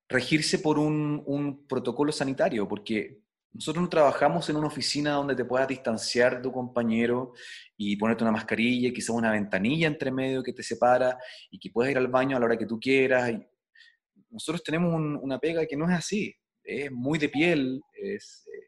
regirse 0.08 0.60
por 0.60 0.80
un, 0.80 1.22
un, 1.26 1.68
protocolo 1.68 2.12
sanitario, 2.12 2.68
porque 2.68 3.20
nosotros 3.54 3.82
no 3.82 3.90
trabajamos 3.90 4.50
en 4.50 4.56
una 4.56 4.68
oficina 4.68 5.14
donde 5.14 5.36
te 5.36 5.46
puedas 5.46 5.68
distanciar 5.68 6.42
tu 6.42 6.52
compañero 6.52 7.34
y 7.76 7.96
ponerte 7.96 8.24
una 8.24 8.32
mascarilla, 8.32 8.94
quizás 8.94 9.10
una 9.10 9.32
ventanilla 9.32 9.88
entre 9.88 10.12
medio 10.12 10.44
que 10.44 10.54
te 10.54 10.64
separa 10.64 11.18
y 11.50 11.58
que 11.58 11.72
puedas 11.72 11.92
ir 11.92 11.98
al 11.98 12.08
baño 12.08 12.38
a 12.38 12.40
la 12.40 12.46
hora 12.46 12.58
que 12.58 12.66
tú 12.66 12.80
quieras. 12.80 13.32
nosotros 14.30 14.64
tenemos 14.64 14.94
una 15.22 15.40
pega 15.40 15.66
que 15.66 15.76
no 15.76 15.90
es 15.90 15.98
así, 15.98 16.36
es 16.64 16.92
muy 16.92 17.18
de 17.18 17.30
piel, 17.30 17.82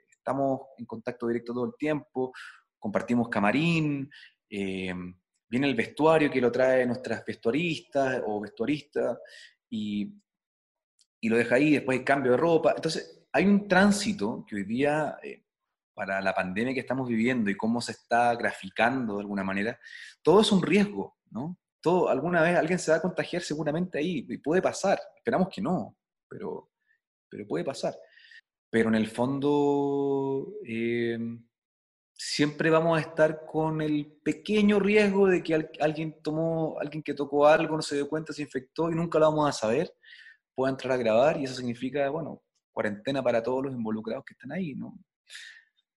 estamos 0.10 0.62
en 0.78 0.86
contacto 0.86 1.28
directo 1.28 1.54
todo 1.54 1.66
el 1.66 1.76
tiempo, 1.78 2.32
compartimos 2.80 3.30
camarín, 3.30 4.10
eh, 4.50 4.94
viene 5.48 5.68
el 5.68 5.76
vestuario 5.76 6.32
que 6.32 6.42
lo 6.42 6.52
trae 6.52 6.86
nuestras 6.86 7.24
vestuaristas 7.26 8.22
o 8.26 8.40
vestuaristas 8.40 9.18
y, 9.70 10.14
y 11.20 11.30
lo 11.30 11.38
deja 11.38 11.56
ahí, 11.56 11.72
después 11.72 12.00
hay 12.00 12.06
cambio 12.06 12.32
de 12.32 12.38
ropa. 12.38 12.74
Entonces, 12.76 13.19
hay 13.32 13.46
un 13.46 13.68
tránsito 13.68 14.46
que 14.48 14.56
hoy 14.56 14.64
día, 14.64 15.18
eh, 15.24 15.44
para 15.94 16.22
la 16.22 16.34
pandemia 16.34 16.74
que 16.74 16.80
estamos 16.80 17.08
viviendo 17.08 17.50
y 17.50 17.58
cómo 17.58 17.82
se 17.82 17.92
está 17.92 18.36
graficando 18.36 19.16
de 19.16 19.22
alguna 19.22 19.44
manera, 19.44 19.80
todo 20.22 20.42
es 20.42 20.52
un 20.52 20.62
riesgo, 20.62 21.18
¿no? 21.32 21.58
Todo, 21.82 22.10
alguna 22.10 22.42
vez 22.42 22.58
alguien 22.58 22.80
se 22.80 22.92
va 22.92 22.98
a 22.98 23.02
contagiar 23.02 23.42
seguramente 23.42 23.98
ahí, 24.00 24.26
y 24.28 24.38
puede 24.38 24.62
pasar, 24.62 25.00
esperamos 25.16 25.50
que 25.50 25.62
no, 25.62 25.98
pero, 26.28 26.72
pero 27.30 27.48
puede 27.48 27.64
pasar. 27.64 27.96
Pero 28.70 28.90
en 28.90 28.96
el 28.96 29.08
fondo, 29.08 30.54
eh, 30.66 31.18
siempre 32.14 32.70
vamos 32.70 32.98
a 32.98 33.02
estar 33.02 33.46
con 33.46 33.82
el 33.82 34.20
pequeño 34.24 34.80
riesgo 34.80 35.28
de 35.28 35.42
que 35.42 35.70
alguien 35.80 36.22
tomó, 36.22 36.78
alguien 36.80 37.02
que 37.02 37.14
tocó 37.14 37.48
algo, 37.48 37.78
no 37.78 37.82
se 37.82 37.96
dio 37.96 38.10
cuenta, 38.10 38.34
se 38.34 38.42
infectó 38.42 38.92
y 38.92 38.96
nunca 38.96 39.20
lo 39.20 39.30
vamos 39.32 39.50
a 39.50 39.54
saber, 39.54 39.94
pueda 40.54 40.72
entrar 40.72 40.94
a 40.94 40.98
grabar 40.98 41.40
y 41.40 41.46
eso 41.46 41.56
significa, 41.56 42.10
bueno, 42.10 42.44
cuarentena 42.80 43.22
para 43.22 43.44
todos 43.44 43.66
los 43.66 43.74
involucrados 43.74 44.24
que 44.24 44.36
están 44.36 44.54
ahí, 44.54 44.74
¿no? 44.74 44.98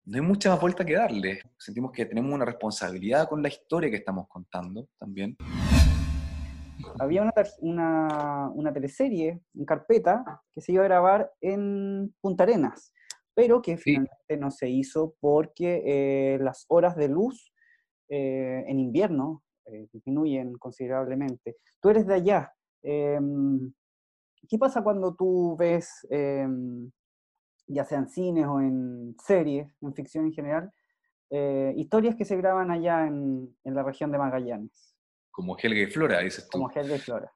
no 0.06 0.16
hay 0.16 0.22
mucha 0.22 0.50
más 0.50 0.62
vuelta 0.62 0.86
que 0.86 0.94
darle. 0.94 1.42
Sentimos 1.58 1.92
que 1.92 2.06
tenemos 2.06 2.34
una 2.34 2.46
responsabilidad 2.46 3.28
con 3.28 3.44
la 3.44 3.50
historia 3.50 3.90
que 3.90 3.98
estamos 3.98 4.30
contando 4.30 4.88
también. 4.98 5.36
Había 7.00 7.22
una, 7.24 7.34
una, 7.60 8.50
una 8.56 8.72
teleserie 8.72 9.42
en 9.54 9.66
carpeta 9.66 10.42
que 10.54 10.62
se 10.62 10.72
iba 10.72 10.84
a 10.84 10.88
grabar 10.88 11.30
en 11.42 12.16
Punta 12.22 12.44
Arenas, 12.44 12.94
pero 13.36 13.62
que 13.62 13.76
finalmente 13.76 14.38
no 14.38 14.50
se 14.50 14.70
hizo 14.70 15.16
porque 15.20 15.84
eh, 15.86 16.40
las 16.40 16.64
horas 16.70 16.96
de 16.96 17.10
luz 17.10 17.54
eh, 18.08 18.64
en 18.68 18.80
invierno 18.80 19.44
eh, 19.66 19.90
disminuyen 19.92 20.54
considerablemente. 20.54 21.58
Tú 21.82 21.90
eres 21.90 22.08
de 22.08 22.14
allá. 22.14 22.54
Em, 22.82 23.74
¿Qué 24.48 24.58
pasa 24.58 24.84
cuando 24.84 25.16
tú 25.16 25.56
ves, 25.58 26.08
em, 26.10 26.92
ya 27.68 27.86
sea 27.86 28.00
en 28.00 28.08
cines 28.08 28.46
o 28.48 28.60
en 28.60 29.16
series, 29.24 29.68
en 29.82 29.94
ficción 29.94 30.26
en 30.26 30.34
general, 30.34 30.72
eh, 31.30 31.74
historias 31.78 32.16
que 32.16 32.26
se 32.26 32.38
graban 32.38 32.72
allá 32.72 33.06
en, 33.06 33.56
la 33.64 33.84
región 33.84 34.12
de 34.12 34.18
Magallanes? 34.18 34.96
Como 35.32 35.58
Helga 35.58 35.82
y 35.82 35.88
Flora, 35.88 36.20
dices 36.20 36.48
tú. 36.50 36.58
Como 36.58 36.72
Helga 36.72 36.96
y 36.96 37.00
Flora. 37.00 37.32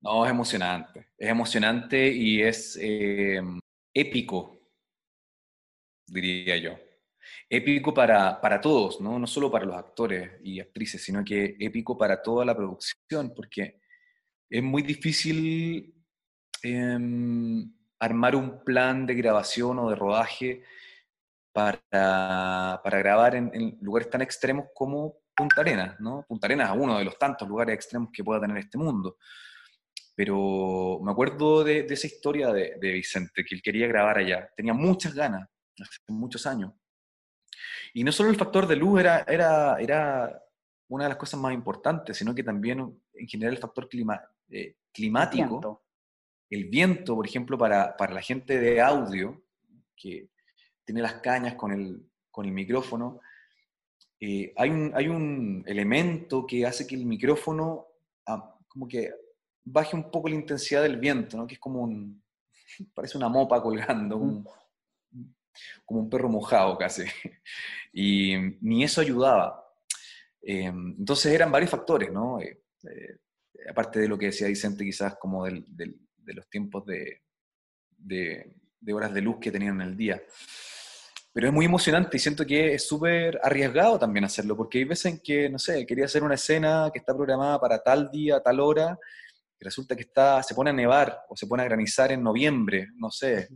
No, 0.00 0.24
es 0.24 0.30
emocionante. 0.30 1.08
Es 1.18 1.28
emocionante 1.28 2.08
y 2.08 2.40
es 2.42 2.78
em, 2.80 3.58
épico, 3.92 4.60
diría 6.06 6.56
yo. 6.56 6.78
Épico 7.50 7.92
para, 7.92 8.40
para 8.40 8.60
todos, 8.60 9.00
¿no? 9.00 9.18
no 9.18 9.26
solo 9.26 9.50
para 9.50 9.66
los 9.66 9.76
actores 9.76 10.40
y 10.42 10.60
actrices, 10.60 11.02
sino 11.02 11.24
que 11.24 11.56
épico 11.58 11.98
para 11.98 12.22
toda 12.22 12.44
la 12.44 12.56
producción, 12.56 13.34
porque 13.34 13.80
es 14.48 14.62
muy 14.62 14.82
difícil 14.82 15.97
Em, 16.62 17.70
armar 18.00 18.36
un 18.36 18.64
plan 18.64 19.06
de 19.06 19.14
grabación 19.14 19.78
o 19.78 19.90
de 19.90 19.96
rodaje 19.96 20.62
para, 21.52 22.80
para 22.82 22.98
grabar 22.98 23.34
en, 23.34 23.78
lugares 23.80 24.10
tan 24.10 24.22
extremos 24.22 24.66
como 24.74 25.16
Punta 25.34 25.60
Arenas, 25.60 26.00
¿no? 26.00 26.24
Punta 26.28 26.46
Arenas 26.46 26.70
es 26.70 26.76
uno 26.80 26.98
de 26.98 27.04
los 27.04 27.18
tantos 27.18 27.48
lugares 27.48 27.74
extremos 27.74 28.10
que 28.12 28.24
pueda 28.24 28.40
tener 28.40 28.56
este 28.58 28.78
mundo. 28.78 29.16
Pero 30.14 30.98
me 31.02 31.12
acuerdo 31.12 31.62
de, 31.62 31.86
esa 31.88 32.08
historia 32.08 32.52
de, 32.52 32.76
Vicente, 32.80 33.44
que 33.44 33.54
él 33.54 33.62
quería 33.62 33.86
grabar 33.86 34.18
allá. 34.18 34.50
Tenía 34.56 34.74
muchas 34.74 35.14
ganas, 35.14 35.48
hace 35.80 36.00
muchos 36.08 36.44
años. 36.44 36.72
Y 37.94 38.02
no 38.02 38.10
solo 38.10 38.30
el 38.30 38.36
factor 38.36 38.66
de 38.66 38.76
luz 38.76 39.00
era, 39.00 39.24
era, 39.28 39.76
era 39.78 40.42
una 40.88 41.04
de 41.04 41.10
las 41.10 41.18
cosas 41.18 41.38
más 41.38 41.54
importantes, 41.54 42.16
sino 42.16 42.34
que 42.34 42.42
también 42.42 43.00
en 43.12 43.28
general 43.28 43.54
el 43.54 43.60
factor 43.60 43.88
clima, 43.88 44.20
eh, 44.50 44.76
climático 44.92 45.87
el 46.50 46.64
viento, 46.66 47.14
por 47.14 47.26
ejemplo, 47.26 47.58
para, 47.58 47.94
la 47.98 48.22
gente 48.22 48.58
de 48.58 48.80
audio, 48.80 49.42
que 49.96 50.30
tiene 50.84 51.02
las 51.02 51.14
cañas 51.14 51.54
con 51.54 51.72
el, 51.72 52.08
con 52.30 52.46
el 52.46 52.52
micrófono, 52.52 53.20
eh, 54.20 54.52
hay, 54.56 54.70
un, 54.70 54.92
hay 54.94 55.08
un 55.08 55.62
elemento 55.66 56.46
que 56.46 56.66
hace 56.66 56.86
que 56.86 56.96
el 56.96 57.04
micrófono 57.04 57.86
ah, 58.26 58.56
como 58.66 58.88
que 58.88 59.12
baje 59.64 59.94
un 59.94 60.10
poco 60.10 60.28
la 60.28 60.34
intensidad 60.34 60.82
del 60.82 60.96
viento, 60.96 61.36
¿no? 61.36 61.46
que 61.46 61.54
es 61.54 61.60
como 61.60 61.82
un, 61.82 62.22
parece 62.94 63.16
una 63.16 63.28
mopa 63.28 63.62
colgando, 63.62 64.18
como 65.84 66.00
un 66.00 66.10
perro 66.10 66.28
mojado 66.28 66.76
casi. 66.76 67.04
Y 67.90 68.36
ni 68.60 68.84
eso 68.84 69.00
ayudaba. 69.00 69.64
Eh, 70.42 70.66
entonces 70.66 71.32
eran 71.32 71.50
varios 71.50 71.70
factores, 71.70 72.12
¿no? 72.12 72.38
Eh, 72.38 72.62
aparte 73.68 73.98
de 73.98 74.08
lo 74.08 74.18
que 74.18 74.26
decía 74.26 74.46
Vicente, 74.46 74.84
quizás 74.84 75.16
como 75.16 75.46
del, 75.46 75.98
de 76.28 76.34
los 76.34 76.48
tiempos 76.48 76.84
de, 76.84 77.22
de, 77.96 78.92
horas 78.92 79.12
de 79.14 79.22
luz 79.22 79.38
que 79.40 79.50
tenían 79.50 79.80
en 79.80 79.88
el 79.88 79.96
día. 79.96 80.22
Pero 81.32 81.48
es 81.48 81.52
muy 81.52 81.64
emocionante 81.64 82.18
y 82.18 82.20
siento 82.20 82.44
que 82.44 82.74
es 82.74 82.86
súper 82.86 83.40
arriesgado 83.42 83.98
también 83.98 84.24
hacerlo, 84.24 84.56
porque 84.56 84.78
hay 84.78 84.84
veces 84.84 85.06
en 85.06 85.20
que, 85.20 85.48
no 85.48 85.58
sé, 85.58 85.86
quería 85.86 86.04
hacer 86.04 86.22
una 86.22 86.34
escena 86.34 86.90
que 86.92 86.98
está 86.98 87.16
programada 87.16 87.58
para 87.58 87.82
tal 87.82 88.10
día, 88.10 88.40
tal 88.40 88.60
hora, 88.60 88.98
y 89.58 89.64
resulta 89.64 89.96
que 89.96 90.02
está, 90.02 90.42
se 90.42 90.54
pone 90.54 90.70
a 90.70 90.74
nevar 90.74 91.20
o 91.28 91.36
se 91.36 91.46
pone 91.46 91.62
a 91.62 91.66
granizar 91.66 92.12
en 92.12 92.22
noviembre, 92.22 92.88
no 92.96 93.10
sé, 93.10 93.48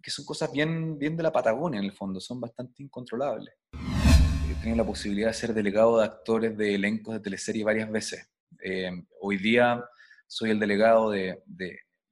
que 0.00 0.10
son 0.10 0.24
cosas 0.24 0.52
bien, 0.52 0.96
bien 0.98 1.16
de 1.16 1.22
la 1.24 1.32
Patagonia 1.32 1.80
en 1.80 1.86
el 1.86 1.92
fondo, 1.92 2.20
son 2.20 2.40
bastante 2.40 2.82
incontrolables. 2.82 3.54
He 3.72 4.54
tenido 4.60 4.76
la 4.76 4.86
posibilidad 4.86 5.28
de 5.28 5.34
ser 5.34 5.52
delegado 5.52 5.98
de 5.98 6.04
actores 6.04 6.56
de 6.56 6.76
elencos 6.76 7.14
de 7.14 7.20
teleserie 7.20 7.64
varias 7.64 7.90
veces. 7.90 8.28
Eh, 8.62 8.90
hoy 9.20 9.38
día 9.38 9.82
soy 10.26 10.50
el 10.50 10.60
delegado 10.60 11.10
de, 11.10 11.42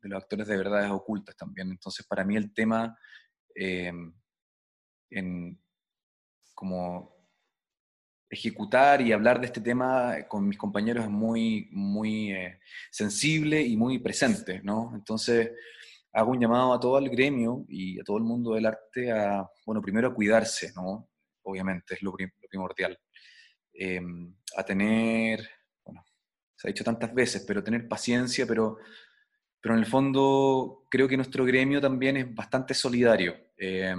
los 0.03 0.23
actores 0.23 0.47
de 0.47 0.57
verdades 0.57 0.91
ocultas 0.91 1.37
también. 1.37 1.71
Entonces, 1.71 2.07
para 2.07 2.25
mí 2.25 2.37
el 2.37 2.53
tema, 2.53 2.97
eh, 3.55 3.93
en, 5.11 5.61
como 6.55 7.15
ejecutar 8.29 9.01
y 9.01 9.12
hablar 9.12 9.41
de 9.41 9.47
este 9.47 9.61
tema 9.61 10.17
con 10.29 10.47
mis 10.49 10.59
compañeros 10.59 11.05
es 11.05 11.11
muy, 11.11 11.69
muy 11.73 12.33
eh, 12.33 12.61
sensible 12.91 13.62
y 13.62 13.77
muy 13.77 13.99
presente, 13.99 14.61
¿no? 14.62 14.93
Entonces, 14.95 15.53
hago 16.12 16.33
un 16.33 16.41
llamado 16.41 16.73
a 16.73 16.81
todo 16.81 16.99
el 16.99 17.11
gremio 17.11 17.65
y 17.69 18.01
a 18.01 18.05
todo 18.05 18.19
el 18.19 18.25
mundo 18.25 18.55
del 18.55 18.67
arte 18.67 19.11
a, 19.12 19.49
bueno, 19.67 19.81
primero 19.81 20.15
cuidarse, 20.15 20.73
¿no? 20.75 21.09
Obviamente, 21.43 21.95
es 21.95 22.03
lo, 22.03 22.15
primordial. 22.49 22.99
Eh, 23.73 24.01
a 24.57 24.65
tener 24.65 25.49
se 26.65 26.69
ha 26.69 26.73
dicho 26.73 26.83
tantas 26.85 27.12
veces, 27.12 27.45
pero 27.47 27.62
tener 27.62 27.87
paciencia, 27.87 28.47
pero, 28.47 28.79
pero 29.61 29.75
en 29.75 29.81
el 29.81 29.87
fondo 29.87 30.87
creo 30.91 31.07
que 31.07 31.19
nuestro 31.19 31.45
gremio 31.45 31.79
también 31.79 32.17
es 32.17 32.35
bastante 32.35 32.73
solidario. 32.73 33.37
Eh, 33.59 33.95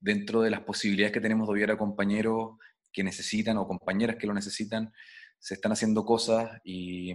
dentro 0.00 0.40
de 0.40 0.48
las 0.48 0.60
posibilidades 0.62 1.12
que 1.12 1.20
tenemos 1.20 1.46
de 1.46 1.64
a 1.70 1.76
compañeros 1.76 2.56
que 2.90 3.04
necesitan 3.04 3.58
o 3.58 3.68
compañeras 3.68 4.16
que 4.16 4.26
lo 4.26 4.32
necesitan, 4.32 4.90
se 5.38 5.52
están 5.52 5.72
haciendo 5.72 6.02
cosas 6.02 6.58
y, 6.64 7.12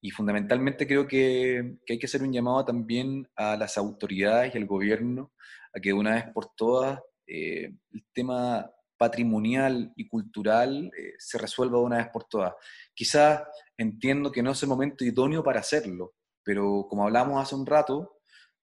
y 0.00 0.10
fundamentalmente 0.10 0.86
creo 0.86 1.06
que, 1.06 1.76
que, 1.84 1.92
hay 1.92 1.98
que 1.98 2.06
hacer 2.06 2.22
un 2.22 2.32
llamado 2.32 2.64
también 2.64 3.28
a 3.36 3.58
las 3.58 3.76
autoridades 3.76 4.54
y 4.54 4.58
al 4.58 4.64
gobierno 4.64 5.34
a 5.74 5.80
que 5.80 5.90
de 5.90 5.92
una 5.92 6.14
vez 6.14 6.24
por 6.32 6.54
todas 6.56 6.98
eh, 7.26 7.74
el 7.92 8.04
tema 8.14 8.70
patrimonial 9.02 9.92
y 9.96 10.06
cultural 10.06 10.88
eh, 10.96 11.14
se 11.18 11.36
resuelva 11.36 11.78
de 11.78 11.84
una 11.84 11.96
vez 11.96 12.08
por 12.12 12.22
todas. 12.26 12.54
Quizás 12.94 13.42
entiendo 13.76 14.30
que 14.30 14.44
no 14.44 14.52
es 14.52 14.62
el 14.62 14.68
momento 14.68 15.04
idóneo 15.04 15.42
para 15.42 15.58
hacerlo, 15.58 16.14
pero 16.44 16.86
como 16.88 17.02
hablamos 17.02 17.42
hace 17.42 17.56
un 17.56 17.66
rato, 17.66 18.20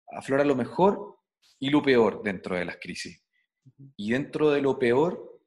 aflora 0.08 0.44
lo 0.44 0.54
mejor 0.54 1.20
y 1.58 1.70
lo 1.70 1.80
peor 1.80 2.22
dentro 2.22 2.54
de 2.54 2.66
las 2.66 2.76
crisis. 2.76 3.24
Y 3.96 4.10
dentro 4.10 4.50
de 4.50 4.60
lo 4.60 4.78
peor 4.78 5.40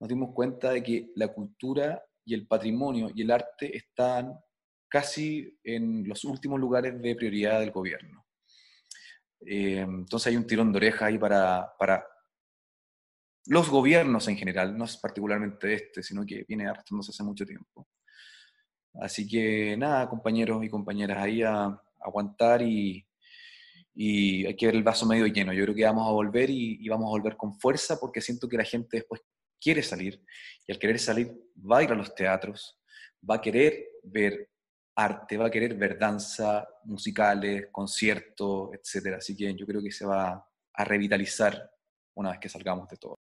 nos 0.00 0.08
dimos 0.10 0.34
cuenta 0.34 0.68
de 0.72 0.82
que 0.82 1.12
la 1.14 1.28
cultura 1.28 2.04
y 2.22 2.34
el 2.34 2.46
patrimonio 2.46 3.08
y 3.14 3.22
el 3.22 3.30
arte 3.30 3.74
están 3.74 4.38
casi 4.86 5.58
en 5.64 6.06
los 6.06 6.24
últimos 6.24 6.60
lugares 6.60 7.00
de 7.00 7.16
prioridad 7.16 7.60
del 7.60 7.70
gobierno. 7.70 8.26
Eh, 9.40 9.80
entonces 9.80 10.26
hay 10.26 10.36
un 10.36 10.46
tirón 10.46 10.72
de 10.72 10.76
oreja 10.76 11.06
ahí 11.06 11.16
para, 11.16 11.72
para 11.78 12.04
los 13.46 13.68
gobiernos 13.70 14.28
en 14.28 14.36
general, 14.36 14.76
no 14.76 14.84
es 14.84 14.96
particularmente 14.96 15.74
este, 15.74 16.02
sino 16.02 16.24
que 16.24 16.44
viene 16.48 16.66
arrastrándose 16.66 17.10
hace 17.10 17.22
mucho 17.22 17.46
tiempo. 17.46 17.88
Así 19.00 19.26
que 19.28 19.76
nada, 19.76 20.08
compañeros 20.08 20.64
y 20.64 20.70
compañeras, 20.70 21.18
ahí 21.18 21.42
a, 21.42 21.80
aguantar 22.00 22.62
y, 22.62 23.06
y, 23.94 24.46
hay 24.46 24.56
que 24.56 24.66
ver 24.66 24.76
el 24.76 24.82
vaso 24.82 25.06
medio 25.06 25.26
lleno. 25.26 25.52
Yo 25.52 25.64
creo 25.64 25.74
que 25.74 25.84
vamos 25.84 26.08
a 26.08 26.12
volver 26.12 26.50
y, 26.50 26.78
y, 26.80 26.88
vamos 26.88 27.06
a 27.06 27.10
volver 27.10 27.36
con 27.36 27.58
fuerza 27.58 27.98
porque 28.00 28.20
siento 28.20 28.48
que 28.48 28.56
la 28.56 28.64
gente 28.64 28.98
después 28.98 29.22
quiere 29.60 29.82
salir 29.82 30.22
y 30.66 30.72
al 30.72 30.78
querer 30.78 30.98
salir 30.98 31.32
va 31.58 31.78
a 31.78 31.82
ir 31.82 31.92
a 31.92 31.94
los 31.94 32.14
teatros, 32.14 32.78
va 33.28 33.36
a 33.36 33.40
querer 33.40 33.86
ver 34.02 34.50
arte, 34.96 35.36
va 35.36 35.46
a 35.46 35.50
querer 35.50 35.74
ver 35.74 35.98
danza, 35.98 36.66
musicales, 36.84 37.68
conciertos, 37.70 38.70
etc. 38.74 39.16
Así 39.18 39.36
que 39.36 39.54
yo 39.54 39.66
creo 39.66 39.82
que 39.82 39.92
se 39.92 40.06
va 40.06 40.46
a 40.72 40.84
revitalizar 40.84 41.70
una 42.14 42.30
vez 42.30 42.40
que 42.40 42.48
salgamos 42.48 42.88
de 42.88 42.96
todo. 42.96 43.15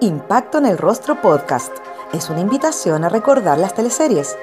Impacto 0.00 0.58
en 0.58 0.66
el 0.66 0.78
Rostro 0.78 1.20
Podcast 1.20 1.72
es 2.12 2.30
una 2.30 2.38
invitación 2.38 3.02
a 3.02 3.08
recordar 3.08 3.58
las 3.58 3.74
teleseries, 3.74 4.36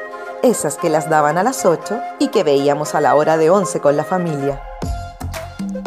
esas 0.43 0.75
que 0.75 0.89
las 0.89 1.09
daban 1.09 1.37
a 1.37 1.43
las 1.43 1.65
8 1.65 1.97
y 2.19 2.27
que 2.27 2.43
veíamos 2.43 2.93
a 2.93 2.99
la 2.99 3.15
hora 3.15 3.37
de 3.37 3.49
11 3.49 3.79
con 3.79 3.95
la 3.95 4.03
familia. 4.03 4.61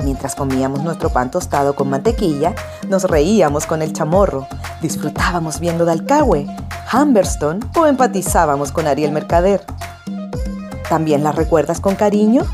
Mientras 0.04 0.34
comíamos 0.34 0.82
nuestro 0.82 1.10
pan 1.10 1.30
tostado 1.30 1.74
con 1.76 1.90
mantequilla, 1.90 2.54
nos 2.88 3.04
reíamos 3.04 3.66
con 3.66 3.82
el 3.82 3.92
chamorro, 3.92 4.46
disfrutábamos 4.80 5.60
viendo 5.60 5.84
Dalcahue, 5.84 6.46
Humberstone 6.90 7.60
o 7.76 7.84
empatizábamos 7.84 8.72
con 8.72 8.86
Ariel 8.86 9.12
Mercader. 9.12 9.62
¿También 10.88 11.22
las 11.22 11.34
recuerdas 11.34 11.78
con 11.82 11.94
cariño? 11.94 12.46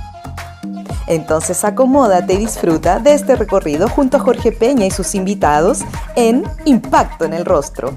Entonces 1.06 1.64
acomódate 1.64 2.34
y 2.34 2.38
disfruta 2.38 2.98
de 2.98 3.14
este 3.14 3.36
recorrido 3.36 3.88
junto 3.88 4.16
a 4.16 4.20
Jorge 4.20 4.52
Peña 4.52 4.86
y 4.86 4.90
sus 4.90 5.14
invitados 5.14 5.80
en 6.16 6.44
Impacto 6.64 7.24
en 7.24 7.34
el 7.34 7.44
Rostro. 7.44 7.94